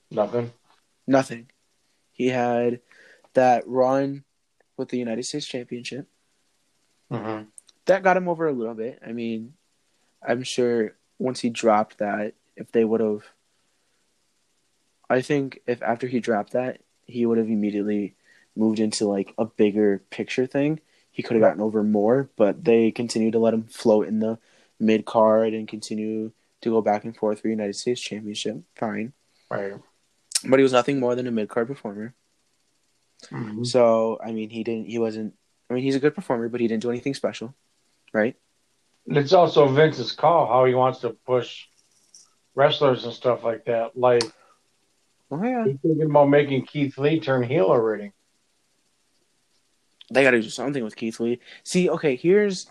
Nothing. 0.09 0.51
Nothing. 1.07 1.49
He 2.11 2.27
had 2.27 2.81
that 3.33 3.67
run 3.67 4.23
with 4.77 4.89
the 4.89 4.97
United 4.97 5.23
States 5.23 5.45
Championship. 5.45 6.07
hmm 7.09 7.41
That 7.85 8.03
got 8.03 8.17
him 8.17 8.27
over 8.29 8.47
a 8.47 8.53
little 8.53 8.73
bit. 8.73 8.99
I 9.05 9.11
mean, 9.11 9.53
I'm 10.25 10.43
sure 10.43 10.95
once 11.19 11.39
he 11.39 11.49
dropped 11.49 11.97
that, 11.99 12.33
if 12.55 12.71
they 12.71 12.83
would 12.83 13.01
have, 13.01 13.23
I 15.09 15.21
think 15.21 15.59
if 15.67 15.81
after 15.81 16.07
he 16.07 16.19
dropped 16.19 16.53
that, 16.53 16.81
he 17.05 17.25
would 17.25 17.37
have 17.37 17.47
immediately 17.49 18.15
moved 18.55 18.79
into 18.79 19.07
like 19.07 19.33
a 19.37 19.45
bigger 19.45 20.01
picture 20.09 20.45
thing. 20.45 20.79
He 21.11 21.23
could 21.23 21.35
have 21.35 21.41
gotten 21.41 21.61
over 21.61 21.83
more, 21.83 22.29
but 22.37 22.63
they 22.63 22.91
continued 22.91 23.33
to 23.33 23.39
let 23.39 23.53
him 23.53 23.63
float 23.63 24.07
in 24.07 24.19
the 24.19 24.39
mid 24.79 25.05
card 25.05 25.53
and 25.53 25.67
continue 25.67 26.31
to 26.61 26.69
go 26.69 26.81
back 26.81 27.03
and 27.03 27.15
forth 27.15 27.41
for 27.41 27.49
United 27.49 27.75
States 27.75 27.99
Championship. 27.99 28.61
Fine, 28.75 29.13
Right. 29.49 29.73
but 30.45 30.59
he 30.59 30.63
was 30.63 30.71
nothing 30.71 30.99
more 30.99 31.15
than 31.15 31.27
a 31.27 31.31
mid 31.31 31.49
card 31.49 31.67
performer. 31.67 32.13
Mhm. 33.29 33.65
So 33.65 34.19
I 34.23 34.31
mean, 34.31 34.49
he 34.49 34.63
didn't. 34.63 34.87
He 34.87 34.99
wasn't. 34.99 35.35
I 35.69 35.73
mean, 35.73 35.83
he's 35.83 35.95
a 35.95 35.99
good 35.99 36.15
performer, 36.15 36.49
but 36.49 36.59
he 36.59 36.67
didn't 36.67 36.81
do 36.83 36.89
anything 36.89 37.13
special, 37.13 37.55
right? 38.13 38.35
It's 39.05 39.33
also 39.33 39.67
Vince's 39.67 40.11
call 40.11 40.47
how 40.47 40.65
he 40.65 40.73
wants 40.73 40.99
to 40.99 41.11
push 41.25 41.65
wrestlers 42.55 43.05
and 43.05 43.13
stuff 43.13 43.43
like 43.43 43.65
that. 43.65 43.97
Like 43.97 44.23
Oh 45.31 45.41
yeah, 45.43 45.65
he's 45.65 45.77
thinking 45.81 46.09
about 46.09 46.29
making 46.29 46.65
Keith 46.65 46.97
Lee 46.97 47.19
turn 47.19 47.43
heel 47.43 47.65
already. 47.65 48.11
they 50.11 50.23
got 50.23 50.31
to 50.31 50.41
do 50.41 50.49
something 50.49 50.83
with 50.83 50.97
Keith 50.97 51.19
Lee. 51.21 51.39
See, 51.63 51.89
okay, 51.89 52.17
here's, 52.17 52.69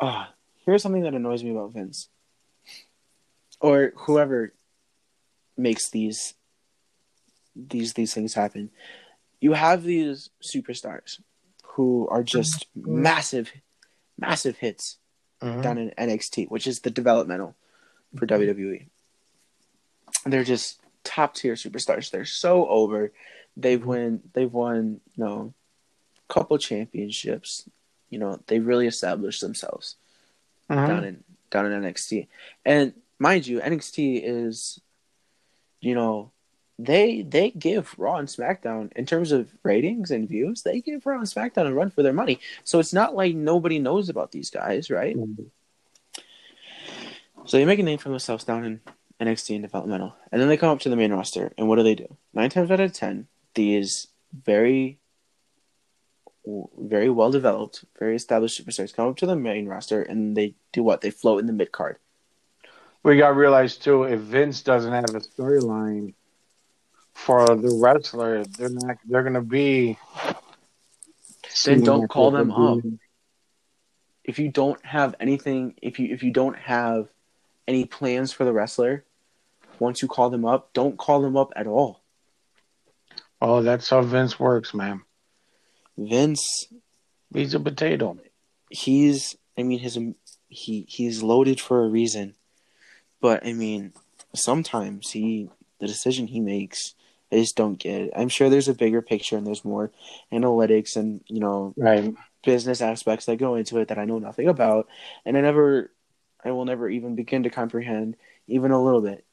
uh, 0.00 0.26
here's 0.66 0.82
something 0.82 1.02
that 1.02 1.14
annoys 1.14 1.44
me 1.44 1.52
about 1.52 1.72
Vince, 1.72 2.08
or 3.60 3.92
whoever 3.96 4.52
makes 5.56 5.90
these, 5.90 6.34
these 7.54 7.92
these 7.92 8.12
things 8.12 8.34
happen. 8.34 8.70
You 9.42 9.54
have 9.54 9.82
these 9.82 10.30
superstars 10.40 11.20
who 11.74 12.06
are 12.08 12.22
just 12.22 12.66
massive, 12.76 13.50
massive 14.16 14.56
hits 14.58 14.98
Mhm. 15.40 15.62
down 15.62 15.78
in 15.78 15.90
NXT, 15.98 16.46
which 16.46 16.66
is 16.66 16.80
the 16.80 16.90
developmental 16.90 17.56
for 18.16 18.24
WWE. 18.24 18.86
They're 20.24 20.44
just 20.44 20.80
top 21.04 21.34
tier 21.34 21.54
superstars. 21.54 22.10
They're 22.10 22.24
so 22.24 22.68
over. 22.68 23.12
They've 23.56 23.84
won. 23.84 24.30
They've 24.32 24.52
won. 24.52 25.00
You 25.16 25.24
know, 25.24 25.54
couple 26.28 26.56
championships. 26.58 27.68
You 28.10 28.18
know, 28.18 28.40
they 28.46 28.58
really 28.60 28.86
established 28.86 29.40
themselves 29.40 29.96
Mhm. 30.70 30.86
down 30.86 31.04
in 31.04 31.24
down 31.50 31.66
in 31.66 31.72
NXT. 31.72 32.28
And 32.64 32.94
mind 33.18 33.46
you, 33.46 33.60
NXT 33.60 34.22
is, 34.24 34.80
you 35.80 35.94
know, 35.94 36.31
they 36.84 37.22
they 37.22 37.50
give 37.50 37.94
Raw 37.98 38.16
and 38.16 38.28
SmackDown 38.28 38.92
in 38.94 39.06
terms 39.06 39.30
of 39.32 39.50
ratings 39.62 40.10
and 40.10 40.28
views. 40.28 40.62
They 40.62 40.80
give 40.80 41.06
Raw 41.06 41.18
and 41.18 41.26
SmackDown 41.26 41.66
a 41.66 41.74
run 41.74 41.90
for 41.90 42.02
their 42.02 42.12
money. 42.12 42.40
So 42.64 42.78
it's 42.78 42.92
not 42.92 43.14
like 43.14 43.34
nobody 43.34 43.78
knows 43.78 44.08
about 44.08 44.32
these 44.32 44.50
guys, 44.50 44.90
right? 44.90 45.16
Mhm. 45.16 45.50
So 47.44 47.56
they 47.56 47.64
make 47.64 47.78
a 47.78 47.82
name 47.82 47.98
for 47.98 48.08
themselves 48.08 48.44
down 48.44 48.64
in 48.64 48.80
NXT 49.20 49.54
and 49.54 49.62
developmental, 49.62 50.14
and 50.30 50.40
then 50.40 50.48
they 50.48 50.56
come 50.56 50.70
up 50.70 50.80
to 50.80 50.88
the 50.88 50.96
main 50.96 51.12
roster, 51.12 51.52
and 51.56 51.68
what 51.68 51.76
do 51.76 51.82
they 51.82 51.94
do? 51.94 52.16
Nine 52.32 52.50
times 52.50 52.70
out 52.70 52.80
of 52.80 52.92
ten, 52.92 53.28
these 53.54 54.08
very, 54.32 54.98
very 56.78 57.10
well 57.10 57.30
developed, 57.30 57.84
very 57.98 58.16
established 58.16 58.60
superstars 58.60 58.94
come 58.94 59.08
up 59.08 59.16
to 59.18 59.26
the 59.26 59.36
main 59.36 59.66
roster, 59.66 60.02
and 60.02 60.36
they 60.36 60.54
do 60.72 60.82
what? 60.82 61.00
They 61.00 61.10
float 61.10 61.40
in 61.40 61.46
the 61.46 61.52
mid 61.52 61.70
card. 61.70 61.98
We 63.04 63.16
got 63.18 63.28
to 63.28 63.34
realize 63.34 63.76
too, 63.76 64.04
if 64.04 64.20
Vince 64.20 64.62
doesn't 64.62 64.92
have 64.92 65.14
a 65.14 65.20
storyline 65.20 66.14
for 67.14 67.46
the 67.56 67.78
wrestler, 67.80 68.44
they're 68.44 68.68
not. 68.68 68.96
They're 69.08 69.22
gonna 69.22 69.42
be. 69.42 69.98
Then 71.64 71.82
don't 71.82 72.08
call 72.08 72.30
them 72.30 72.50
up. 72.50 72.78
If 74.24 74.38
you 74.38 74.50
don't 74.50 74.84
have 74.84 75.14
anything, 75.20 75.74
if 75.82 75.98
you 75.98 76.12
if 76.12 76.22
you 76.22 76.32
don't 76.32 76.56
have 76.56 77.08
any 77.68 77.84
plans 77.84 78.32
for 78.32 78.44
the 78.44 78.52
wrestler, 78.52 79.04
once 79.78 80.02
you 80.02 80.08
call 80.08 80.30
them 80.30 80.44
up, 80.44 80.72
don't 80.72 80.96
call 80.96 81.22
them 81.22 81.36
up 81.36 81.52
at 81.56 81.66
all. 81.66 82.00
Oh, 83.40 83.62
that's 83.62 83.90
how 83.90 84.02
Vince 84.02 84.38
works, 84.38 84.72
man. 84.72 85.02
Vince 85.98 86.68
He's 87.34 87.54
a 87.54 87.60
potato. 87.60 88.18
he's 88.70 89.36
I 89.56 89.62
mean 89.62 89.78
his 89.78 89.98
he 90.48 90.86
he's 90.88 91.22
loaded 91.22 91.60
for 91.60 91.84
a 91.84 91.88
reason. 91.88 92.34
But 93.20 93.46
I 93.46 93.52
mean 93.52 93.92
sometimes 94.34 95.10
he 95.10 95.50
the 95.78 95.86
decision 95.86 96.26
he 96.26 96.40
makes 96.40 96.94
I 97.32 97.36
just 97.36 97.56
don't 97.56 97.78
get 97.78 98.02
it. 98.02 98.12
I'm 98.14 98.28
sure 98.28 98.50
there's 98.50 98.68
a 98.68 98.74
bigger 98.74 99.00
picture 99.02 99.36
and 99.36 99.46
there's 99.46 99.64
more 99.64 99.90
analytics 100.32 100.96
and 100.96 101.22
you 101.28 101.40
know 101.40 101.74
Right. 101.76 102.14
business 102.44 102.80
aspects 102.82 103.26
that 103.26 103.36
go 103.38 103.54
into 103.54 103.78
it 103.78 103.88
that 103.88 103.98
I 103.98 104.04
know 104.04 104.18
nothing 104.18 104.48
about 104.48 104.88
and 105.24 105.36
I 105.36 105.40
never 105.40 105.90
I 106.44 106.50
will 106.50 106.64
never 106.64 106.88
even 106.88 107.14
begin 107.14 107.44
to 107.44 107.50
comprehend 107.50 108.16
even 108.48 108.70
a 108.72 108.82
little 108.82 109.00
bit. 109.00 109.24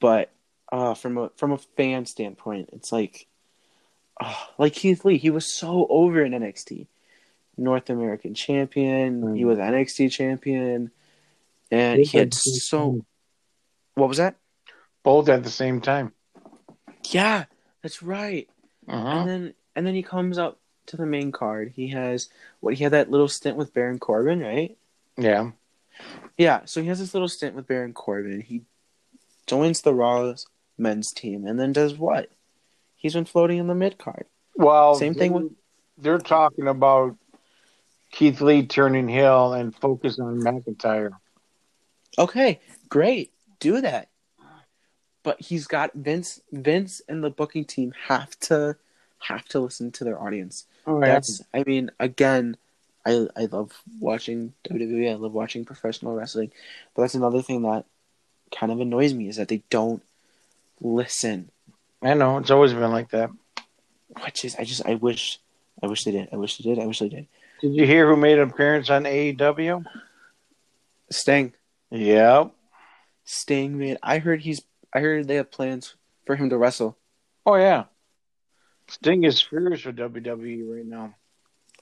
But 0.00 0.30
uh 0.72 0.94
from 0.94 1.18
a 1.18 1.30
from 1.36 1.52
a 1.52 1.58
fan 1.58 2.06
standpoint, 2.06 2.70
it's 2.72 2.90
like 2.92 3.26
uh, 4.20 4.34
like 4.58 4.72
Keith 4.74 5.04
Lee, 5.04 5.18
he 5.18 5.30
was 5.30 5.52
so 5.52 5.86
over 5.90 6.24
in 6.24 6.32
NXT. 6.32 6.86
North 7.56 7.88
American 7.90 8.34
champion, 8.34 9.36
he 9.36 9.44
Mm. 9.44 9.48
was 9.48 9.58
NXT 9.58 10.10
champion, 10.10 10.90
and 11.70 12.00
he 12.04 12.18
had 12.18 12.34
so 12.34 13.04
what 13.94 14.08
was 14.08 14.18
that? 14.18 14.36
both 15.04 15.28
at 15.28 15.44
the 15.44 15.50
same 15.50 15.80
time. 15.80 16.12
Yeah, 17.10 17.44
that's 17.82 18.02
right. 18.02 18.48
Uh-huh. 18.88 19.06
And 19.08 19.28
then 19.28 19.54
and 19.76 19.86
then 19.86 19.94
he 19.94 20.02
comes 20.02 20.38
up 20.38 20.58
to 20.86 20.96
the 20.96 21.06
main 21.06 21.32
card. 21.32 21.72
He 21.74 21.88
has 21.88 22.28
what 22.60 22.74
he 22.74 22.84
had 22.84 22.92
that 22.92 23.10
little 23.10 23.28
stint 23.28 23.56
with 23.56 23.74
Baron 23.74 23.98
Corbin, 23.98 24.40
right? 24.40 24.76
Yeah. 25.16 25.50
Yeah, 26.36 26.62
so 26.64 26.82
he 26.82 26.88
has 26.88 26.98
this 26.98 27.14
little 27.14 27.28
stint 27.28 27.54
with 27.54 27.66
Baron 27.66 27.92
Corbin. 27.92 28.40
He 28.40 28.62
joins 29.46 29.82
the 29.82 29.94
Raw's 29.94 30.46
men's 30.76 31.12
team 31.12 31.46
and 31.46 31.58
then 31.58 31.72
does 31.72 31.96
what? 31.96 32.30
He's 32.96 33.14
been 33.14 33.24
floating 33.24 33.58
in 33.58 33.68
the 33.68 33.74
mid 33.74 33.98
card. 33.98 34.26
Well, 34.56 34.94
Same 34.96 35.14
thing 35.14 35.32
with- 35.32 35.52
they're 35.96 36.18
talking 36.18 36.66
about 36.66 37.16
Keith 38.10 38.40
Lee 38.40 38.66
turning 38.66 39.08
heel 39.08 39.52
and 39.52 39.74
focus 39.74 40.18
on 40.18 40.40
McIntyre. 40.40 41.10
Okay, 42.18 42.60
great. 42.88 43.32
Do 43.60 43.80
that. 43.80 44.08
But 45.24 45.40
he's 45.40 45.66
got 45.66 45.92
Vince 45.94 46.40
Vince 46.52 47.02
and 47.08 47.24
the 47.24 47.30
booking 47.30 47.64
team 47.64 47.92
have 48.06 48.38
to 48.40 48.76
have 49.18 49.44
to 49.46 49.60
listen 49.60 49.90
to 49.92 50.04
their 50.04 50.20
audience. 50.20 50.66
Oh, 50.86 51.00
That's 51.00 51.42
I 51.52 51.64
mean, 51.66 51.90
again, 51.98 52.56
I 53.04 53.26
I 53.36 53.46
love 53.46 53.72
watching 53.98 54.52
WWE, 54.68 55.10
I 55.10 55.14
love 55.14 55.32
watching 55.32 55.64
professional 55.64 56.14
wrestling. 56.14 56.52
But 56.94 57.02
that's 57.02 57.14
another 57.14 57.42
thing 57.42 57.62
that 57.62 57.86
kind 58.54 58.70
of 58.70 58.80
annoys 58.80 59.12
me 59.12 59.28
is 59.28 59.36
that 59.36 59.48
they 59.48 59.62
don't 59.70 60.02
listen. 60.80 61.50
I 62.02 62.14
know 62.14 62.38
it's 62.38 62.50
always 62.50 62.72
been 62.72 62.92
like 62.92 63.10
that. 63.10 63.30
Which 64.22 64.44
is 64.44 64.54
I 64.56 64.64
just 64.64 64.86
I 64.86 64.94
wish 64.94 65.40
I 65.82 65.86
wish 65.86 66.04
they 66.04 66.12
did. 66.12 66.28
I 66.32 66.36
wish 66.36 66.58
they 66.58 66.68
did. 66.68 66.82
I 66.82 66.86
wish 66.86 67.00
they 67.00 67.08
did. 67.08 67.26
Did 67.60 67.74
you 67.74 67.86
hear 67.86 68.06
who 68.08 68.16
made 68.16 68.38
an 68.38 68.50
appearance 68.50 68.90
on 68.90 69.04
AEW? 69.04 69.84
Sting. 71.10 71.54
Yep. 71.90 72.52
Sting 73.24 73.78
man. 73.78 73.98
I 74.02 74.18
heard 74.18 74.42
he's 74.42 74.60
I 74.94 75.00
heard 75.00 75.26
they 75.26 75.36
have 75.36 75.50
plans 75.50 75.96
for 76.24 76.36
him 76.36 76.50
to 76.50 76.56
wrestle. 76.58 76.96
Oh 77.44 77.56
yeah. 77.56 77.84
Sting 78.88 79.24
is 79.24 79.40
furious 79.40 79.84
with 79.84 79.96
WWE 79.96 80.62
right 80.76 80.86
now. 80.86 81.14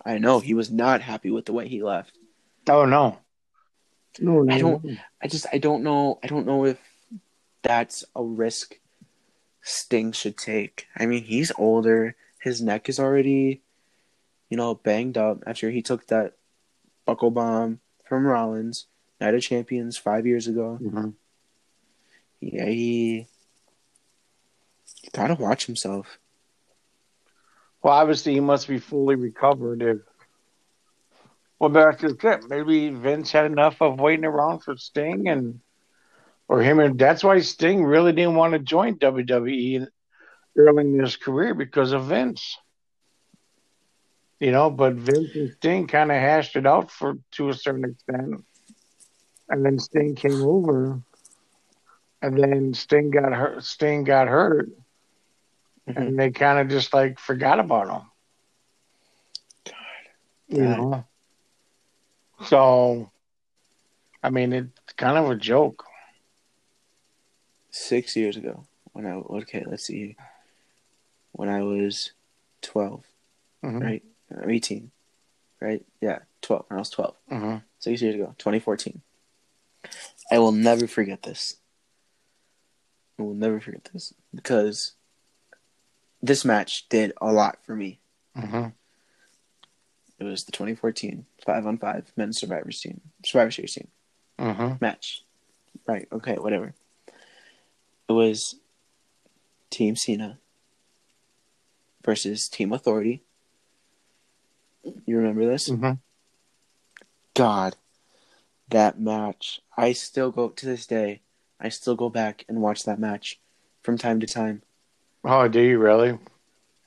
I 0.05 0.19
know 0.19 0.41
he 0.41 0.55
was 0.55 0.71
not 0.71 1.01
happy 1.03 1.31
with 1.31 1.45
the 1.47 1.53
way 1.53 1.69
he 1.69 1.83
left. 1.83 2.17
Oh 2.69 2.85
no. 2.87 3.19
No, 4.19 4.43
no, 4.43 4.55
I 4.55 4.59
don't- 4.59 4.85
no. 4.85 4.97
I 5.23 5.29
just 5.29 5.47
I 5.53 5.59
don't 5.59 5.83
know 5.83 6.19
I 6.23 6.27
don't 6.27 6.47
know 6.47 6.65
if 6.67 6.79
that's 7.63 8.05
a 8.17 8.23
risk 8.23 8.79
Sting 9.63 10.11
should 10.13 10.37
take. 10.37 10.87
I 10.97 11.07
mean, 11.07 11.23
he's 11.23 11.53
older. 11.57 12.17
His 12.41 12.61
neck 12.61 12.89
is 12.89 12.99
already, 12.99 13.63
you 14.51 14.57
know, 14.57 14.75
banged 14.75 15.17
up 15.17 15.45
after 15.47 15.71
he 15.71 15.83
took 15.83 16.09
that 16.09 16.35
buckle 17.07 17.31
bomb 17.31 17.79
from 18.05 18.27
Rollins, 18.27 18.87
Night 19.21 19.35
of 19.35 19.43
Champions 19.43 19.97
five 19.97 20.27
years 20.27 20.49
ago. 20.49 20.79
Mhm. 20.83 21.15
Yeah, 22.43 22.67
he 22.67 23.27
gotta 25.13 25.35
watch 25.35 25.67
himself. 25.67 26.19
Well, 27.83 27.95
obviously, 27.95 28.35
he 28.35 28.41
must 28.41 28.67
be 28.67 28.79
fully 28.79 29.15
recovered. 29.15 29.81
If 29.81 29.99
well, 31.61 31.71
that's 31.71 32.03
just 32.03 32.25
it. 32.25 32.41
Maybe 32.49 32.91
Vince 32.91 33.31
had 33.31 33.47
enough 33.47 33.81
of 33.81 34.01
waiting 34.01 34.25
around 34.25 34.65
for 34.65 34.77
Sting, 34.77 35.29
and 35.29 35.61
or 36.49 36.61
him, 36.61 36.81
and 36.81 36.99
that's 36.99 37.23
why 37.23 37.39
Sting 37.39 37.85
really 37.85 38.13
didn't 38.13 38.35
want 38.35 38.55
to 38.55 38.59
join 38.59 38.99
WWE 38.99 39.87
early 40.57 40.85
in 40.85 40.99
his 40.99 41.17
career 41.17 41.55
because 41.55 41.93
of 41.93 42.07
Vince. 42.07 42.59
You 44.41 44.51
know, 44.51 44.69
but 44.69 44.95
Vince 44.95 45.37
and 45.37 45.53
Sting 45.53 45.87
kind 45.87 46.11
of 46.11 46.17
hashed 46.17 46.57
it 46.57 46.67
out 46.67 46.91
for 46.91 47.19
to 47.33 47.51
a 47.51 47.55
certain 47.55 47.85
extent, 47.85 48.45
and 49.49 49.65
then 49.65 49.79
Sting 49.79 50.17
came 50.17 50.43
over, 50.43 51.01
and 52.23 52.39
then 52.43 52.73
Sting 52.75 53.11
got 53.11 53.33
hurt. 53.33 53.65
Sting 53.65 54.05
got 54.05 54.29
hurt, 54.29 54.71
Mhm. 55.89 55.97
and 55.97 56.19
they 56.19 56.31
kind 56.31 56.59
of 56.61 56.69
just 56.69 56.95
like 56.95 57.19
forgot 57.19 57.59
about 57.61 57.89
him. 57.91 58.09
You 60.49 60.65
God. 60.65 60.79
know. 60.79 61.05
So, 62.47 63.11
I 64.23 64.31
mean, 64.31 64.53
it's 64.53 64.93
kind 64.97 65.17
of 65.19 65.31
a 65.31 65.37
joke. 65.37 65.85
Six 67.71 68.17
years 68.17 68.37
ago, 68.37 68.65
when 68.93 69.07
I 69.07 69.13
okay, 69.15 69.65
let's 69.67 69.85
see, 69.85 70.17
when 71.33 71.49
I 71.49 71.63
was 71.63 72.13
12 72.61 73.05
Mhm. 73.65 73.81
right, 73.83 74.03
or 74.31 74.51
eighteen, 74.51 74.91
right, 75.61 75.85
yeah, 76.01 76.21
twelve. 76.43 76.67
When 76.69 76.77
I 76.79 76.81
was 76.81 76.91
twelve. 76.91 77.17
hmm 77.29 77.57
six 77.79 78.01
years 78.03 78.15
ago, 78.15 78.35
2014. 78.39 79.01
I 80.31 80.39
will 80.39 80.53
never 80.53 80.87
forget 80.87 81.23
this. 81.23 81.57
I 83.23 83.25
will 83.25 83.35
never 83.35 83.61
forget 83.61 83.89
this 83.93 84.13
because 84.35 84.95
this 86.21 86.45
match 86.45 86.89
did 86.89 87.13
a 87.21 87.33
lot 87.33 87.59
for 87.65 87.77
me. 87.77 88.01
hmm 88.35 88.67
It 90.19 90.25
was 90.25 90.43
the 90.45 90.51
2014 90.51 91.25
five 91.47 91.65
on 91.65 91.79
five 91.79 92.13
men's 92.17 92.41
Survivors 92.41 92.81
team, 92.81 93.01
Survivor 93.25 93.53
Series 93.53 93.75
team 93.75 93.89
hmm 94.41 94.73
match. 94.81 95.23
Right? 95.87 96.09
Okay, 96.11 96.35
whatever. 96.35 96.75
It 98.09 98.13
was 98.13 98.57
Team 99.71 99.95
Cena 99.95 100.39
versus 102.05 102.49
Team 102.49 102.73
Authority. 102.73 103.23
You 105.07 105.17
remember 105.17 105.47
this? 105.47 105.69
hmm 105.69 105.93
God, 107.35 107.77
that 108.69 108.99
match. 109.01 109.61
I 109.77 109.93
still 109.93 110.33
go 110.33 110.49
to 110.49 110.67
this 110.67 110.87
day. 110.87 111.23
I 111.63 111.69
still 111.69 111.95
go 111.95 112.11
back 112.11 112.45
and 112.49 112.61
watch 112.61 112.85
that 112.85 112.99
match 112.99 113.39
from 113.83 113.97
time 113.97 114.19
to 114.21 114.27
time. 114.27 114.63
Oh, 115.25 115.47
do 115.47 115.61
you 115.61 115.79
really? 115.79 116.19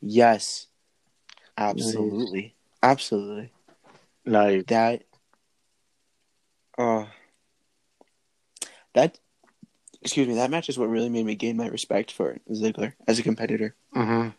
Yes, 0.01 0.67
absolutely, 1.57 2.53
absolutely. 2.83 3.51
No. 4.25 4.61
That, 4.63 5.03
uh, 6.77 7.05
that, 8.93 9.19
excuse 10.01 10.27
me. 10.27 10.35
That 10.35 10.51
match 10.51 10.67
is 10.67 10.77
what 10.77 10.89
really 10.89 11.09
made 11.09 11.25
me 11.25 11.35
gain 11.35 11.55
my 11.55 11.67
respect 11.67 12.11
for 12.11 12.37
Ziggler 12.51 12.93
as 13.07 13.17
a 13.17 13.23
competitor. 13.23 13.75
hmm 13.93 14.29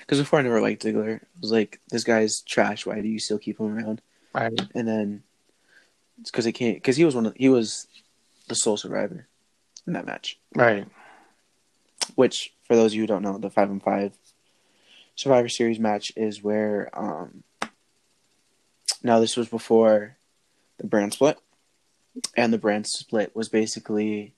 Because 0.00 0.20
before 0.20 0.38
I 0.38 0.42
never 0.42 0.60
liked 0.60 0.84
Ziggler. 0.84 1.16
I 1.20 1.26
was 1.40 1.50
like, 1.50 1.80
this 1.88 2.04
guy's 2.04 2.42
trash. 2.42 2.86
Why 2.86 3.00
do 3.00 3.08
you 3.08 3.18
still 3.18 3.38
keep 3.38 3.58
him 3.58 3.76
around? 3.76 4.00
Right. 4.34 4.60
and 4.74 4.86
then 4.86 5.22
it's 6.20 6.30
because 6.30 6.44
he 6.44 6.52
can't 6.52 6.76
because 6.76 6.96
he 6.96 7.04
was 7.04 7.16
one 7.16 7.26
of 7.26 7.34
he 7.34 7.48
was 7.48 7.88
the 8.48 8.54
sole 8.54 8.76
survivor 8.76 9.26
in 9.86 9.92
that 9.92 10.06
match. 10.06 10.38
Right. 10.54 10.86
Which, 12.14 12.52
for 12.64 12.74
those 12.76 12.92
of 12.92 12.96
you 12.96 13.02
who 13.02 13.06
don't 13.06 13.22
know, 13.22 13.38
the 13.38 13.50
five 13.50 13.70
and 13.70 13.82
five 13.82 14.12
Survivor 15.14 15.48
Series 15.48 15.78
match 15.80 16.12
is 16.16 16.42
where 16.42 16.90
um 16.92 17.42
now 19.02 19.20
this 19.20 19.36
was 19.36 19.48
before 19.48 20.16
the 20.78 20.86
brand 20.86 21.12
split, 21.12 21.38
and 22.36 22.52
the 22.52 22.58
brand 22.58 22.86
split 22.86 23.34
was 23.34 23.48
basically, 23.48 24.34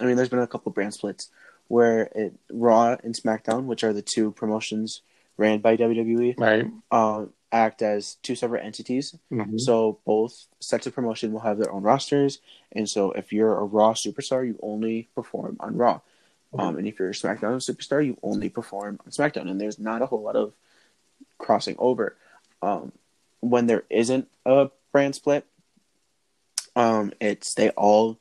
I 0.00 0.04
mean, 0.04 0.16
there's 0.16 0.28
been 0.28 0.38
a 0.40 0.46
couple 0.46 0.72
brand 0.72 0.94
splits 0.94 1.30
where 1.68 2.02
it 2.14 2.34
Raw 2.50 2.96
and 3.02 3.14
SmackDown, 3.14 3.64
which 3.64 3.82
are 3.84 3.92
the 3.92 4.02
two 4.02 4.32
promotions 4.32 5.00
ran 5.38 5.60
by 5.60 5.76
WWE, 5.76 6.34
Right. 6.38 6.66
uh, 6.90 7.26
act 7.52 7.82
as 7.82 8.16
two 8.22 8.34
separate 8.34 8.64
entities. 8.64 9.14
hmm 9.28 9.58
So 9.58 9.98
both 10.04 10.46
sets 10.58 10.86
of 10.86 10.94
promotion 10.94 11.32
will 11.32 11.40
have 11.40 11.58
their 11.58 11.70
own 11.70 11.82
rosters, 11.82 12.40
and 12.72 12.88
so 12.88 13.12
if 13.12 13.32
you're 13.32 13.56
a 13.58 13.64
Raw 13.64 13.92
superstar, 13.92 14.46
you 14.46 14.58
only 14.62 15.08
perform 15.14 15.56
on 15.60 15.76
Raw, 15.76 16.00
um, 16.58 16.76
and 16.76 16.86
if 16.88 16.98
you're 16.98 17.10
a 17.10 17.12
SmackDown 17.12 17.56
superstar, 17.60 18.04
you 18.04 18.16
only 18.22 18.48
perform 18.48 18.98
on 19.04 19.12
SmackDown. 19.12 19.50
And 19.50 19.60
there's 19.60 19.78
not 19.78 20.02
a 20.02 20.06
whole 20.06 20.22
lot 20.22 20.36
of 20.36 20.52
crossing 21.38 21.76
over. 21.78 22.16
Um, 22.62 22.92
when 23.40 23.66
there 23.66 23.84
isn't 23.90 24.28
a 24.46 24.70
brand 24.92 25.14
split, 25.14 25.44
um, 26.76 27.12
it's 27.20 27.54
they 27.54 27.70
all 27.70 28.18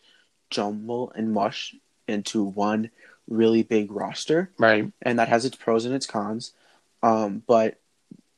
jumble 0.49 1.11
and 1.15 1.33
mush 1.33 1.75
into 2.07 2.43
one 2.43 2.89
really 3.29 3.63
big 3.63 3.91
roster 3.91 4.49
Right. 4.57 4.91
and 5.01 5.19
that 5.19 5.29
has 5.29 5.45
its 5.45 5.55
pros 5.55 5.85
and 5.85 5.93
its 5.95 6.05
cons. 6.05 6.51
Um, 7.03 7.43
but 7.47 7.79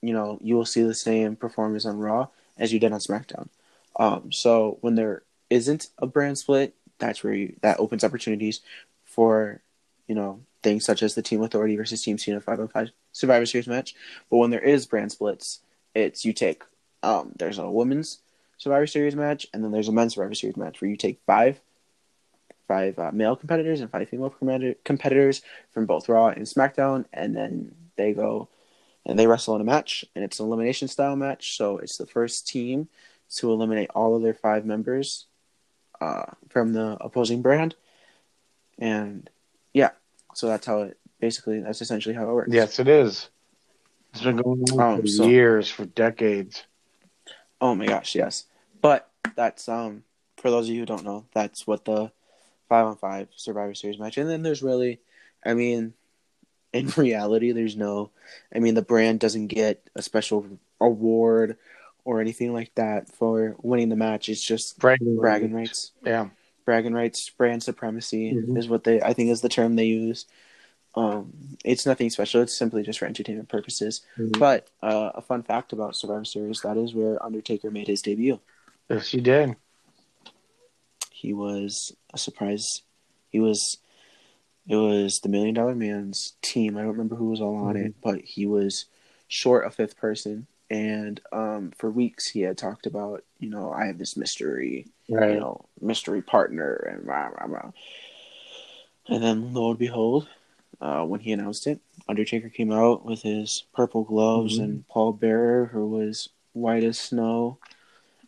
you 0.04 0.14
know, 0.14 0.38
you 0.42 0.56
will 0.56 0.66
see 0.66 0.84
the 0.84 0.94
same 0.94 1.36
performance 1.38 1.86
on 1.86 1.98
Raw 1.98 2.28
as 2.58 2.74
you 2.74 2.80
did 2.80 2.92
on 2.92 3.00
SmackDown. 3.00 3.48
Um, 3.96 4.32
so 4.32 4.78
when 4.82 4.96
there 4.96 5.24
isn't 5.50 5.88
a 5.98 6.06
brand 6.06 6.38
split, 6.38 6.76
that's 7.00 7.24
where 7.24 7.34
you, 7.34 7.56
that 7.62 7.80
opens 7.80 8.04
opportunities 8.04 8.62
for 9.06 9.62
you 10.08 10.16
know 10.16 10.42
things 10.62 10.86
such 10.86 11.04
as 11.04 11.16
the 11.16 11.22
Team 11.22 11.42
Authority 11.42 11.76
versus 11.76 12.04
Team 12.04 12.18
Cena 12.18 12.42
five 12.42 12.60
on 12.60 12.68
five 12.68 12.92
Survivor 13.14 13.46
Series 13.46 13.68
match. 13.68 13.96
But 14.30 14.38
when 14.38 14.50
there 14.50 14.60
is 14.60 14.86
brand 14.86 15.12
splits, 15.12 15.60
it's 15.96 16.26
you 16.26 16.34
take 16.34 16.64
um, 17.02 17.32
there's 17.38 17.58
a 17.58 17.70
women's 17.70 18.20
Survivor 18.58 18.88
Series 18.88 19.16
match, 19.16 19.48
and 19.54 19.64
then 19.64 19.72
there's 19.72 19.88
a 19.88 19.94
men's 19.94 20.16
Survivor 20.16 20.36
Series 20.36 20.58
match 20.58 20.82
where 20.82 20.90
you 20.90 20.98
take 20.98 21.20
five 21.26 21.62
five 22.68 23.00
uh, 23.00 23.12
male 23.14 23.36
competitors 23.36 23.80
and 23.80 23.90
five 23.90 24.10
female 24.10 24.34
competitors 24.84 25.42
from 25.72 25.86
both 25.86 26.10
Raw 26.10 26.28
and 26.28 26.46
SmackDown, 26.46 27.06
and 27.14 27.36
then 27.36 27.74
they 27.96 28.14
go 28.14 28.50
and 29.06 29.18
they 29.20 29.28
wrestle 29.28 29.56
in 29.56 29.62
a 29.62 29.66
match, 29.66 30.06
and 30.16 30.24
it's 30.24 30.40
an 30.40 30.46
elimination 30.46 30.88
style 30.88 31.16
match. 31.16 31.58
So 31.58 31.78
it's 31.78 31.98
the 31.98 32.06
first 32.06 32.48
team 32.48 32.88
to 33.36 33.52
eliminate 33.52 33.90
all 33.96 34.16
of 34.16 34.22
their 34.22 34.34
five 34.34 34.66
members 34.66 35.26
uh, 36.02 36.26
from 36.50 36.74
the 36.74 36.98
opposing 37.02 37.42
brand, 37.42 37.76
and 38.80 39.30
yeah, 39.74 39.92
so 40.34 40.48
that's 40.48 40.66
how 40.66 40.82
it 40.84 40.98
basically. 41.20 41.62
That's 41.62 41.82
essentially 41.82 42.16
how 42.16 42.30
it 42.30 42.34
works. 42.34 42.50
Yes, 42.52 42.80
it 42.80 42.88
is. 42.88 43.30
It's 44.14 44.22
been 44.22 44.38
going 44.38 44.64
on 44.74 44.80
Um, 44.80 45.02
for 45.02 45.08
so- 45.08 45.28
years, 45.28 45.70
for 45.70 45.86
decades. 45.86 46.64
Oh 47.60 47.74
my 47.76 47.86
gosh, 47.88 48.14
yes. 48.16 48.46
But 48.82 49.10
that's 49.36 49.68
um 49.70 50.04
for 50.38 50.52
those 50.52 50.68
of 50.68 50.74
you 50.76 50.82
who 50.82 50.86
don't 50.86 51.06
know, 51.06 51.26
that's 51.34 51.66
what 51.66 51.86
the 51.86 52.12
five 52.68 52.86
on 52.86 52.98
five 52.98 53.30
Survivor 53.36 53.74
Series 53.74 53.98
match. 53.98 54.18
And 54.18 54.30
then 54.30 54.44
there's 54.44 54.62
really 54.62 55.00
I 55.46 55.54
mean 55.54 55.94
in 56.74 56.88
reality 56.98 57.52
there's 57.52 57.78
no 57.78 58.10
I 58.54 58.60
mean 58.60 58.74
the 58.74 58.82
brand 58.82 59.20
doesn't 59.20 59.48
get 59.48 59.88
a 59.96 60.02
special 60.02 60.46
award 60.82 61.58
or 62.06 62.20
anything 62.20 62.52
like 62.52 62.74
that 62.76 63.08
for 63.16 63.56
winning 63.62 63.88
the 63.88 63.96
match. 63.96 64.28
It's 64.28 64.44
just 64.46 64.78
Bragging, 64.80 65.16
bragging 65.16 65.54
rights. 65.54 65.92
Yeah. 66.04 66.30
Bragging 66.66 66.94
rights, 66.94 67.30
brand 67.30 67.64
supremacy 67.64 68.34
Mhm. 68.34 68.58
is 68.58 68.68
what 68.68 68.84
they 68.84 69.02
I 69.02 69.14
think 69.14 69.30
is 69.30 69.40
the 69.42 69.48
term 69.50 69.76
they 69.78 69.86
use. 69.86 70.26
Um, 70.96 71.34
it's 71.66 71.86
nothing 71.86 72.10
special. 72.10 72.42
It's 72.42 72.58
simply 72.58 72.84
just 72.84 73.00
for 73.00 73.06
entertainment 73.06 73.48
purposes. 73.50 74.02
Mhm. 74.18 74.38
But 74.38 74.68
uh, 74.82 75.12
a 75.16 75.22
fun 75.22 75.44
fact 75.44 75.72
about 75.74 75.96
Survivor 75.96 76.26
Series 76.26 76.62
that 76.62 76.76
is 76.78 76.94
where 76.94 77.24
Undertaker 77.24 77.72
made 77.72 77.88
his 77.88 78.02
debut. 78.02 78.40
Yes, 78.90 79.08
he 79.10 79.22
did. 79.22 79.56
He 81.10 81.34
was 81.34 81.96
a 82.14 82.18
surprise. 82.18 82.82
He 83.30 83.40
was. 83.40 83.78
It 84.68 84.76
was 84.76 85.20
the 85.20 85.30
Million 85.30 85.56
Dollar 85.56 85.76
Man's 85.76 86.34
team. 86.42 86.78
I 86.78 86.82
don't 86.82 86.92
remember 86.92 87.16
who 87.16 87.30
was 87.30 87.42
all 87.42 87.56
on 87.56 87.76
it, 87.76 87.96
but 88.02 88.22
he 88.22 88.46
was 88.46 88.86
short 89.28 89.66
a 89.66 89.70
fifth 89.70 89.98
person. 89.98 90.48
And 90.70 91.20
um, 91.32 91.72
for 91.78 91.92
weeks, 91.92 92.28
he 92.30 92.42
had 92.42 92.58
talked 92.58 92.86
about, 92.86 93.24
you 93.40 93.50
know, 93.50 93.72
I 93.72 93.86
have 93.86 93.98
this 93.98 94.16
mystery, 94.16 94.88
Right. 95.10 95.34
you 95.34 95.40
know, 95.40 95.66
mystery 95.82 96.22
partner, 96.22 96.74
and 96.90 97.06
rah, 97.06 97.28
rah, 97.28 97.46
rah. 97.48 97.72
And 99.10 99.22
then, 99.22 99.54
lo 99.54 99.72
and 99.72 99.78
behold, 99.80 100.30
uh, 100.80 101.04
when 101.04 101.20
he 101.20 101.34
announced 101.34 101.68
it, 101.68 101.82
Undertaker 102.08 102.50
came 102.50 102.72
out 102.72 103.06
with 103.06 103.22
his 103.22 103.66
purple 103.74 104.04
gloves 104.04 104.58
Mhm. 104.58 104.64
and 104.64 104.88
Paul 104.88 105.12
Bearer, 105.14 105.66
who 105.68 105.88
was 105.88 106.30
white 106.54 106.84
as 106.84 106.98
snow, 106.98 107.58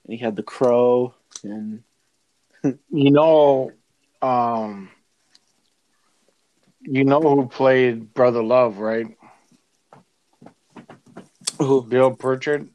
and 0.03 0.13
he 0.13 0.17
had 0.17 0.36
the 0.36 0.43
crow 0.43 1.13
and 1.43 1.83
You 2.89 3.11
know, 3.11 3.71
um, 4.21 4.89
you 6.86 7.03
know 7.03 7.19
who 7.19 7.47
played 7.47 8.13
Brother 8.13 8.43
Love, 8.43 8.79
right? 8.79 9.07
Who? 11.59 11.83
Bill 11.83 12.15
Pritchard. 12.15 12.69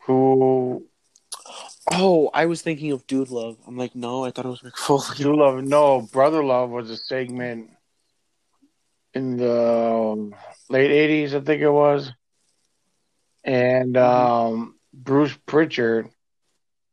Who? 0.00 0.86
Oh, 1.92 2.30
I 2.34 2.46
was 2.46 2.62
thinking 2.62 2.92
of 2.92 3.06
Dude 3.06 3.30
Love. 3.30 3.58
I'm 3.66 3.76
like, 3.76 3.94
no, 3.94 4.24
I 4.24 4.30
thought 4.30 4.46
it 4.46 4.48
was 4.48 4.60
Mick 4.60 4.76
Foley. 4.76 5.16
Dude 5.16 5.36
Love. 5.36 5.62
No, 5.62 6.02
Brother 6.02 6.42
Love 6.42 6.70
was 6.70 6.90
a 6.90 6.96
segment 6.96 7.70
in 9.14 9.36
the 9.36 10.32
late 10.68 10.90
'80s, 10.90 11.34
I 11.34 11.40
think 11.40 11.62
it 11.62 11.70
was, 11.70 12.12
and 13.44 13.96
um, 13.96 14.76
Bruce 14.92 15.36
Prichard 15.46 16.10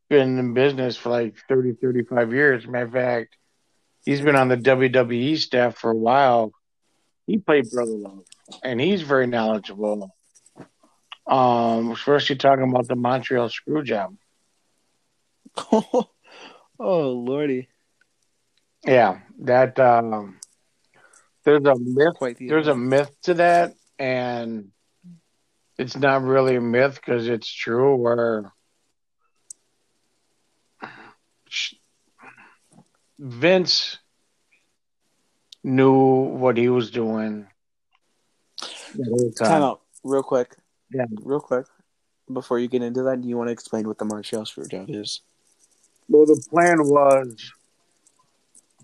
been 0.09 0.37
in 0.37 0.53
business 0.53 0.95
for 0.95 1.09
like 1.09 1.35
30, 1.49 1.73
35 1.73 2.33
years. 2.33 2.67
Matter 2.67 2.85
of 2.85 2.91
fact, 2.91 3.37
he's 4.03 4.21
been 4.21 4.35
on 4.35 4.47
the 4.47 4.57
WWE 4.57 5.37
staff 5.37 5.77
for 5.77 5.91
a 5.91 5.95
while. 5.95 6.51
He 7.25 7.37
played 7.37 7.69
Brother 7.69 7.91
Love, 7.91 8.25
and 8.63 8.79
he's 8.79 9.01
very 9.01 9.27
knowledgeable. 9.27 10.13
Um, 11.25 11.91
especially 11.91 12.35
talking 12.35 12.69
about 12.69 12.87
the 12.87 12.95
Montreal 12.95 13.49
Screwjob. 13.49 14.17
oh, 15.71 16.09
lordy, 16.79 17.69
Yeah, 18.85 19.19
that 19.39 19.79
um, 19.79 20.39
there's 21.45 21.63
a 21.63 21.75
myth. 21.79 22.37
the 22.37 22.47
There's 22.47 22.67
a 22.67 22.75
myth 22.75 23.15
to 23.23 23.35
that, 23.35 23.75
and 23.97 24.71
it's 25.77 25.95
not 25.95 26.23
really 26.23 26.57
a 26.57 26.61
myth 26.61 26.95
because 26.95 27.27
it's 27.27 27.51
true. 27.51 27.95
Where 27.95 28.51
Vince 33.19 33.97
knew 35.63 35.93
what 35.93 36.57
he 36.57 36.69
was 36.69 36.91
doing. 36.91 37.47
time. 39.37 39.63
out 39.63 39.81
real 40.03 40.23
quick. 40.23 40.55
Yeah. 40.93 41.05
real 41.23 41.39
quick. 41.39 41.65
Before 42.31 42.59
you 42.59 42.67
get 42.67 42.81
into 42.81 43.03
that, 43.03 43.21
do 43.21 43.27
you 43.27 43.37
want 43.37 43.49
to 43.49 43.51
explain 43.51 43.87
what 43.87 43.97
the 43.97 44.05
Montreal 44.05 44.45
Screwjob 44.45 44.85
is? 44.87 45.21
Well, 46.07 46.25
the 46.25 46.41
plan 46.49 46.77
was 46.79 47.51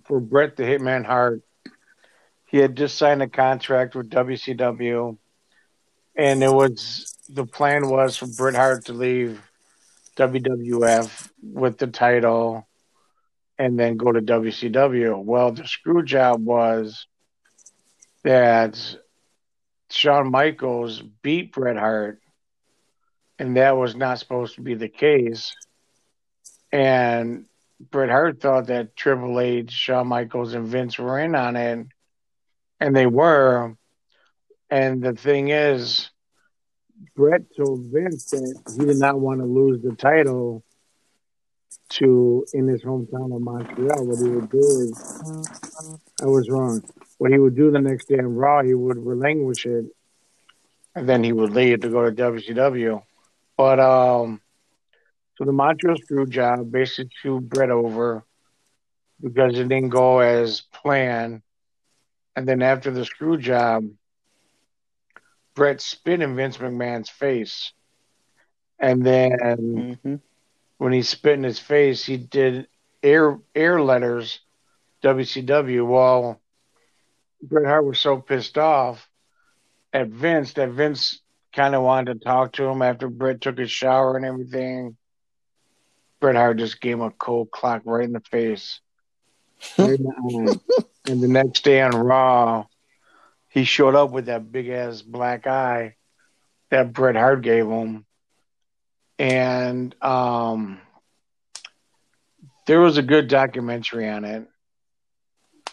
for 0.06 0.20
Bret 0.20 0.58
the 0.58 0.64
Hitman 0.64 1.06
Hart. 1.06 1.42
He 2.48 2.58
had 2.58 2.76
just 2.76 2.98
signed 2.98 3.22
a 3.22 3.30
contract 3.30 3.96
with 3.96 4.10
WCW, 4.10 5.18
and 6.16 6.44
it 6.44 6.52
was 6.52 7.16
the 7.30 7.46
plan 7.46 7.88
was 7.88 8.18
for 8.18 8.28
Bret 8.28 8.56
Hart 8.56 8.86
to 8.86 8.94
leave 8.94 9.42
WWF 10.18 11.30
with 11.44 11.78
the 11.78 11.88
title, 11.88 12.68
and 13.60 13.78
then 13.78 13.98
go 13.98 14.12
to 14.12 14.22
WCW. 14.22 15.22
Well, 15.22 15.52
the 15.52 15.68
screw 15.68 16.02
job 16.04 16.44
was 16.44 17.06
that 18.24 18.98
Shawn 19.90 20.32
Michaels 20.32 21.02
beat 21.22 21.52
Bret 21.52 21.76
Hart, 21.76 22.22
and 23.38 23.58
that 23.58 23.76
was 23.76 23.96
not 23.98 24.18
supposed 24.18 24.56
to 24.56 24.62
be 24.62 24.76
the 24.76 24.88
case. 24.88 25.54
And 26.72 27.48
Bret 27.92 28.10
Hart 28.10 28.40
thought 28.40 28.68
that 28.68 28.96
Triple 28.96 29.40
H, 29.42 29.72
Shawn 29.72 30.08
Michaels, 30.08 30.54
and 30.54 30.68
Vince 30.68 30.98
were 30.98 31.20
in 31.20 31.36
on 31.36 31.58
it, 31.58 31.86
and 32.80 32.96
they 32.96 33.08
were. 33.08 33.76
And 34.70 35.02
the 35.04 35.14
thing 35.14 35.50
is, 35.50 36.10
Bret 37.16 37.42
told 37.58 37.88
Vince 37.92 38.30
that 38.32 38.76
he 38.78 38.86
did 38.86 38.98
not 38.98 39.20
want 39.20 39.42
to 39.42 39.46
lose 39.46 39.82
the 39.82 39.96
title 39.96 40.64
to 41.90 42.46
in 42.54 42.68
his 42.68 42.84
hometown 42.84 43.36
of 43.36 43.42
Montreal. 43.42 44.06
What 44.06 44.18
he 44.20 44.30
would 44.30 44.50
do 44.50 44.58
is, 44.60 45.22
I 46.22 46.26
was 46.26 46.50
wrong. 46.50 46.84
What 47.18 47.32
he 47.32 47.38
would 47.38 47.56
do 47.56 47.72
the 47.72 47.80
next 47.80 48.08
day 48.08 48.18
on 48.20 48.36
Raw, 48.36 48.62
he 48.64 48.74
would 48.74 48.98
relinquish 48.98 49.66
it, 49.66 49.86
and 50.96 51.08
then 51.08 51.24
he 51.24 51.34
would 51.34 51.52
leave 51.52 51.82
to 51.82 51.90
go 51.90 52.10
to 52.10 52.12
WCW. 52.12 53.02
But 53.58 53.80
um, 53.80 54.42
so 55.38 55.46
the 55.46 55.52
Montreal 55.52 55.98
screw 55.98 56.26
job 56.26 56.72
basically 56.72 57.12
threw 57.22 57.42
Bret 57.42 57.70
over 57.70 58.24
because 59.22 59.58
it 59.60 59.68
didn't 59.68 59.90
go 59.90 60.20
as 60.20 60.62
planned. 60.62 61.42
And 62.36 62.48
then 62.48 62.62
after 62.62 62.92
the 62.92 63.04
screw 63.04 63.38
job, 63.38 63.86
Bret 65.56 65.82
spit 65.82 66.22
in 66.22 66.36
Vince 66.36 66.58
McMahon's 66.58 67.10
face. 67.10 67.74
And 68.80 69.06
then 69.06 69.32
Mm-hmm. 69.32 70.16
When 70.80 70.94
he 70.94 71.04
spit 71.04 71.34
in 71.34 71.44
his 71.44 71.60
face, 71.60 72.04
he 72.06 72.18
did 72.18 72.68
air 73.04 73.38
air 73.54 73.82
letters 73.82 74.40
WCW. 75.04 75.86
While 75.86 76.42
Bret 77.42 77.66
Hart 77.66 77.86
was 77.86 78.00
so 78.00 78.18
pissed 78.18 78.58
off 78.58 79.08
at 79.94 80.08
Vince 80.08 80.54
that 80.54 80.70
Vince 80.70 81.22
kind 81.54 81.76
of 81.76 81.84
wanted 81.84 82.14
to 82.14 82.26
talk 82.26 82.54
to 82.54 82.64
him 82.64 82.82
after 82.82 83.10
Bret 83.10 83.42
took 83.42 83.58
his 83.58 83.70
shower 83.70 84.16
and 84.16 84.26
everything. 84.26 84.96
Bret 86.22 86.36
Hart 86.36 86.58
just 86.58 86.80
gave 86.80 86.94
him 86.94 87.02
a 87.02 87.12
cold 87.12 87.52
clock 87.52 87.82
right 87.86 88.06
in 88.06 88.14
the 88.14 88.22
face. 88.22 88.80
And 89.78 91.22
the 91.22 91.28
next 91.28 91.66
day 91.66 91.82
on 91.82 91.92
Raw, 91.92 92.66
he 93.50 93.66
showed 93.66 93.96
up 93.96 94.12
with 94.12 94.28
that 94.28 94.50
big 94.50 94.70
ass 94.70 95.02
black 95.02 95.46
eye 95.46 95.96
that 96.70 96.94
Bret 96.94 97.18
Hart 97.18 97.42
gave 97.42 97.68
him. 97.68 98.06
And 99.20 99.94
um, 100.02 100.80
there 102.66 102.80
was 102.80 102.98
a 102.98 103.04
good 103.04 103.28
documentary 103.28 104.08
on 104.08 104.24
it. 104.24 104.48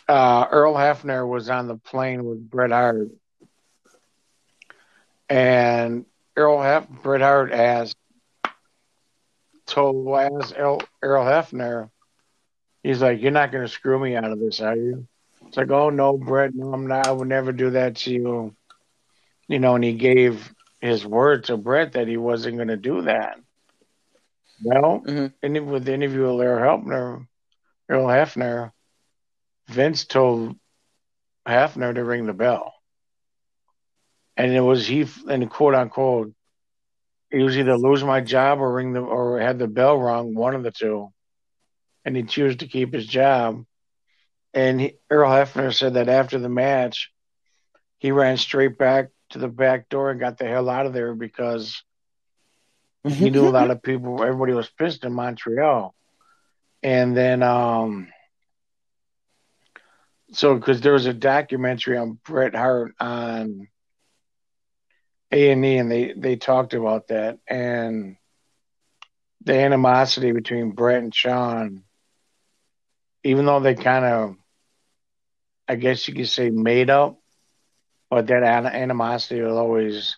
Uh, 0.09 0.47
Earl 0.51 0.75
Hebner 0.75 1.27
was 1.29 1.49
on 1.49 1.69
the 1.69 1.77
plane 1.77 2.25
with 2.25 2.51
Bret 2.51 2.73
Hart. 2.73 3.09
And 5.29 6.07
Earl 6.37 6.61
Hef- 6.61 6.89
Bret 6.89 7.21
Hart 7.21 7.53
asked, 7.53 7.97
told 9.67 10.09
asked 10.19 10.55
Earl, 10.57 10.81
Earl 11.03 11.25
Hebner, 11.25 11.91
he's 12.83 13.01
like, 13.01 13.21
You're 13.21 13.31
not 13.31 13.53
going 13.53 13.65
to 13.65 13.73
screw 13.73 13.99
me 13.99 14.17
out 14.17 14.31
of 14.31 14.39
this, 14.41 14.61
are 14.61 14.77
you? 14.77 15.07
It's 15.47 15.57
like, 15.57 15.71
Oh, 15.71 15.91
no, 15.91 16.17
Bret, 16.17 16.55
no, 16.55 16.73
I'm 16.73 16.87
not. 16.87 17.07
I 17.07 17.13
would 17.13 17.29
never 17.29 17.53
do 17.53 17.71
that 17.71 17.97
to 17.97 18.13
you. 18.13 18.57
You 19.49 19.59
know, 19.61 19.77
and 19.77 19.85
he 19.85 19.93
gave 19.93 20.53
his 20.81 21.07
word 21.07 21.45
to 21.45 21.57
Bret 21.57 21.93
that 21.93 22.09
he 22.09 22.17
wasn't 22.17 22.57
going 22.57 22.69
to 22.69 22.77
do 22.77 23.03
that. 23.03 23.39
Well, 24.63 25.01
Mhm. 25.01 25.35
and 25.43 25.71
with 25.71 25.85
the 25.85 25.95
interview 25.95 26.33
with 26.35 26.47
Earl 26.47 26.79
Hebner, 26.79 27.27
Earl 27.89 28.07
Hebner, 28.07 28.73
Vince 29.69 30.05
told 30.07 30.57
Hebner 31.47 31.95
to 31.95 32.05
ring 32.05 32.27
the 32.27 32.33
bell. 32.33 32.75
And 34.37 34.53
it 34.53 34.61
was 34.61 34.87
he, 34.87 35.07
and 35.29 35.51
quote 35.51 35.75
unquote, 35.75 36.35
he 37.31 37.43
was 37.43 37.59
either 37.59 37.77
lose 37.77 38.05
my 38.05 38.21
job 38.21 38.61
or 38.61 38.73
ring 38.73 38.93
the 38.93 39.01
or 39.01 39.41
had 39.41 39.59
the 39.59 39.67
bell 39.67 39.99
rung, 39.99 40.35
one 40.35 40.55
of 40.55 40.63
the 40.63 40.71
two. 40.71 41.13
And 42.05 42.17
he 42.17 42.23
chose 42.23 42.57
to 42.57 42.69
keep 42.69 42.93
his 42.93 43.07
job. 43.07 43.65
And 44.55 44.81
he, 44.81 44.99
Earl 45.11 45.31
Hebner 45.31 45.75
said 45.75 45.95
that 45.95 46.09
after 46.09 46.39
the 46.39 46.49
match, 46.49 47.11
he 47.99 48.13
ran 48.13 48.37
straight 48.37 48.79
back 48.79 49.09
to 49.31 49.39
the 49.39 49.49
back 49.49 49.89
door 49.89 50.11
and 50.11 50.21
got 50.21 50.39
the 50.39 50.47
hell 50.47 50.69
out 50.69 50.87
of 50.87 50.93
there 50.93 51.15
because 51.15 51.83
he 53.09 53.31
knew 53.31 53.49
a 53.49 53.51
lot 53.51 53.71
of 53.71 53.83
people, 53.83 54.23
everybody 54.23 54.53
was 54.53 54.69
pissed 54.69 55.05
in 55.05 55.13
Montreal. 55.13 55.95
And 56.83 57.17
then, 57.17 57.43
um, 57.43 58.09
so 60.33 60.55
because 60.55 60.81
there 60.81 60.93
was 60.93 61.07
a 61.07 61.15
documentary 61.15 61.97
on 61.97 62.19
Bret 62.25 62.55
Hart 62.55 62.95
on 62.99 63.69
A 65.33 65.51
and 65.51 65.65
E, 65.65 65.79
and 65.79 65.91
they 65.91 66.13
they 66.13 66.37
talked 66.37 66.75
about 66.75 67.09
that 67.09 67.39
and 67.47 68.17
the 69.45 69.55
animosity 69.55 70.33
between 70.33 70.73
Bret 70.73 71.03
and 71.03 71.15
Shawn, 71.15 71.85
even 73.23 73.47
though 73.47 73.61
they 73.61 73.77
kind 73.77 74.05
of, 74.05 74.37
I 75.69 75.77
guess 75.77 76.07
you 76.09 76.15
could 76.15 76.29
say, 76.29 76.51
made 76.51 76.91
up, 76.91 77.19
but 78.11 78.29
that 78.29 78.43
animosity 78.43 79.41
will 79.41 79.59
always 79.59 80.17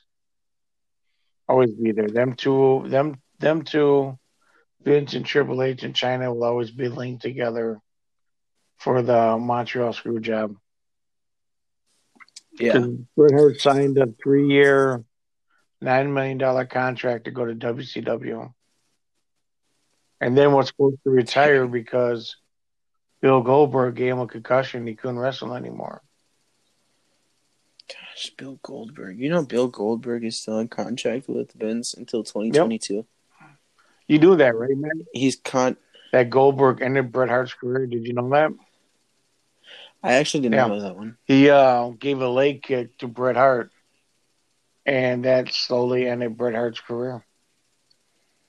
always 1.49 1.73
be 1.73 1.93
there. 1.93 2.09
Them 2.09 2.35
two, 2.35 2.85
them 2.89 3.21
them 3.39 3.63
two, 3.63 4.19
Vince 4.83 5.15
and 5.15 5.25
Triple 5.25 5.63
H 5.63 5.83
and 5.83 5.95
Chyna 5.95 6.33
will 6.33 6.45
always 6.45 6.71
be 6.71 6.89
linked 6.89 7.23
together 7.23 7.81
for 8.77 9.03
the 9.03 9.39
Montreal 9.39 9.93
screw 9.93 10.21
job. 10.21 10.57
Yeah. 12.53 12.73
'Cause 12.73 12.89
Bret 13.17 13.33
Hart 13.33 13.61
signed 13.61 13.99
a 13.99 14.07
three-year, 14.23 15.05
nine 15.81 16.13
million 16.13 16.39
dollar 16.39 16.65
contract 16.67 17.25
to 17.25 17.31
go 17.31 17.45
to 17.45 17.55
WCW, 17.55 18.53
and 20.21 20.37
then 20.37 20.53
was 20.53 20.69
supposed 20.69 21.03
to 21.05 21.11
retire 21.11 21.67
because 21.67 22.37
Bill 23.21 23.43
Goldberg 23.43 23.95
gave 23.97 24.13
him 24.13 24.21
a 24.21 24.27
concussion. 24.27 24.87
He 24.87 24.95
couldn't 24.95 25.19
wrestle 25.19 25.55
anymore. 25.55 26.03
Gosh, 28.19 28.31
Bill 28.31 28.59
Goldberg. 28.65 29.21
You 29.21 29.31
know 29.31 29.45
Bill 29.45 29.69
Goldberg 29.69 30.25
is 30.25 30.37
still 30.41 30.59
in 30.59 30.67
contract 30.67 31.29
with 31.29 31.53
Vince 31.53 31.95
until 31.95 32.25
2022. 32.25 33.07
You 34.09 34.19
knew 34.19 34.35
that, 34.37 34.57
right, 34.57 34.77
man? 34.77 35.07
He's 35.13 35.37
con. 35.37 35.77
That 36.11 36.29
Goldberg 36.29 36.83
ended 36.83 37.13
Bret 37.13 37.29
Hart's 37.29 37.55
career. 37.55 37.87
Did 37.87 38.07
you 38.09 38.15
know 38.15 38.29
that? 38.31 38.51
I 40.03 40.15
actually 40.15 40.41
didn't 40.41 40.57
Yeah. 40.57 40.67
know 40.67 40.81
that 40.81 40.97
one. 40.97 41.17
He 41.27 41.49
uh, 41.49 41.91
gave 41.91 42.21
a 42.21 42.29
leg 42.29 42.63
kick 42.63 42.99
to 42.99 43.07
Bret 43.07 43.37
Hart, 43.37 43.71
and 44.85 45.25
that 45.25 45.53
slowly 45.53 46.09
ended 46.09 46.37
Bret 46.37 46.55
Hart's 46.57 46.81
career. 46.81 47.25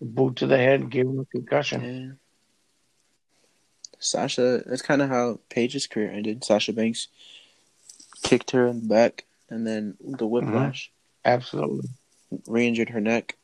A 0.02 0.06
boot 0.06 0.38
to 0.38 0.48
the 0.48 0.58
head 0.58 0.90
gave 0.90 1.06
him 1.06 1.20
a 1.20 1.26
concussion. 1.26 1.84
Yeah. 1.84 2.12
Sasha. 4.00 4.64
That's 4.66 4.82
kind 4.82 5.02
of 5.04 5.10
how 5.10 5.42
Paige's 5.50 5.86
career 5.86 6.10
ended. 6.12 6.44
Sasha 6.44 6.74
Banks 6.74 7.08
kicked 8.24 8.52
her 8.52 8.66
in 8.68 8.82
the 8.82 8.88
back, 8.88 9.26
and 9.50 9.66
then 9.66 9.97
the 10.00 10.26
whiplash 10.28 10.91
Absolutely. 11.26 11.89
re-injured 12.47 12.89
her 12.89 13.02
neck. 13.02 13.36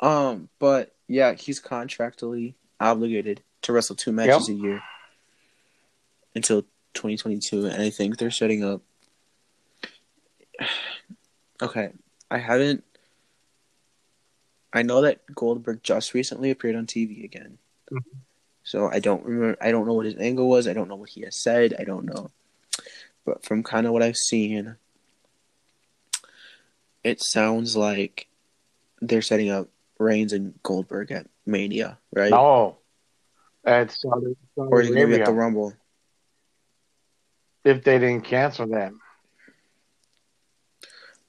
Um, 0.00 0.48
but 0.58 0.94
yeah, 1.08 1.34
he's 1.34 1.60
contractually 1.60 2.54
obligated 2.80 3.42
to 3.62 3.72
wrestle 3.72 3.94
two 3.96 4.10
matches 4.12 4.48
a 4.48 4.52
year 4.54 4.82
until 6.34 6.62
2022, 6.94 7.66
and 7.66 7.82
I 7.82 7.90
think 7.90 8.18
they're 8.18 8.30
setting 8.30 8.64
up. 8.64 8.80
Okay, 11.60 11.90
I 12.28 12.38
haven't. 12.38 12.82
I 14.72 14.82
know 14.82 15.02
that 15.02 15.20
Goldberg 15.32 15.84
just 15.84 16.12
recently 16.12 16.50
appeared 16.50 16.74
on 16.74 16.86
TV 16.86 17.22
again, 17.24 17.58
Mhm. 17.92 18.02
so 18.64 18.88
I 18.88 18.98
don't 18.98 19.24
remember. 19.24 19.56
I 19.60 19.70
don't 19.70 19.86
know 19.86 19.92
what 19.92 20.06
his 20.06 20.16
angle 20.16 20.48
was. 20.48 20.66
I 20.66 20.72
don't 20.72 20.88
know 20.88 20.96
what 20.96 21.10
he 21.10 21.20
has 21.20 21.40
said. 21.40 21.74
I 21.78 21.84
don't 21.84 22.04
know, 22.04 22.32
but 23.24 23.44
from 23.44 23.62
kind 23.62 23.86
of 23.86 23.92
what 23.92 24.02
I've 24.02 24.16
seen, 24.16 24.74
it 27.04 27.20
sounds 27.20 27.76
like 27.76 28.28
they're 29.00 29.22
setting 29.22 29.50
up 29.50 29.68
Reigns 29.98 30.32
and 30.32 30.54
Goldberg 30.62 31.10
at 31.12 31.26
Mania, 31.46 31.98
right? 32.12 32.30
No, 32.30 32.78
that's 33.64 34.00
Saudi, 34.00 34.36
Saudi 34.54 34.68
or 34.70 34.80
is 34.80 34.88
it 34.90 34.94
gonna 34.94 35.06
be 35.06 35.12
Arabia. 35.14 35.20
at 35.24 35.26
the 35.26 35.32
Rumble? 35.32 35.74
if 37.64 37.84
they 37.84 37.98
didn't 37.98 38.24
cancel 38.24 38.66
that. 38.68 38.92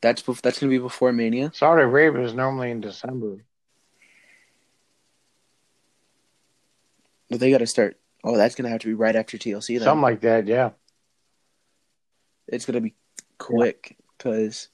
That's 0.01 0.21
bef- 0.23 0.41
that's 0.41 0.59
gonna 0.59 0.71
be 0.71 0.79
before 0.79 1.13
Mania. 1.13 1.51
Saudi 1.53 1.83
Arabia 1.83 2.23
is 2.25 2.33
normally 2.33 2.71
in 2.71 2.81
December. 2.81 3.45
But 7.29 7.39
they 7.39 7.51
got 7.51 7.59
to 7.59 7.67
start. 7.67 7.97
Oh, 8.23 8.35
that's 8.37 8.55
gonna 8.55 8.69
have 8.69 8.81
to 8.81 8.87
be 8.87 8.93
right 8.93 9.15
after 9.15 9.37
TLC. 9.37 9.77
Then 9.77 9.85
Something 9.85 10.01
like 10.01 10.21
that, 10.21 10.47
yeah. 10.47 10.71
it's 12.47 12.65
gonna 12.65 12.81
be 12.81 12.95
quick 13.37 13.97
because 14.17 14.69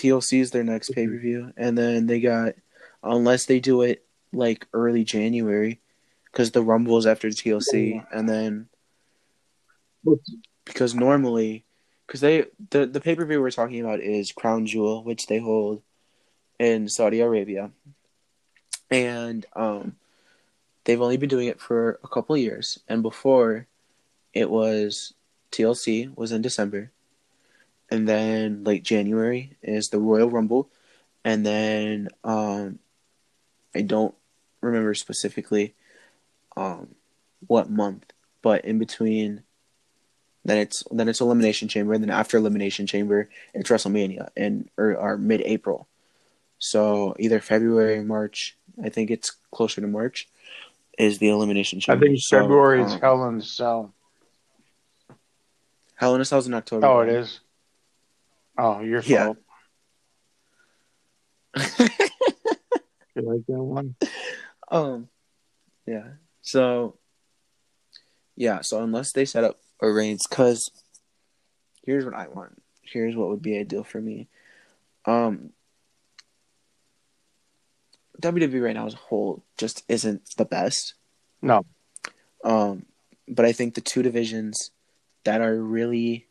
TLC 0.00 0.40
is 0.40 0.50
their 0.50 0.64
next 0.64 0.90
pay 0.90 1.06
per 1.06 1.18
view, 1.18 1.52
and 1.58 1.76
then 1.76 2.06
they 2.06 2.20
got 2.20 2.54
unless 3.02 3.44
they 3.44 3.60
do 3.60 3.82
it 3.82 4.02
like 4.32 4.66
early 4.72 5.04
January, 5.04 5.78
because 6.24 6.52
the 6.52 6.62
Rumble 6.62 6.96
is 6.96 7.06
after 7.06 7.28
TLC, 7.28 8.02
and 8.10 8.26
then 8.26 8.68
because 10.64 10.94
normally, 10.94 11.64
because 12.06 12.22
they 12.22 12.46
the 12.70 12.86
the 12.86 13.00
pay 13.00 13.14
per 13.14 13.26
view 13.26 13.42
we're 13.42 13.50
talking 13.50 13.80
about 13.80 14.00
is 14.00 14.32
Crown 14.32 14.64
Jewel, 14.64 15.04
which 15.04 15.26
they 15.26 15.38
hold 15.38 15.82
in 16.58 16.88
Saudi 16.88 17.20
Arabia, 17.20 17.70
and 18.90 19.44
um, 19.54 19.96
they've 20.84 21.02
only 21.02 21.18
been 21.18 21.28
doing 21.28 21.48
it 21.48 21.60
for 21.60 22.00
a 22.02 22.08
couple 22.08 22.34
of 22.34 22.40
years, 22.40 22.78
and 22.88 23.02
before 23.02 23.66
it 24.32 24.48
was 24.48 25.12
TLC 25.52 26.16
was 26.16 26.32
in 26.32 26.40
December, 26.40 26.90
and 27.90 28.08
then 28.08 28.64
late 28.64 28.82
January 28.82 29.56
is 29.62 29.88
the 29.88 29.98
Royal 29.98 30.30
Rumble, 30.30 30.70
and 31.24 31.44
then 31.44 32.08
um, 32.24 32.78
I 33.74 33.82
don't 33.82 34.14
remember 34.60 34.94
specifically 34.94 35.74
um 36.56 36.94
what 37.46 37.70
month, 37.70 38.12
but 38.42 38.64
in 38.64 38.78
between 38.78 39.42
then 40.44 40.58
it's 40.58 40.84
then 40.90 41.08
it's 41.08 41.20
Elimination 41.20 41.68
Chamber, 41.68 41.92
and 41.92 42.02
then 42.02 42.10
after 42.10 42.36
Elimination 42.36 42.86
Chamber, 42.86 43.28
it's 43.54 43.70
WrestleMania 43.70 44.28
in 44.36 44.70
or, 44.76 44.96
or 44.96 45.16
mid 45.18 45.42
April. 45.42 45.86
So 46.58 47.14
either 47.18 47.40
February, 47.40 48.02
March. 48.02 48.56
I 48.82 48.88
think 48.88 49.10
it's 49.10 49.32
closer 49.50 49.80
to 49.80 49.86
March. 49.86 50.28
Is 50.98 51.18
the 51.18 51.30
Elimination 51.30 51.80
Chamber. 51.80 52.04
I 52.04 52.08
think 52.08 52.20
So, 52.20 52.40
February 52.40 52.82
is 52.82 52.92
um, 52.92 53.00
Hell 53.00 53.28
in 53.28 53.38
the 53.38 53.44
Cell. 53.44 53.94
Hell 55.94 56.14
in 56.14 56.20
a 56.20 56.24
Cell's 56.24 56.46
in 56.46 56.54
October. 56.54 56.86
Oh, 56.86 57.00
it 57.00 57.08
is. 57.08 57.40
Oh, 58.62 58.80
your 58.80 59.00
Yeah. 59.02 59.24
fault. 59.24 59.38
You 63.16 63.22
like 63.22 63.44
that 63.46 63.60
one? 63.60 63.96
um, 64.70 65.08
yeah. 65.84 66.10
So, 66.42 66.96
yeah. 68.36 68.60
So 68.60 68.82
unless 68.84 69.12
they 69.12 69.24
set 69.24 69.42
up 69.42 69.58
a 69.80 69.90
Reigns, 69.90 70.26
because 70.28 70.70
here's 71.84 72.04
what 72.04 72.14
I 72.14 72.28
want. 72.28 72.62
Here's 72.82 73.16
what 73.16 73.28
would 73.30 73.42
be 73.42 73.58
ideal 73.58 73.82
for 73.82 74.00
me. 74.00 74.28
Um, 75.06 75.50
WWE 78.22 78.62
right 78.64 78.74
now 78.74 78.86
as 78.86 78.94
a 78.94 78.98
whole 78.98 79.42
just 79.58 79.82
isn't 79.88 80.22
the 80.36 80.44
best. 80.44 80.94
No. 81.42 81.64
Um, 82.44 82.86
but 83.26 83.44
I 83.44 83.50
think 83.52 83.74
the 83.74 83.80
two 83.80 84.02
divisions 84.02 84.70
that 85.24 85.40
are 85.40 85.56
really 85.56 86.28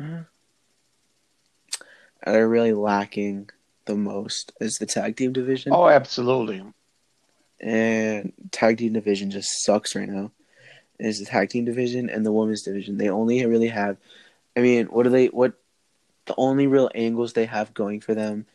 uh, 0.00 0.22
are 2.26 2.48
really 2.48 2.72
lacking 2.72 3.50
the 3.86 3.94
most 3.96 4.52
is 4.60 4.74
the 4.74 4.86
tag 4.86 5.16
team 5.16 5.32
division. 5.32 5.72
Oh, 5.72 5.88
absolutely. 5.88 6.62
and 7.60 8.32
tag 8.50 8.78
team 8.78 8.92
division 8.92 9.30
just 9.30 9.64
sucks 9.64 9.94
right 9.94 10.08
now. 10.08 10.30
Is 10.98 11.18
the 11.20 11.26
tag 11.26 11.50
team 11.50 11.64
division 11.64 12.10
and 12.10 12.24
the 12.26 12.32
women's 12.32 12.62
division? 12.62 12.98
They 12.98 13.08
only 13.08 13.44
really 13.46 13.68
have. 13.68 13.96
I 14.56 14.60
mean, 14.60 14.86
what 14.86 15.04
do 15.04 15.10
they? 15.10 15.26
What 15.26 15.54
the 16.26 16.34
only 16.36 16.66
real 16.66 16.90
angles 16.94 17.32
they 17.32 17.46
have 17.46 17.72
going 17.74 18.00
for 18.00 18.14
them 18.14 18.46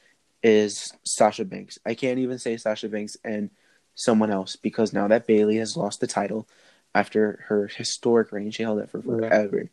is 0.44 0.94
Sasha 1.04 1.46
Banks. 1.46 1.80
I 1.86 1.96
can't 1.96 2.20
even 2.20 2.38
say 2.38 2.58
Sasha 2.58 2.90
Banks 2.90 3.16
and 3.24 3.50
someone 3.96 4.30
else 4.30 4.56
because 4.58 4.92
now 4.92 5.08
that 5.08 5.26
Bayley 5.26 5.58
has 5.58 5.78
lost 5.78 6.00
the 6.02 6.08
title 6.08 6.48
after 6.94 7.44
her 7.48 7.68
historic 7.68 8.32
reign, 8.32 8.52
she 8.52 8.64
held 8.64 8.80
it 8.80 8.90
for 8.90 9.00
Yeah. 9.00 9.30
forever. 9.30 9.70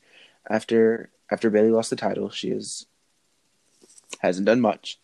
After 0.48 1.10
after 1.30 1.50
Bayley 1.50 1.70
lost 1.70 1.90
the 1.90 1.96
title, 1.96 2.30
she 2.30 2.50
is 2.50 2.86
hasn't 4.18 4.46
done 4.46 4.60
much, 4.60 4.98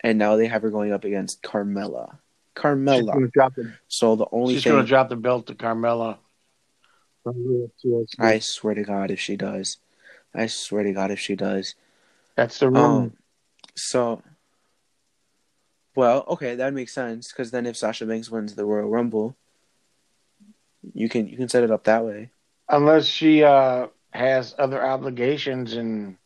and 0.00 0.18
now 0.18 0.36
they 0.36 0.46
have 0.46 0.62
her 0.62 0.70
going 0.70 0.92
up 0.92 1.04
against 1.04 1.42
Carmella. 1.42 2.18
Carmella. 2.54 3.12
gonna 3.12 3.28
drop 3.28 3.54
the, 3.54 3.72
So 3.88 4.16
the 4.16 4.26
only 4.30 4.54
she's 4.54 4.64
thing 4.64 4.72
gonna 4.72 4.86
drop 4.86 5.08
the 5.08 5.16
belt 5.16 5.46
to 5.46 5.54
Carmella. 5.54 6.18
I 8.18 8.38
swear 8.40 8.74
to 8.74 8.82
God, 8.82 9.10
if 9.10 9.20
she 9.20 9.36
does, 9.36 9.78
I 10.34 10.46
swear 10.46 10.82
to 10.82 10.92
God, 10.92 11.10
if 11.10 11.20
she 11.20 11.36
does. 11.36 11.74
That's 12.36 12.58
the 12.58 12.70
rumor. 12.70 13.02
Um, 13.04 13.12
so, 13.74 14.22
well, 15.94 16.24
okay, 16.28 16.56
that 16.56 16.74
makes 16.74 16.92
sense 16.92 17.32
because 17.32 17.50
then 17.50 17.66
if 17.66 17.76
Sasha 17.76 18.06
Banks 18.06 18.30
wins 18.30 18.54
the 18.54 18.64
Royal 18.64 18.88
Rumble, 18.88 19.36
you 20.94 21.08
can 21.08 21.28
you 21.28 21.36
can 21.36 21.48
set 21.48 21.62
it 21.62 21.70
up 21.70 21.84
that 21.84 22.04
way. 22.04 22.30
Unless 22.68 23.06
she 23.06 23.44
uh, 23.44 23.88
has 24.10 24.54
other 24.58 24.84
obligations 24.84 25.74
in 25.74 26.18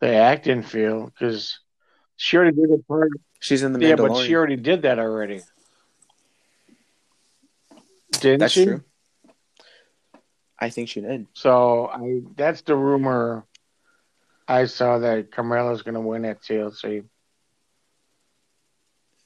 the 0.00 0.14
acting 0.14 0.62
field, 0.62 1.12
because 1.12 1.58
she 2.16 2.36
already 2.36 2.56
did 2.56 2.70
a 2.70 2.78
part. 2.84 3.10
She's 3.40 3.62
in 3.62 3.72
the 3.72 3.80
Yeah, 3.86 3.96
but 3.96 4.16
she 4.16 4.34
already 4.34 4.56
did 4.56 4.82
that 4.82 4.98
already. 4.98 5.42
Didn't 8.12 8.40
That's 8.40 8.52
she? 8.52 8.64
true. 8.64 8.82
I 10.58 10.70
think 10.70 10.88
she 10.88 11.00
did. 11.00 11.26
So 11.34 11.86
I 11.86 12.22
that's 12.34 12.62
the 12.62 12.74
rumor 12.74 13.44
I 14.48 14.64
saw 14.64 14.98
that 14.98 15.30
Carmella's 15.30 15.82
gonna 15.82 16.00
win 16.00 16.24
at 16.24 16.42
TLC. 16.42 17.04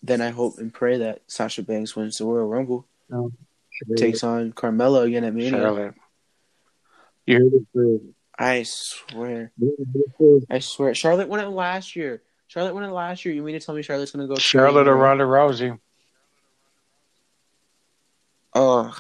Then 0.03 0.21
I 0.21 0.31
hope 0.31 0.59
and 0.59 0.75
pray 0.75 0.99
that 0.99 1.23
Sasha 1.29 1.63
Banks 1.63 1.97
wins 1.97 2.19
the 2.19 2.25
Royal 2.27 2.49
Rumble, 2.49 2.87
oh, 3.13 3.31
No. 3.87 3.95
takes 3.97 4.25
on 4.25 4.53
Carmella 4.53 5.05
again 5.07 5.25
at 5.25 5.33
Mania. 5.33 5.51
Charlotte. 5.53 5.95
You 7.25 7.37
heard 7.39 7.53
it 7.55 7.67
first. 7.73 8.05
I 8.39 8.63
swear, 8.65 9.53
You 9.59 9.75
heard 9.79 9.95
it 9.95 10.13
first. 10.19 10.47
I 10.51 10.59
swear, 10.61 10.95
Charlotte 10.95 11.29
won 11.29 11.41
it 11.41 11.49
last 11.49 11.95
year. 11.97 12.23
Charlotte 12.49 12.75
won 12.75 12.85
it 12.85 12.89
last 12.93 13.25
year. 13.25 13.35
You 13.35 13.43
mean 13.43 13.59
to 13.59 13.65
tell 13.65 13.75
me 13.75 13.83
Charlotte's 13.83 14.11
gonna 14.13 14.27
go? 14.27 14.37
Charlotte 14.37 14.89
or 14.89 14.97
Ronda 14.97 15.25
Rousey. 15.25 15.79
Ugh. 18.55 18.95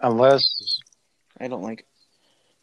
Unless 0.00 0.80
I 1.40 1.48
don't 1.48 1.62
like. 1.62 1.86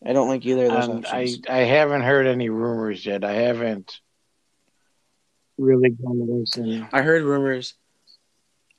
I 0.06 0.14
don't 0.14 0.28
like 0.28 0.46
either 0.46 0.66
of 0.66 0.72
those 0.72 0.88
and 0.88 1.06
I. 1.08 1.28
I 1.50 1.58
haven't 1.60 2.02
heard 2.02 2.28
any 2.28 2.50
rumors 2.50 3.06
yet. 3.06 3.24
I 3.24 3.34
haven't 3.34 4.00
really 5.58 5.90
gone 5.90 6.18
to 6.18 6.24
listen. 6.24 6.88
I, 6.92 7.02
heard 7.02 7.24
rumors. 7.24 7.74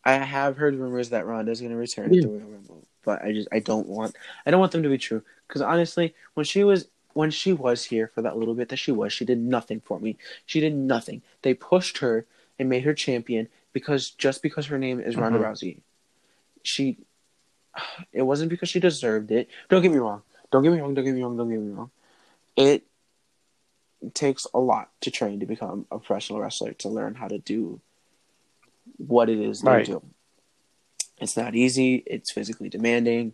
I 0.05 0.12
have 0.14 0.57
heard 0.57 0.74
rumors 0.76 1.11
that 1.11 1.26
Ronda's 1.26 1.61
going 1.61 1.72
to 1.72 1.76
return 1.78 2.12
Yeah. 2.12 2.20
at 2.22 2.28
the 2.28 2.28
Royal 2.28 2.51
Rumble, 2.51 2.86
but 3.05 3.22
I 3.22 3.32
just 3.32 3.49
I 3.51 3.59
don't 3.61 3.88
want 3.88 4.14
I 4.44 4.51
don't 4.51 4.61
want 4.61 4.72
them 4.72 4.82
to 4.82 4.88
be 4.88 4.99
true 4.99 5.22
because 5.47 5.62
honestly, 5.62 6.14
when 6.34 6.44
she 6.44 6.64
was 6.64 6.88
when 7.12 7.30
she 7.30 7.53
was 7.53 7.84
here 7.84 8.11
for 8.14 8.20
that 8.20 8.36
little 8.36 8.55
bit 8.55 8.68
that 8.68 8.76
she 8.76 8.92
was, 8.92 9.11
she 9.12 9.24
did 9.24 9.38
nothing 9.38 9.80
for 9.80 9.99
me. 9.99 10.18
She 10.44 10.61
did 10.61 10.74
nothing. 10.74 11.22
They 11.42 11.55
pushed 11.55 11.99
her 11.99 12.26
and 12.59 12.68
made 12.68 12.84
her 12.84 12.92
champion 12.92 13.49
because 13.72 14.11
just 14.11 14.42
because 14.42 14.66
her 14.66 14.78
name 14.78 15.01
is 15.01 15.16
Ronda 15.16 15.38
Mhm. 15.38 15.44
Rousey, 15.44 15.80
she 16.62 16.99
it 18.12 18.22
wasn't 18.22 18.51
because 18.51 18.68
she 18.68 18.80
deserved 18.80 19.30
it. 19.30 19.49
Don't 19.68 19.82
get 19.82 19.92
me 19.92 19.99
wrong. 19.99 20.22
Don't 20.51 20.62
get 20.62 20.72
me 20.72 20.80
wrong. 20.80 20.94
Don't 20.94 21.05
get 21.05 21.14
me 21.14 21.22
wrong. 21.22 21.36
Don't 21.36 21.49
get 21.49 21.59
me 21.59 21.72
wrong. 21.72 21.90
It 22.57 22.84
takes 24.14 24.47
a 24.53 24.59
lot 24.59 24.90
to 25.01 25.11
train 25.11 25.40
to 25.40 25.47
become 25.47 25.86
a 25.90 25.99
professional 25.99 26.40
wrestler 26.40 26.72
to 26.74 26.88
learn 26.88 27.14
how 27.14 27.28
to 27.28 27.38
do 27.38 27.80
what 28.99 29.28
it 29.28 29.38
is 29.38 29.62
they 29.62 29.70
Right. 29.70 29.86
do. 29.86 30.03
It's 31.18 31.36
not 31.36 31.55
easy. 31.55 32.03
It's 32.07 32.30
physically 32.30 32.68
demanding, 32.68 33.32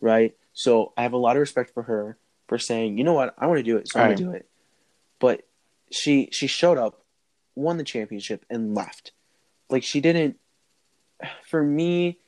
right? 0.00 0.36
So 0.60 0.92
I 0.94 1.04
have 1.04 1.14
a 1.14 1.16
lot 1.16 1.36
of 1.36 1.40
respect 1.40 1.72
for 1.72 1.84
her 1.84 2.18
for 2.46 2.58
saying, 2.58 2.98
you 2.98 3.04
know 3.04 3.14
what, 3.14 3.34
I 3.38 3.46
want 3.46 3.60
to 3.60 3.62
do 3.62 3.78
it, 3.78 3.88
so 3.88 3.98
I'm 3.98 4.08
Right. 4.08 4.16
gonna 4.18 4.30
do 4.30 4.36
it. 4.36 4.46
But 5.18 5.48
she 5.90 6.28
she 6.32 6.48
showed 6.48 6.76
up, 6.76 7.02
won 7.54 7.78
the 7.78 7.82
championship, 7.82 8.44
and 8.50 8.74
left. 8.74 9.12
Like 9.70 9.82
she 9.82 10.02
didn't. 10.02 10.36
For 11.46 11.62
me, 11.62 12.18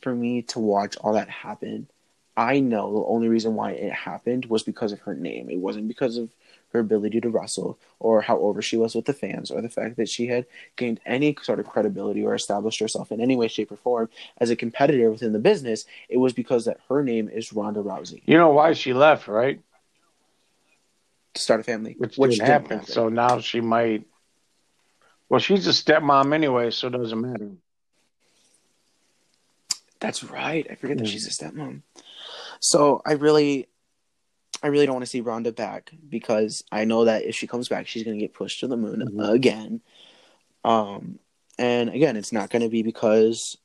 for 0.00 0.12
me 0.12 0.42
to 0.42 0.58
watch 0.58 0.96
all 0.96 1.12
that 1.12 1.28
happen, 1.30 1.88
I 2.36 2.58
know 2.58 2.92
the 2.92 3.06
only 3.06 3.28
reason 3.28 3.54
why 3.54 3.70
it 3.70 3.92
happened 3.92 4.46
was 4.46 4.64
because 4.64 4.90
of 4.90 4.98
her 5.02 5.14
name. 5.14 5.48
It 5.48 5.58
wasn't 5.60 5.86
because 5.86 6.16
of 6.16 6.34
her 6.72 6.80
ability 6.80 7.20
to 7.20 7.28
wrestle 7.30 7.78
or 8.00 8.20
how 8.22 8.38
over 8.38 8.60
she 8.62 8.76
was 8.76 8.94
with 8.94 9.04
the 9.04 9.12
fans 9.12 9.50
or 9.50 9.60
the 9.60 9.68
fact 9.68 9.96
that 9.96 10.08
she 10.08 10.26
had 10.26 10.46
gained 10.76 11.00
any 11.06 11.36
sort 11.42 11.60
of 11.60 11.66
credibility 11.66 12.24
or 12.24 12.34
established 12.34 12.80
herself 12.80 13.12
in 13.12 13.20
any 13.20 13.36
way, 13.36 13.48
shape, 13.48 13.70
or 13.72 13.76
form 13.76 14.08
as 14.38 14.50
a 14.50 14.56
competitor 14.56 15.10
within 15.10 15.32
the 15.32 15.38
business. 15.38 15.84
It 16.08 16.16
was 16.18 16.32
because 16.32 16.64
that 16.64 16.80
her 16.88 17.02
name 17.02 17.28
is 17.28 17.52
Ronda 17.52 17.80
Rousey 17.80 18.22
You 18.26 18.36
know 18.38 18.50
why 18.50 18.72
she 18.72 18.92
left, 18.92 19.28
right? 19.28 19.60
to 21.34 21.40
start 21.40 21.60
a 21.60 21.62
family, 21.62 21.94
Which, 21.98 22.16
which 22.16 22.32
didn't 22.32 22.46
happen. 22.46 22.78
happen. 22.80 22.92
So 22.92 23.08
now 23.08 23.40
she 23.40 23.62
might. 23.62 24.04
Well, 25.30 25.40
she's 25.40 25.66
a 25.66 25.70
stepmom 25.70 26.34
anyway, 26.34 26.70
so 26.70 26.88
it 26.88 26.90
doesn't 26.90 27.18
matter. 27.20 27.52
That's 29.98 30.22
right. 30.24 30.66
I 30.70 30.74
forget 30.74 30.98
that 30.98 31.08
she's 31.08 31.26
a 31.26 31.30
stepmom. 31.30 31.82
So 32.60 33.00
I 33.06 33.12
really, 33.12 33.68
I 34.62 34.68
really 34.68 34.86
don't 34.86 34.94
want 34.94 35.04
to 35.04 35.10
see 35.10 35.20
Ronda 35.20 35.52
back 35.52 35.90
because 36.08 36.62
I 36.70 36.84
know 36.84 37.04
that 37.04 37.24
if 37.24 37.34
she 37.34 37.46
comes 37.46 37.68
back, 37.68 37.88
she's 37.88 38.04
going 38.04 38.16
to 38.16 38.24
get 38.24 38.34
pushed 38.34 38.60
to 38.60 38.68
the 38.68 38.76
moon 38.76 39.02
Mhm. 39.02 39.32
again. 39.32 39.80
Um, 40.64 41.18
and 41.58 41.90
again, 41.90 42.16
it's 42.16 42.32
not 42.32 42.50
going 42.50 42.62
to 42.62 42.68
be 42.68 42.82
because 42.82 43.56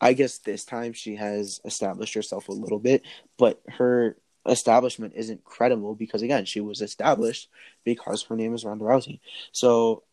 I 0.00 0.14
guess 0.14 0.38
this 0.38 0.64
time 0.64 0.94
she 0.94 1.16
has 1.16 1.60
established 1.64 2.14
herself 2.14 2.48
a 2.48 2.52
little 2.52 2.78
bit, 2.78 3.02
but 3.36 3.60
her 3.68 4.16
establishment 4.46 5.12
isn't 5.14 5.44
credible 5.44 5.94
because 5.94 6.22
again, 6.22 6.46
she 6.46 6.60
was 6.60 6.80
established 6.80 7.50
because 7.84 8.22
her 8.24 8.36
name 8.36 8.54
is 8.54 8.64
Ronda 8.64 8.84
Rousey. 8.84 9.20
So, 9.52 10.04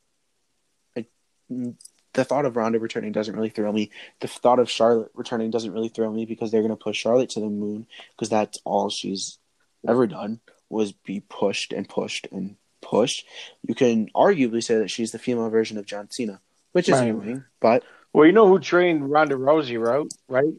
I, 0.97 1.05
the 1.49 2.25
thought 2.25 2.45
of 2.45 2.57
Ronda 2.57 2.79
returning 2.79 3.13
doesn't 3.13 3.35
really 3.35 3.49
thrill 3.49 3.71
me. 3.71 3.91
The 4.19 4.27
thought 4.27 4.59
of 4.59 4.69
Charlotte 4.69 5.11
returning 5.13 5.51
doesn't 5.51 5.71
really 5.71 5.87
thrill 5.89 6.11
me 6.11 6.25
because 6.25 6.51
they're 6.51 6.61
going 6.61 6.71
to 6.71 6.83
push 6.83 6.97
Charlotte 6.97 7.29
to 7.31 7.39
the 7.39 7.47
moon 7.47 7.87
because 8.11 8.29
that's 8.29 8.57
all 8.65 8.89
she's 8.89 9.39
ever 9.87 10.07
done 10.07 10.41
was 10.69 10.91
be 10.91 11.21
pushed 11.21 11.73
and 11.73 11.87
pushed 11.87 12.27
and 12.31 12.57
pushed. 12.81 13.25
You 13.67 13.73
can 13.73 14.09
arguably 14.15 14.63
say 14.63 14.75
that 14.77 14.89
she's 14.91 15.11
the 15.11 15.19
female 15.19 15.49
version 15.49 15.77
of 15.77 15.85
John 15.85 16.11
Cena, 16.11 16.41
which 16.73 16.89
is 16.89 16.99
Right. 16.99 17.09
annoying, 17.09 17.45
but 17.59 17.83
Well, 18.13 18.25
you 18.25 18.31
know 18.33 18.47
who 18.47 18.59
trained 18.59 19.09
Ronda 19.09 19.35
Rousey, 19.35 19.79
right? 19.79 20.05
Right? 20.27 20.53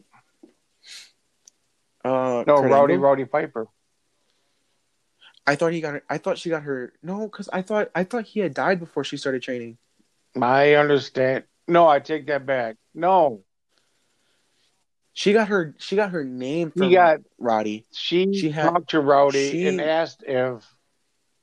uh, 2.03 2.43
No, 2.47 2.61
Kurt 2.61 2.71
Rowdy 2.71 2.93
Angle? 2.93 2.97
Roddy 3.09 3.25
Piper. 3.25 3.67
I 5.45 5.55
thought 5.55 5.73
he 5.73 5.81
got 5.81 5.93
her. 5.95 6.03
I 6.09 6.17
thought 6.19 6.37
she 6.37 6.49
got 6.49 6.63
her. 6.63 6.93
No, 7.01 7.27
because 7.27 7.49
I 7.51 7.61
thought 7.63 7.89
I 7.95 8.03
thought 8.03 8.25
he 8.25 8.39
had 8.39 8.53
died 8.53 8.79
before 8.79 9.03
she 9.03 9.17
started 9.17 9.41
training. 9.41 9.77
I 10.39 10.75
understand. 10.75 11.45
No, 11.67 11.87
I 11.87 11.99
take 11.99 12.27
that 12.27 12.45
back. 12.45 12.77
No, 12.93 13.43
She 15.19 15.33
got 15.33 15.49
her. 15.49 15.75
She 15.79 15.97
got 15.97 16.11
her 16.11 16.23
name 16.23 16.71
from 16.71 16.89
got 16.93 17.19
Roddy. 17.37 17.85
she, 17.91 18.31
She 18.33 18.51
had- 18.51 18.69
talked 18.69 18.91
to 18.91 19.01
Rowdy 19.01 19.51
she- 19.51 19.67
and 19.67 19.81
asked 19.81 20.23
if 20.25 20.63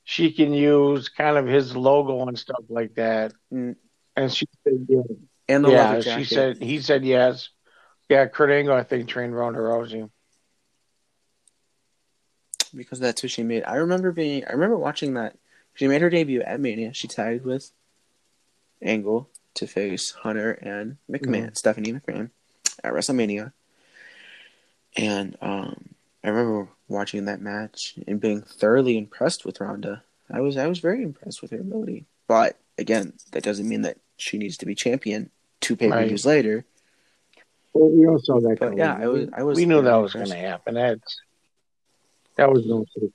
she 0.03 0.31
can 0.31 0.51
use 0.51 1.09
kind 1.09 1.37
of 1.37 1.45
his 1.45 1.75
logo 1.75 2.25
and 2.27 2.39
stuff 2.39 2.63
like 2.69 2.95
that, 2.95 3.33
Mm. 3.53 3.75
and 4.15 4.33
she 4.33 4.47
said 4.63 4.87
yeah. 4.89 5.01
and 5.47 5.63
the 5.63 5.69
yeah, 5.69 5.99
she 5.99 6.23
said 6.23 6.57
he 6.59 6.81
said 6.81 7.05
yes. 7.05 7.49
Yeah, 8.09 8.25
Kurt 8.25 8.49
Angle, 8.49 8.73
I 8.73 8.81
think, 8.81 9.09
trained 9.09 9.35
Ronda 9.35 9.59
Rousey. 9.59 10.09
because 12.73 12.99
that's 12.99 13.21
who 13.21 13.27
she 13.27 13.43
made. 13.43 13.63
I 13.63 13.75
remember 13.75 14.11
being. 14.11 14.43
I 14.45 14.53
remember 14.53 14.77
watching 14.77 15.13
that. 15.13 15.37
She 15.75 15.87
made 15.87 16.01
her 16.01 16.09
debut 16.09 16.41
at 16.41 16.59
Mania. 16.59 16.93
She 16.93 17.07
tagged 17.07 17.45
with 17.45 17.71
Angle 18.81 19.29
to 19.53 19.67
face 19.67 20.13
Hunter 20.23 20.53
and 20.53 20.97
McMahon, 21.07 21.55
Stephanie 21.55 21.93
McMahon, 21.93 22.31
at 22.83 22.91
WrestleMania. 22.93 23.53
And 24.97 25.37
um, 25.41 25.89
I 26.23 26.29
remember 26.29 26.69
watching 26.87 27.25
that 27.25 27.41
match 27.41 27.95
and 28.07 28.19
being 28.19 28.41
thoroughly 28.41 28.97
impressed 28.97 29.45
with 29.45 29.61
Ronda. 29.61 30.03
I 30.31 30.41
was 30.41 30.57
I 30.57 30.67
was 30.67 30.79
very 30.79 31.03
impressed 31.03 31.41
with 31.41 31.51
her 31.51 31.59
ability. 31.59 32.05
But 32.27 32.59
again, 32.77 33.13
that 33.31 33.43
doesn't 33.43 33.67
mean 33.69 33.83
that 33.83 33.97
she 34.17 34.37
needs 34.37 34.57
to 34.57 34.65
be 34.65 34.75
champion 34.75 35.29
two 35.61 35.75
pay 35.75 35.89
per 35.89 36.05
views 36.05 36.25
later. 36.25 36.65
Well, 37.73 37.89
we 37.91 38.07
all 38.07 38.19
saw 38.19 38.39
that. 38.41 38.57
But 38.59 38.75
yeah, 38.75 38.97
I 38.99 39.07
was- 39.07 39.29
I 39.33 39.43
was 39.43 39.55
We 39.55 39.65
knew 39.65 39.81
that 39.81 39.95
was 39.95 40.13
going 40.13 40.27
to 40.29 40.35
happen. 40.35 40.73
That's 40.73 41.21
that 42.35 42.51
was 42.51 42.65
no 42.65 42.85
secret. 42.93 43.13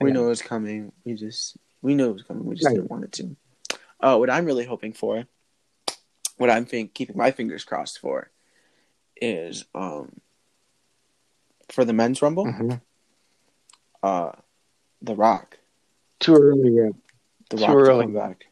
We 0.00 0.10
Yeah. 0.10 0.14
knew 0.14 0.24
it 0.26 0.28
was 0.28 0.42
coming. 0.42 0.92
We 1.04 1.14
just 1.14 1.56
we 1.82 1.94
knew 1.94 2.10
it 2.10 2.14
was 2.14 2.22
coming. 2.22 2.44
We 2.44 2.54
just 2.54 2.66
Right. 2.66 2.76
didn't 2.76 2.90
want 2.90 3.04
it 3.04 3.12
to. 3.12 3.36
Uh, 4.00 4.16
what 4.18 4.30
I'm 4.30 4.44
really 4.44 4.64
hoping 4.64 4.92
for, 4.92 5.26
what 6.36 6.50
I'm 6.50 6.66
think, 6.66 6.94
keeping 6.94 7.16
my 7.16 7.30
fingers 7.30 7.64
crossed 7.64 7.98
for, 7.98 8.30
is 9.16 9.64
um 9.74 10.20
for 11.70 11.84
the 11.84 11.92
men's 11.92 12.22
rumble, 12.22 12.46
Mhm. 12.46 12.80
uh, 14.02 14.32
The 15.02 15.14
Rock, 15.14 15.58
Too 16.20 16.34
early 16.36 16.72
yet. 16.72 16.92
The 17.50 17.56
Too 17.58 17.62
Rock 17.64 17.70
to 17.72 17.90
early. 17.90 18.06
back. 18.06 18.44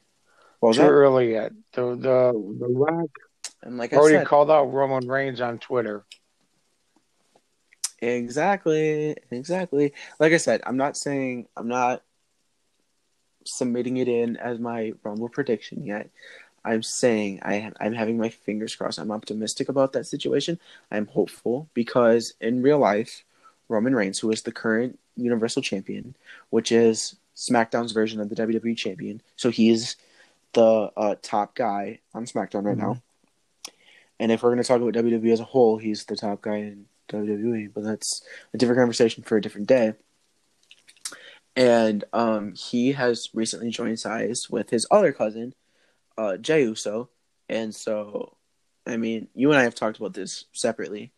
Too 0.62 0.72
that? 0.72 0.88
early 0.88 1.32
yet. 1.32 1.52
The 1.72 1.96
the 1.96 2.56
the 2.60 2.68
Rock 2.68 3.10
And 3.62 3.78
like 3.78 3.92
I 3.92 3.96
already 3.96 4.18
said, 4.18 4.26
called 4.26 4.50
out 4.50 4.64
Roman 4.72 5.08
Reigns 5.08 5.40
on 5.40 5.58
Twitter. 5.58 6.04
Exactly, 8.00 9.16
exactly. 9.30 9.92
Like 10.18 10.32
I 10.32 10.36
said, 10.38 10.60
I'm 10.66 10.76
not 10.76 10.96
saying 10.96 11.46
I'm 11.56 11.68
not 11.68 12.02
submitting 13.44 13.96
it 13.98 14.08
in 14.08 14.36
as 14.36 14.58
my 14.58 14.92
Rumble 15.02 15.28
prediction 15.28 15.84
yet. 15.84 16.10
I'm 16.64 16.82
saying 16.82 17.40
I 17.42 17.72
I'm 17.80 17.92
having 17.92 18.18
my 18.18 18.28
fingers 18.28 18.74
crossed. 18.74 18.98
I'm 18.98 19.10
optimistic 19.10 19.68
about 19.68 19.92
that 19.92 20.06
situation. 20.06 20.58
I'm 20.90 21.06
hopeful 21.06 21.68
because 21.74 22.34
in 22.40 22.62
real 22.62 22.78
life, 22.78 23.24
Roman 23.68 23.94
Reigns, 23.94 24.18
who 24.18 24.30
is 24.30 24.42
the 24.42 24.52
current 24.52 24.98
Universal 25.16 25.62
Champion, 25.62 26.14
which 26.50 26.72
is 26.72 27.16
SmackDown's 27.36 27.92
version 27.92 28.20
of 28.20 28.28
the 28.28 28.36
WWE 28.36 28.76
Champion, 28.76 29.22
so 29.36 29.50
he's 29.50 29.96
the 30.52 30.90
uh, 30.96 31.14
top 31.22 31.54
guy 31.54 31.98
on 32.14 32.26
SmackDown 32.26 32.64
right 32.64 32.76
now. 32.76 33.00
And 34.20 34.30
if 34.30 34.42
we're 34.42 34.50
going 34.50 34.62
to 34.62 34.68
talk 34.68 34.80
about 34.80 34.94
WWE 34.94 35.32
as 35.32 35.40
a 35.40 35.44
whole, 35.44 35.78
he's 35.78 36.04
the 36.04 36.16
top 36.16 36.42
guy 36.42 36.56
in 36.56 36.86
WWE, 37.08 37.72
but 37.74 37.82
that's 37.84 38.22
a 38.54 38.58
different 38.58 38.78
conversation 38.78 39.24
for 39.24 39.36
a 39.36 39.40
different 39.40 39.66
day. 39.66 39.94
And 41.56 42.04
um, 42.12 42.54
he 42.54 42.92
has 42.92 43.28
recently 43.34 43.70
joined 43.70 44.00
sides 44.00 44.48
with 44.48 44.70
his 44.70 44.86
other 44.90 45.12
cousin, 45.12 45.54
uh, 46.18 46.36
Jey 46.36 46.62
Uso. 46.62 47.08
And 47.48 47.74
so, 47.74 48.36
I 48.86 48.96
mean, 48.96 49.28
you 49.34 49.50
and 49.50 49.58
I 49.58 49.64
have 49.64 49.74
talked 49.74 49.98
about 49.98 50.14
this 50.14 50.44
separately 50.52 51.12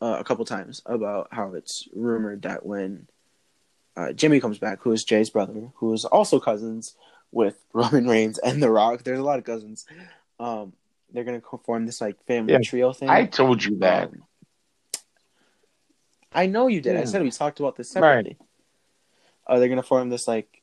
uh, 0.00 0.16
a 0.18 0.24
couple 0.24 0.44
times 0.44 0.82
about 0.86 1.28
how 1.32 1.54
it's 1.54 1.88
rumored 1.94 2.42
that 2.42 2.64
when 2.64 3.08
uh, 3.96 4.12
Jimmy 4.12 4.40
comes 4.40 4.58
back, 4.58 4.80
who 4.82 4.92
is 4.92 5.04
Jey's 5.04 5.30
brother, 5.30 5.70
who 5.76 5.92
is 5.92 6.04
also 6.04 6.38
cousins 6.38 6.94
with 7.32 7.56
Roman 7.72 8.06
Reigns 8.06 8.38
and 8.38 8.62
The 8.62 8.70
Rock, 8.70 9.02
there's 9.02 9.18
a 9.18 9.24
lot 9.24 9.38
of 9.38 9.44
cousins. 9.44 9.86
Um, 10.38 10.72
they're 11.12 11.24
gonna 11.24 11.42
form 11.64 11.86
this 11.86 12.00
like 12.00 12.22
family 12.26 12.52
Yeah, 12.52 12.58
trio 12.60 12.92
thing. 12.92 13.08
I 13.08 13.24
told 13.24 13.64
you 13.64 13.76
that. 13.78 14.08
Um, 14.08 14.24
I 16.32 16.46
know 16.46 16.66
you 16.66 16.80
did. 16.80 16.96
I 16.96 17.04
said 17.04 17.22
we 17.22 17.30
talked 17.30 17.58
about 17.60 17.76
this 17.76 17.88
separately. 17.90 18.36
Uh, 19.46 19.58
they're 19.58 19.68
gonna 19.68 19.82
form 19.82 20.10
this 20.10 20.28
like 20.28 20.62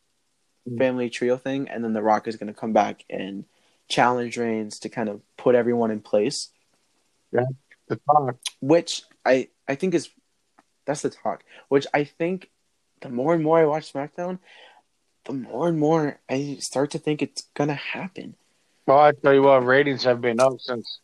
Mm. 0.67 0.79
family 0.79 1.09
trio 1.11 1.37
thing, 1.37 1.67
and 1.69 1.83
then 1.83 1.93
The 1.93 2.01
Rock 2.01 2.27
is 2.27 2.37
gonna 2.37 2.53
come 2.53 2.73
back 2.73 3.03
and 3.09 3.45
challenge 3.87 4.37
Reigns 4.37 4.79
to 4.79 4.89
kind 4.89 5.09
of 5.09 5.21
put 5.37 5.55
everyone 5.55 5.91
in 5.91 6.01
place, 6.01 6.49
The 7.31 7.97
talk. 8.07 8.37
which 8.61 9.03
I 9.25 9.49
I 9.67 9.75
think 9.75 9.93
is 9.93 10.09
that's 10.85 11.01
the 11.01 11.09
talk. 11.09 11.43
Which 11.69 11.87
I 11.93 12.03
think 12.03 12.49
the 13.01 13.09
more 13.09 13.33
and 13.33 13.43
more 13.43 13.59
I 13.59 13.65
watch 13.65 13.91
SmackDown, 13.93 14.39
the 15.25 15.33
more 15.33 15.67
and 15.67 15.79
more 15.79 16.19
I 16.29 16.57
start 16.59 16.91
to 16.91 16.99
think 16.99 17.21
it's 17.21 17.43
gonna 17.53 17.73
happen. 17.75 18.35
Well, 18.87 18.99
I 18.99 19.11
tell 19.11 19.33
you 19.33 19.41
what, 19.43 19.65
ratings 19.65 20.03
have 20.03 20.21
been 20.21 20.39
up 20.39 20.59
since 20.59 20.99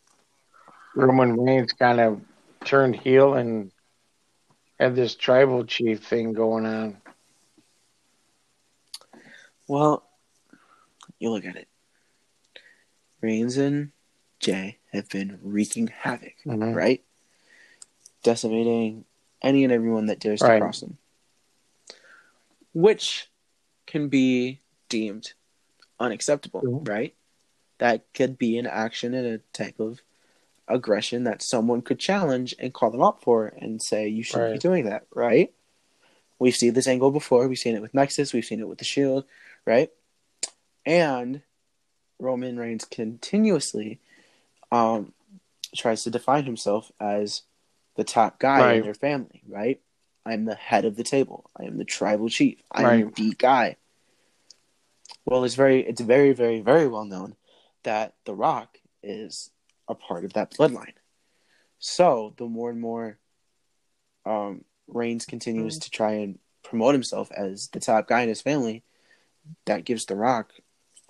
Roman 0.94 1.36
Reigns 1.40 1.72
kind 1.72 2.00
of 2.00 2.20
turned 2.64 2.94
heel 2.96 3.34
and 3.34 3.72
had 4.78 4.94
this 4.94 5.14
tribal 5.16 5.64
chief 5.64 6.04
thing 6.04 6.32
going 6.32 6.64
on. 6.66 6.96
Well, 9.68 10.04
you 11.18 11.30
look 11.30 11.44
at 11.44 11.56
it. 11.56 11.68
Reigns 13.22 13.56
and 13.56 13.92
Jey 14.40 14.78
have 14.92 15.08
been 15.08 15.38
wreaking 15.42 15.86
havoc, 15.86 16.34
Mhm. 16.44 16.74
right? 16.74 17.02
Decimating 18.22 19.04
any 19.40 19.64
and 19.64 19.72
everyone 19.72 20.06
that 20.06 20.18
dares 20.18 20.42
Right. 20.42 20.54
to 20.56 20.60
cross 20.60 20.80
them. 20.80 20.98
Which 22.74 23.30
can 23.86 24.08
be 24.08 24.60
deemed 24.88 25.32
unacceptable, 25.98 26.62
Mhm. 26.62 26.88
right? 26.88 27.14
That 27.78 28.12
could 28.12 28.38
be 28.38 28.58
an 28.58 28.66
action 28.66 29.14
and 29.14 29.26
a 29.26 29.38
type 29.52 29.78
of 29.80 30.02
aggression 30.68 31.24
that 31.24 31.42
someone 31.42 31.82
could 31.82 31.98
challenge 31.98 32.54
and 32.58 32.72
call 32.74 32.90
them 32.90 33.02
up 33.02 33.22
for 33.22 33.46
and 33.46 33.82
say 33.82 34.08
you 34.08 34.22
shouldn't 34.22 34.54
be 34.54 34.58
doing 34.58 34.84
that, 34.86 35.06
right? 35.14 35.52
We've 36.38 36.56
seen 36.56 36.74
this 36.74 36.86
angle 36.88 37.10
before. 37.10 37.46
We've 37.46 37.58
seen 37.58 37.76
it 37.76 37.82
with 37.82 37.94
Nexus. 37.94 38.32
We've 38.32 38.44
seen 38.44 38.60
it 38.60 38.68
with 38.68 38.78
the 38.78 38.84
Shield, 38.84 39.24
right? 39.64 39.92
And 40.84 41.42
Roman 42.22 42.56
Reigns 42.56 42.84
continuously 42.84 43.98
um, 44.70 45.12
tries 45.74 46.04
to 46.04 46.10
define 46.10 46.44
himself 46.44 46.92
as 47.00 47.42
the 47.96 48.04
top 48.04 48.38
guy 48.38 48.58
in 48.58 48.62
Right. 48.64 48.82
their 48.82 48.94
family, 48.94 49.42
right? 49.46 49.80
I'm 50.24 50.44
the 50.44 50.54
head 50.54 50.84
of 50.84 50.96
the 50.96 51.02
table. 51.02 51.50
I 51.56 51.64
am 51.64 51.78
the 51.78 51.84
tribal 51.84 52.28
chief. 52.28 52.62
I'm 52.70 52.84
Right. 52.86 53.14
the 53.16 53.34
guy. 53.36 53.76
Well, 55.24 55.44
it's 55.44 55.56
very, 55.56 55.80
it's 55.80 56.00
very, 56.00 56.32
very, 56.32 56.60
very 56.60 56.86
well 56.86 57.04
known 57.04 57.36
that 57.82 58.14
The 58.24 58.34
Rock 58.34 58.78
is 59.02 59.50
a 59.88 59.94
part 59.94 60.24
of 60.24 60.34
that 60.34 60.52
bloodline. 60.52 60.94
So 61.78 62.34
the 62.36 62.46
more 62.46 62.70
and 62.70 62.80
more 62.80 63.18
um, 64.24 64.64
Reigns 64.86 65.26
continues 65.26 65.78
to 65.80 65.90
try 65.90 66.12
and 66.12 66.38
promote 66.62 66.94
himself 66.94 67.32
as 67.32 67.68
the 67.68 67.80
top 67.80 68.06
guy 68.06 68.22
in 68.22 68.28
his 68.28 68.40
family, 68.40 68.84
that 69.64 69.84
gives 69.84 70.06
The 70.06 70.14
Rock 70.14 70.52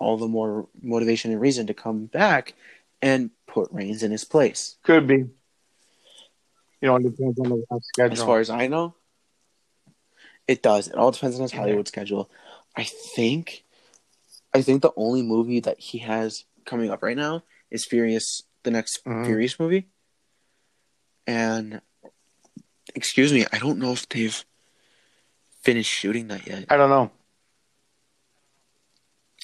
all 0.03 0.17
the 0.17 0.27
more 0.27 0.67
motivation 0.81 1.31
and 1.31 1.41
reason 1.41 1.67
to 1.67 1.73
come 1.73 2.05
back 2.05 2.53
and 3.01 3.31
put 3.47 3.71
Reigns 3.71 4.03
in 4.03 4.11
his 4.11 4.25
place. 4.25 4.75
Could 4.83 5.07
be. 5.07 5.15
You 5.15 6.89
know, 6.89 6.97
it 6.97 7.03
depends 7.03 7.39
on 7.39 7.49
the 7.49 7.79
schedule. 7.81 8.13
As 8.13 8.23
far 8.23 8.39
as 8.39 8.49
I 8.49 8.67
know, 8.67 8.95
it 10.47 10.61
does. 10.61 10.87
It 10.87 10.95
all 10.95 11.11
depends 11.11 11.37
on 11.37 11.43
his 11.43 11.51
Hollywood 11.53 11.87
schedule. 11.87 12.29
I 12.75 12.83
think, 12.83 13.63
I 14.53 14.61
think 14.61 14.81
the 14.81 14.91
only 14.97 15.21
movie 15.21 15.61
that 15.61 15.79
he 15.79 15.99
has 15.99 16.43
coming 16.65 16.91
up 16.91 17.01
right 17.01 17.15
now 17.17 17.43
is 17.71 17.85
Furious, 17.85 18.43
the 18.63 18.71
next 18.71 19.03
Mhm. 19.05 19.25
Furious 19.25 19.59
movie. 19.59 19.87
And, 21.25 21.81
excuse 22.93 23.31
me, 23.31 23.45
I 23.53 23.59
don't 23.59 23.79
know 23.79 23.93
if 23.93 24.07
they've 24.09 24.43
finished 25.61 25.91
shooting 25.91 26.27
that 26.27 26.45
yet. 26.45 26.65
I 26.69 26.75
don't 26.75 26.89
know. 26.89 27.11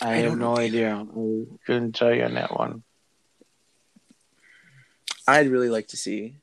I, 0.02 0.14
I 0.14 0.18
have 0.18 0.38
no 0.38 0.58
idea. 0.58 0.96
I 0.96 1.44
couldn't 1.66 1.94
tell 1.94 2.14
you 2.14 2.24
on 2.24 2.36
that 2.36 2.58
one. 2.58 2.84
I'd 5.28 5.48
really 5.50 5.70
like 5.70 5.90
to 5.90 5.98
see, 5.98 6.38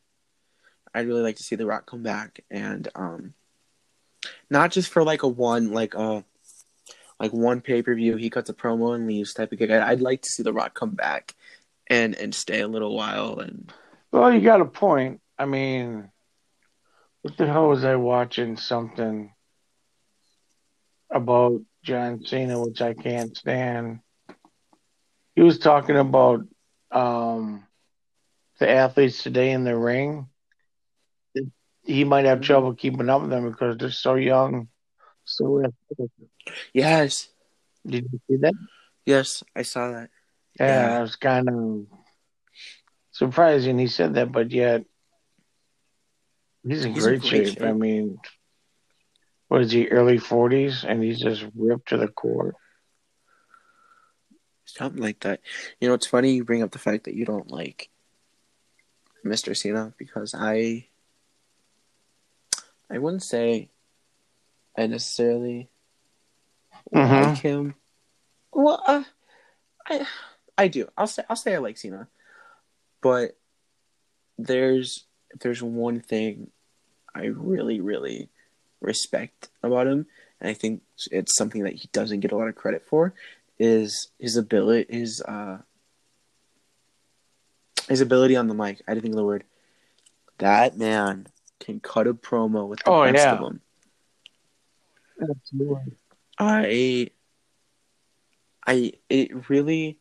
I'd 0.94 1.06
really 1.06 1.22
like 1.22 1.36
to 1.36 1.42
see 1.42 1.56
The 1.56 1.66
Rock 1.66 1.86
come 1.86 2.02
back 2.02 2.44
and, 2.50 2.88
um, 2.94 3.34
not 4.50 4.70
just 4.70 4.90
for 4.90 5.02
like 5.02 5.22
a 5.22 5.28
one, 5.28 5.72
like 5.72 5.94
a, 5.94 6.24
like 7.18 7.32
one 7.32 7.60
pay 7.60 7.82
per 7.82 7.94
view, 7.94 8.16
he 8.16 8.30
cuts 8.30 8.50
a 8.50 8.54
promo 8.54 8.94
and 8.94 9.06
leaves 9.06 9.32
type 9.34 9.52
of 9.52 9.58
gig. 9.58 9.70
I'd 9.70 10.00
like 10.00 10.22
to 10.22 10.30
see 10.30 10.42
The 10.42 10.52
Rock 10.52 10.74
come 10.74 10.90
back 10.90 11.34
and 11.88 12.14
and 12.16 12.34
stay 12.34 12.60
a 12.60 12.68
little 12.68 12.96
while 12.96 13.38
and 13.38 13.72
Well, 14.12 14.32
you 14.32 14.40
got 14.40 14.60
a 14.60 14.66
point. 14.66 15.20
I 15.38 15.46
mean, 15.46 16.10
what 17.22 17.36
the 17.36 17.46
hell 17.46 17.68
was 17.68 17.84
I 17.84 17.96
watching? 17.96 18.56
Something 18.56 19.32
about 21.10 21.60
John 21.86 22.24
Cena, 22.24 22.58
which 22.58 22.82
I 22.82 22.94
can't 22.94 23.36
stand. 23.36 24.00
He 25.36 25.42
was 25.42 25.58
talking 25.60 25.96
about 25.96 26.40
um, 26.90 27.64
the 28.58 28.68
athletes 28.68 29.22
today 29.22 29.52
in 29.52 29.62
the 29.62 29.76
ring. 29.76 30.26
He 31.84 32.02
might 32.02 32.24
have 32.24 32.40
trouble 32.40 32.74
keeping 32.74 33.08
up 33.08 33.20
with 33.22 33.30
them 33.30 33.48
because 33.48 33.76
they're 33.78 33.92
so 33.92 34.16
young, 34.16 34.66
so 35.24 35.58
athletic. 35.62 36.10
yes, 36.74 37.28
Did 37.86 38.08
you 38.12 38.20
see 38.28 38.36
that? 38.42 38.54
yes, 39.04 39.44
I 39.54 39.62
saw 39.62 39.92
that. 39.92 40.10
Yeah, 40.58 40.66
Yeah. 40.66 40.98
I 40.98 41.02
was 41.02 41.14
kind 41.14 41.48
of 41.48 41.86
surprising 43.12 43.78
he 43.78 43.86
said 43.86 44.14
that, 44.14 44.32
but 44.32 44.50
yet 44.50 44.84
he's 46.66 46.84
in 46.84 46.92
He's 46.92 47.06
in 47.06 47.18
great, 47.18 47.20
great 47.20 47.48
shape. 47.54 47.62
I 47.62 47.72
mean, 47.72 48.18
what 49.48 49.62
is 49.62 49.70
he, 49.70 49.88
early 49.88 50.18
40s, 50.18 50.84
and 50.84 51.02
he's 51.02 51.20
just 51.20 51.44
ripped 51.54 51.88
to 51.90 51.96
the 51.96 52.08
core? 52.08 52.54
Something 54.64 55.02
like 55.02 55.20
that. 55.20 55.40
You 55.80 55.88
know, 55.88 55.94
it's 55.94 56.06
funny 56.06 56.32
you 56.34 56.44
bring 56.44 56.62
up 56.62 56.72
the 56.72 56.78
fact 56.78 57.04
that 57.04 57.14
you 57.14 57.24
don't 57.24 57.50
like 57.50 57.88
Mr. 59.24 59.56
Cena 59.56 59.94
because 59.96 60.34
I 60.36 60.88
I 62.90 62.98
wouldn't 62.98 63.22
say 63.22 63.70
I 64.76 64.86
necessarily 64.86 65.68
Mhm. 66.92 67.28
like 67.28 67.38
him. 67.38 67.74
Well, 68.52 68.82
uh, 68.86 69.04
I 69.86 70.06
I 70.58 70.68
do. 70.68 70.88
I'll 70.96 71.06
say 71.06 71.22
I'll 71.28 71.36
say 71.36 71.54
I 71.54 71.58
like 71.58 71.76
Cena, 71.76 72.08
but 73.00 73.38
there's 74.38 75.06
there's 75.40 75.62
one 75.62 76.00
thing 76.00 76.50
I 77.14 77.26
really 77.26 77.80
really 77.80 78.30
respect 78.86 79.48
about 79.62 79.86
him, 79.86 80.06
and 80.40 80.48
I 80.48 80.54
think 80.54 80.82
it's 81.10 81.36
something 81.36 81.64
that 81.64 81.74
he 81.74 81.88
doesn't 81.92 82.20
get 82.20 82.32
a 82.32 82.36
lot 82.36 82.48
of 82.48 82.54
credit 82.54 82.84
for, 82.86 83.12
is 83.58 84.08
his 84.18 84.36
ability 84.36 84.86
his 84.96 85.20
uh 85.22 85.58
his 87.88 88.00
ability 88.00 88.36
on 88.36 88.48
the 88.48 88.54
mic. 88.54 88.82
I 88.86 88.92
didn't 88.94 89.02
think 89.02 89.14
of 89.14 89.18
the 89.18 89.24
word. 89.24 89.44
That 90.38 90.76
man 90.76 91.26
can 91.60 91.80
cut 91.80 92.06
a 92.06 92.14
promo 92.14 92.68
with 92.68 92.80
the 92.80 92.90
Oh, 92.90 93.04
best 93.04 93.24
yeah. 93.24 93.32
of 93.34 93.40
them. 93.40 93.60
Absolutely. 95.20 95.92
I 96.38 97.10
I 98.66 98.92
it 99.08 99.48
really 99.48 99.98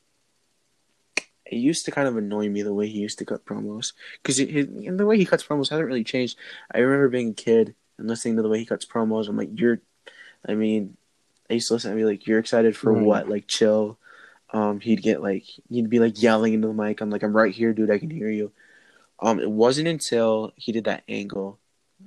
it 1.45 1.55
used 1.57 1.86
to 1.86 1.91
kind 1.91 2.07
of 2.07 2.17
annoy 2.17 2.49
me 2.49 2.63
the 2.63 2.73
way 2.73 2.88
he 2.88 2.99
used 2.99 3.19
to 3.19 3.25
cut 3.25 3.45
promos 3.45 3.93
because 4.21 4.38
the 4.38 5.05
way 5.05 5.17
he 5.17 5.25
cuts 5.25 5.43
promos 5.43 5.69
hasn't 5.69 5.88
really 5.88 6.03
changed. 6.03 6.38
I 6.73 6.79
remember 6.79 7.07
being 7.07 7.29
a 7.29 7.33
kid 7.33 7.75
and 7.98 8.08
listening 8.08 8.36
to 8.38 8.41
the 8.41 8.50
way 8.50 8.60
he 8.60 8.66
cuts 8.66 8.86
promos. 8.86 9.28
I'm 9.28 9.38
like, 9.38 9.50
you're, 9.60 9.80
I 10.48 10.54
mean, 10.54 10.98
I 11.50 11.54
used 11.56 11.68
to 11.70 11.74
listen 11.76 11.91
and 11.91 12.00
be 12.00 12.06
like, 12.06 12.28
you're 12.28 12.39
excited 12.39 12.76
for 12.76 12.91
Right. 12.93 13.06
what? 13.06 13.30
Like, 13.30 13.48
chill. 13.48 13.98
Um, 14.52 14.80
he'd 14.80 15.02
get 15.02 15.22
like 15.22 15.43
he'd 15.70 15.89
be 15.89 16.00
like 16.00 16.22
yelling 16.22 16.54
into 16.54 16.68
the 16.68 16.74
mic. 16.74 17.02
I'm 17.02 17.10
like, 17.10 17.24
I'm 17.24 17.36
right 17.36 17.54
here, 17.54 17.74
dude. 17.74 17.91
I 17.91 17.98
can 17.98 18.10
hear 18.10 18.30
you. 18.30 18.52
Um, 19.20 19.39
it 19.39 19.50
wasn't 19.50 19.88
until 19.88 20.54
he 20.56 20.72
did 20.72 20.86
that 20.86 21.04
angle, 21.10 21.60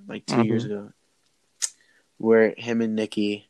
like 0.06 0.24
2 0.26 0.36
Mhm. 0.36 0.44
years 0.46 0.64
ago, 0.64 0.92
where 2.16 2.54
him 2.56 2.80
and 2.80 2.94
Nikki 2.94 3.48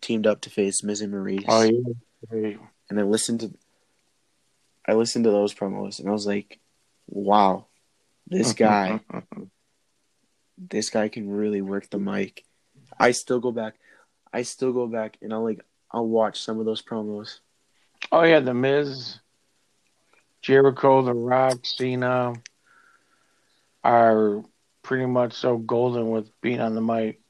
teamed 0.00 0.26
up 0.26 0.40
to 0.42 0.50
face 0.50 0.82
Miz 0.82 1.00
and 1.00 1.12
Maryse 1.12 1.44
Oh, 1.48 2.36
yeah. 2.36 2.56
And 2.90 2.98
I 2.98 3.02
listened 3.02 3.40
to 3.40 3.52
I 4.88 4.94
listened 4.94 5.24
to 5.24 5.30
those 5.30 5.52
promos 5.54 5.98
and 6.00 6.08
I 6.08 6.12
was 6.12 6.26
like, 6.26 6.58
wow, 7.08 7.66
this 8.26 8.52
guy, 8.52 9.00
this 10.58 10.90
guy 10.90 11.08
can 11.08 11.28
really 11.28 11.60
work 11.60 11.90
the 11.90 11.98
mic. 11.98 12.44
I 12.98 13.12
still 13.12 13.40
go 13.40 13.52
back, 13.52 13.74
I 14.32 14.42
still 14.42 14.72
go 14.72 14.86
back 14.86 15.18
and 15.22 15.32
I'll 15.32 15.44
like 15.44 15.64
I'll 15.90 16.06
watch 16.06 16.40
some 16.40 16.58
of 16.58 16.66
those 16.66 16.82
promos. 16.82 17.40
oh, 18.12 18.22
yeah, 18.22 18.40
The 18.40 18.54
Miz, 18.54 19.18
Jericho, 20.42 21.02
The 21.02 21.14
Rock, 21.14 21.64
Cena 21.64 22.34
are 23.82 24.42
pretty 24.82 25.06
much 25.06 25.32
so 25.32 25.56
golden 25.56 26.10
with 26.10 26.28
being 26.40 26.60
on 26.60 26.74
the 26.74 26.80
mic. 26.80 27.20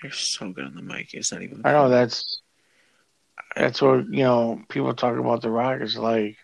They're 0.00 0.12
so 0.12 0.50
good 0.50 0.64
on 0.64 0.74
the 0.74 0.82
mic. 0.82 1.14
It's 1.14 1.32
not 1.32 1.42
even. 1.42 1.62
I 1.64 1.72
know 1.72 1.88
that's 1.88 2.40
that's 3.56 3.80
what 3.80 4.06
you 4.10 4.22
know. 4.22 4.62
People 4.68 4.94
talk 4.94 5.16
about 5.18 5.42
the 5.42 5.50
Rock 5.50 5.80
is 5.80 5.96
like 5.96 6.36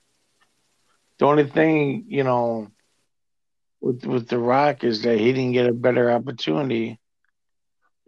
the 1.19 1.27
only 1.27 1.47
thing 1.47 2.07
you 2.09 2.25
know 2.25 2.71
with 3.81 4.05
with 4.05 4.29
the 4.29 4.39
Rock 4.39 4.85
is 4.85 5.03
that 5.03 5.19
he 5.19 5.33
didn't 5.33 5.53
get 5.53 5.67
a 5.67 5.73
better 5.73 6.11
opportunity 6.11 6.99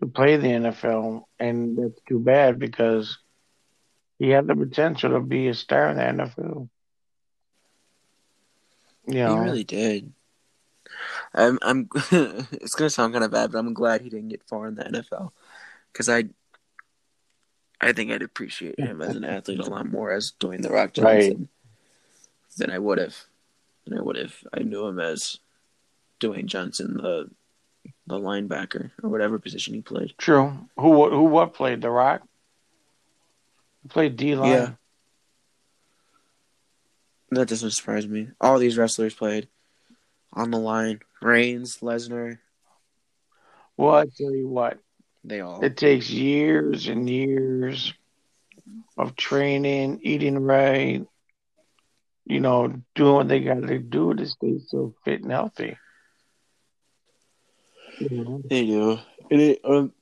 to 0.01 0.07
play 0.07 0.37
the 0.37 0.49
NFL, 0.49 1.23
and 1.39 1.79
that's 1.79 2.01
too 2.09 2.19
bad 2.19 2.59
because 2.59 3.19
he 4.19 4.31
had 4.31 4.47
the 4.47 4.55
potential 4.55 5.11
to 5.11 5.21
be 5.21 5.49
a 5.49 5.55
star 5.55 5.89
in 5.89 5.97
the 5.97 6.25
NFL. 6.25 6.69
You 9.07 9.15
He 9.15 9.35
really 9.39 9.65
did. 9.65 10.13
I'm. 11.35 11.59
I'm. 11.63 11.89
it's 12.13 12.75
gonna 12.75 12.91
sound 12.91 13.13
kind 13.15 13.25
of 13.25 13.31
bad, 13.31 13.53
but 13.53 13.59
I'm 13.59 13.75
glad 13.75 14.03
he 14.03 14.11
didn't 14.11 14.29
get 14.29 14.47
far 14.49 14.69
in 14.69 14.75
the 14.75 14.85
NFL 14.85 15.31
because 15.93 16.09
I. 16.09 16.25
I 17.81 17.93
think 17.93 18.13
I'd 18.13 18.23
appreciate 18.23 18.79
him 18.79 19.03
as 19.03 19.17
an 19.17 19.25
athlete 19.25 19.59
a 19.59 19.69
lot 19.69 19.91
more 19.91 20.13
as 20.13 20.33
Dwayne 20.39 20.63
the 20.63 20.71
Rock 20.71 20.93
Johnson 20.93 21.05
Right. 21.05 21.49
than 22.57 22.71
I 22.71 22.79
would 22.79 22.99
have. 22.99 23.25
Than 23.85 23.99
I 23.99 24.03
would 24.03 24.15
have. 24.17 24.37
I 24.55 24.61
knew 24.61 24.87
him 24.87 25.01
as 25.01 25.41
Dwayne 26.23 26.47
Johnson, 26.47 26.95
the 26.97 27.31
the 28.07 28.19
linebacker 28.19 28.91
or 29.03 29.11
whatever 29.11 29.39
position 29.39 29.75
he 29.75 29.81
played. 29.83 30.15
true. 30.19 30.53
Who 30.77 31.11
who 31.11 31.25
what 31.25 31.55
played 31.55 31.81
the 31.81 31.91
Rock? 31.91 32.23
Who 33.83 33.89
played 33.89 34.17
D 34.17 34.35
line? 34.35 34.51
Yeah. 34.53 34.71
That 37.31 37.49
doesn't 37.49 37.71
surprise 37.71 38.07
me. 38.07 38.29
All 38.41 38.59
these 38.59 38.77
wrestlers 38.77 39.15
played 39.15 39.49
on 40.33 40.51
the 40.51 40.59
line. 40.59 41.01
Reigns, 41.23 41.79
Lesnar, 41.79 42.39
Well, 43.77 43.95
I 43.95 44.05
tell 44.05 44.35
you 44.35 44.49
what, 44.49 44.79
they 45.25 45.41
all. 45.41 45.65
it 45.65 45.77
takes 45.77 46.11
years 46.11 46.89
and 46.89 47.09
years 47.09 47.95
of 48.99 49.15
training, 49.17 50.01
eating 50.03 50.39
right, 50.39 51.07
you 52.27 52.41
know, 52.41 52.83
doing 52.95 53.15
what 53.15 53.29
they 53.29 53.41
got 53.41 53.67
to 53.67 53.79
do 53.79 54.13
to 54.15 54.27
stay 54.27 54.59
so 54.67 54.95
fit 55.05 55.23
and 55.23 55.31
healthy. 55.31 55.77
You 57.99 58.25
know? 58.25 58.43
They 58.49 58.67
do. 58.67 58.99
It 59.31 59.41
it, 59.41 59.61
um, 59.65 59.93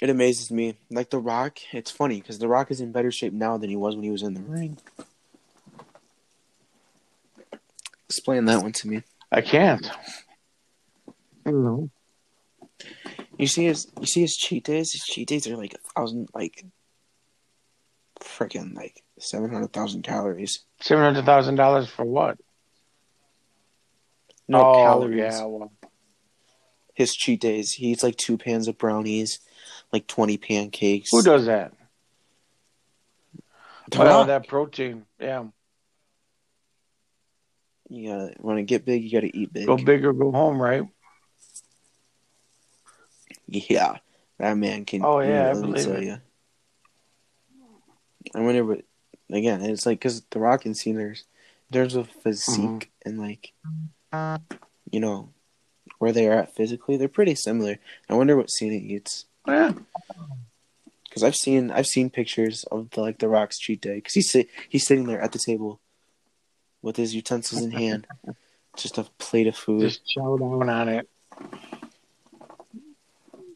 it 0.00 0.10
amazes 0.10 0.50
me. 0.50 0.76
Like 0.90 1.10
The 1.10 1.18
Rock, 1.18 1.58
it's 1.72 1.90
funny 1.90 2.20
because 2.20 2.38
The 2.38 2.48
Rock 2.48 2.70
is 2.70 2.80
in 2.80 2.92
better 2.92 3.10
shape 3.10 3.32
now 3.32 3.56
than 3.56 3.70
he 3.70 3.76
was 3.76 3.94
when 3.94 4.04
he 4.04 4.10
was 4.10 4.22
in 4.22 4.34
the 4.34 4.42
ring. 4.42 4.78
Explain 8.08 8.44
that 8.44 8.62
one 8.62 8.72
to 8.72 8.88
me. 8.88 9.02
I 9.32 9.40
can't. 9.40 9.90
You 11.44 11.52
know. 11.52 11.90
You 13.38 13.46
see 13.46 13.64
his 13.66 13.90
you 14.00 14.06
see 14.06 14.20
his 14.22 14.36
cheat 14.36 14.64
days. 14.64 14.92
His 14.92 15.02
cheat 15.02 15.28
days 15.28 15.46
are 15.46 15.56
like 15.56 15.74
a 15.74 15.78
thousand, 15.94 16.28
like 16.34 16.64
freaking 18.20 18.74
like 18.74 19.02
seven 19.18 19.50
hundred 19.50 19.72
thousand 19.72 20.02
calories. 20.02 20.64
Seven 20.80 21.04
hundred 21.04 21.24
thousand 21.24 21.56
dollars 21.56 21.88
for 21.88 22.04
what? 22.04 22.38
No 24.48 24.64
oh, 24.64 24.74
calories. 24.74 25.18
Yeah, 25.18 25.44
well, 25.44 25.72
His 26.96 27.14
cheat 27.14 27.40
days. 27.40 27.72
He 27.72 27.88
eats 27.92 28.02
like 28.02 28.16
two 28.16 28.36
pans 28.38 28.66
of 28.68 28.78
brownies, 28.78 29.38
like 29.92 30.06
twenty 30.08 30.36
pancakes. 30.38 31.10
who 31.12 31.22
does 31.22 31.46
that? 31.46 31.72
The 33.90 33.98
well, 33.98 34.18
Rock. 34.20 34.26
that 34.26 34.48
protein. 34.48 35.04
Yeah, 35.20 35.44
You 37.88 38.08
gotta 38.10 38.34
want 38.40 38.58
to 38.58 38.62
get 38.64 38.84
big. 38.84 39.04
You 39.04 39.12
gotta 39.12 39.36
eat 39.36 39.52
big. 39.52 39.66
go 39.66 39.76
big 39.76 40.04
or 40.04 40.12
go 40.12 40.32
home, 40.32 40.60
right? 40.60 40.82
Yeah, 43.46 43.98
that 44.38 44.56
man 44.56 44.84
can. 44.86 45.04
Oh, 45.04 45.20
yeah, 45.20 45.50
I 45.50 45.52
let 45.52 45.56
me 45.56 45.72
believe 45.72 45.86
it. 45.88 46.02
you. 46.04 46.18
I 48.34 48.40
wonder 48.40 48.64
what. 48.64 48.80
Again, 49.30 49.60
it's 49.62 49.84
like 49.86 49.98
because 49.98 50.22
The 50.30 50.38
Rock 50.38 50.64
and 50.66 50.76
Cena's 50.76 51.24
in 51.70 51.74
terms 51.74 51.94
of 51.94 52.08
physique 52.08 52.56
Mm-hmm. 53.04 53.08
and 53.08 53.18
like, 53.20 53.52
you 54.90 55.00
know, 55.00 55.30
where 55.98 56.12
they 56.12 56.26
are 56.26 56.32
at 56.38 56.54
physically, 56.54 56.96
they're 56.96 57.08
pretty 57.08 57.34
similar. 57.34 57.78
I 58.08 58.14
wonder 58.14 58.36
what 58.36 58.50
Cena 58.50 58.74
eats 58.74 59.24
Yeah. 59.46 59.72
because 61.04 61.22
I've 61.22 61.34
seen 61.36 61.70
I've 61.70 61.86
seen 61.86 62.10
pictures 62.10 62.64
of 62.64 62.90
the, 62.90 63.00
like 63.00 63.18
The 63.18 63.28
Rock's 63.28 63.58
cheat 63.58 63.80
day 63.80 63.96
because 63.96 64.14
he's 64.14 64.30
sit, 64.30 64.48
he's 64.68 64.86
sitting 64.86 65.06
there 65.06 65.20
at 65.20 65.32
the 65.32 65.38
table 65.38 65.80
with 66.82 66.96
his 66.96 67.14
utensils 67.14 67.62
in 67.62 67.70
hand, 67.72 68.06
just 68.76 68.98
a 68.98 69.04
plate 69.18 69.46
of 69.46 69.56
food. 69.56 69.80
Just 69.80 70.06
chow 70.06 70.36
down 70.36 70.68
on 70.68 70.88
it. 70.88 71.08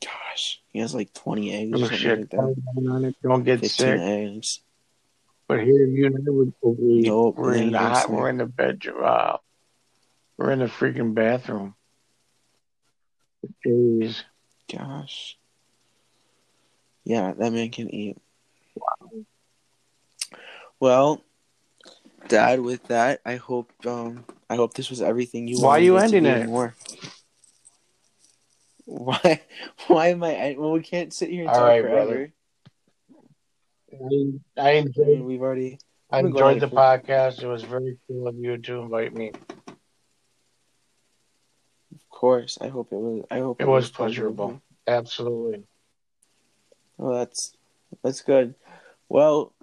Gosh, 0.00 0.60
he 0.72 0.78
has 0.78 0.94
like 0.94 1.12
twenty 1.12 1.52
eggs 1.54 1.72
or 1.72 1.76
Oh, 1.76 1.80
something 1.88 1.98
shit. 1.98 2.18
like 2.20 2.30
that. 2.30 2.56
down 2.76 2.88
on 2.88 3.04
it. 3.04 3.16
Don't 3.22 3.44
get 3.44 3.64
sick. 3.66 3.98
eggs. 4.00 4.60
But 5.46 5.60
here, 5.64 5.84
you 5.86 6.06
and 6.06 6.16
I 6.16 6.30
would 6.30 6.52
we, 6.62 7.00
Nope, 7.02 7.36
we're 7.36 7.54
in 7.54 7.72
the 7.72 7.78
hot, 7.78 8.08
we're 8.08 8.28
in 8.30 8.36
the 8.38 8.46
bedroom. 8.46 9.02
Uh, 9.04 9.36
we're 10.36 10.52
in 10.52 10.60
the 10.60 10.66
freaking 10.66 11.12
bathroom. 11.12 11.74
Jeez. 13.66 14.22
Gosh. 14.72 15.36
Yeah, 17.04 17.32
that 17.32 17.52
man 17.52 17.70
can 17.70 17.92
eat. 17.92 18.16
Wow. 18.76 19.10
Well, 20.78 21.22
Dad, 22.28 22.60
with 22.60 22.84
that, 22.88 23.20
I 23.24 23.36
hope 23.36 23.72
um 23.86 24.24
I 24.48 24.56
hope 24.56 24.74
this 24.74 24.90
was 24.90 25.00
everything 25.02 25.48
you 25.48 25.60
Why 25.60 25.66
are 25.66 25.70
wanted 25.70 25.84
you 25.84 25.92
to 25.98 26.04
ending 26.04 26.22
be 26.24 26.28
it? 26.30 26.40
and 26.42 26.50
More. 26.50 26.74
Why 28.86 29.40
why 29.86 30.08
am 30.08 30.24
I 30.24 30.34
I- 30.36 30.56
well 30.58 30.72
we 30.72 30.82
can't 30.82 31.12
sit 31.12 31.30
here 31.30 31.42
and 31.42 31.50
All 31.50 31.58
talk 31.58 31.68
right, 31.68 31.82
forever. 31.82 32.06
brother. 32.06 32.32
I, 33.92 34.60
I 34.60 34.68
I 34.68 34.70
enjoyed 34.72 35.20
we've 35.22 35.40
already 35.42 35.78
I 36.10 36.22
We've 36.22 36.32
been 36.32 36.40
going 36.40 36.54
enjoyed 36.56 36.70
the 36.70 36.76
podcast. 36.76 37.42
It 37.42 37.46
was 37.46 37.62
very 37.62 37.98
cool 38.08 38.26
of 38.26 38.34
you 38.36 38.58
to 38.58 38.74
invite 38.80 39.14
me. 39.14 39.30
Course. 42.20 42.58
I 42.60 42.68
hope 42.68 42.92
it 42.92 42.96
was 42.96 43.24
I 43.30 43.38
hope 43.38 43.60
It 43.60 43.66
was 43.66 43.90
pleasurable. 43.90 44.60
Absolutely. 44.86 45.64
Well 46.98 47.18
that's 47.18 47.54
that's 48.02 48.20
good. 48.20 48.54
Well, 49.08 49.54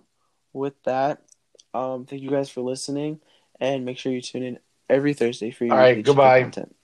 with 0.54 0.82
that, 0.84 1.22
um 1.74 2.06
thank 2.06 2.24
you 2.24 2.32
guys 2.32 2.50
for 2.50 2.62
listening 2.62 3.20
and 3.60 3.86
make 3.86 4.00
sure 4.00 4.12
you 4.12 4.22
tune 4.22 4.44
in 4.44 4.60
every 4.90 5.14
Thursday 5.14 5.52
for 5.52 5.66
your 5.66 5.76
All 5.76 5.80
right, 5.80 6.04
goodbye. 6.04 6.42
content. 6.42 6.76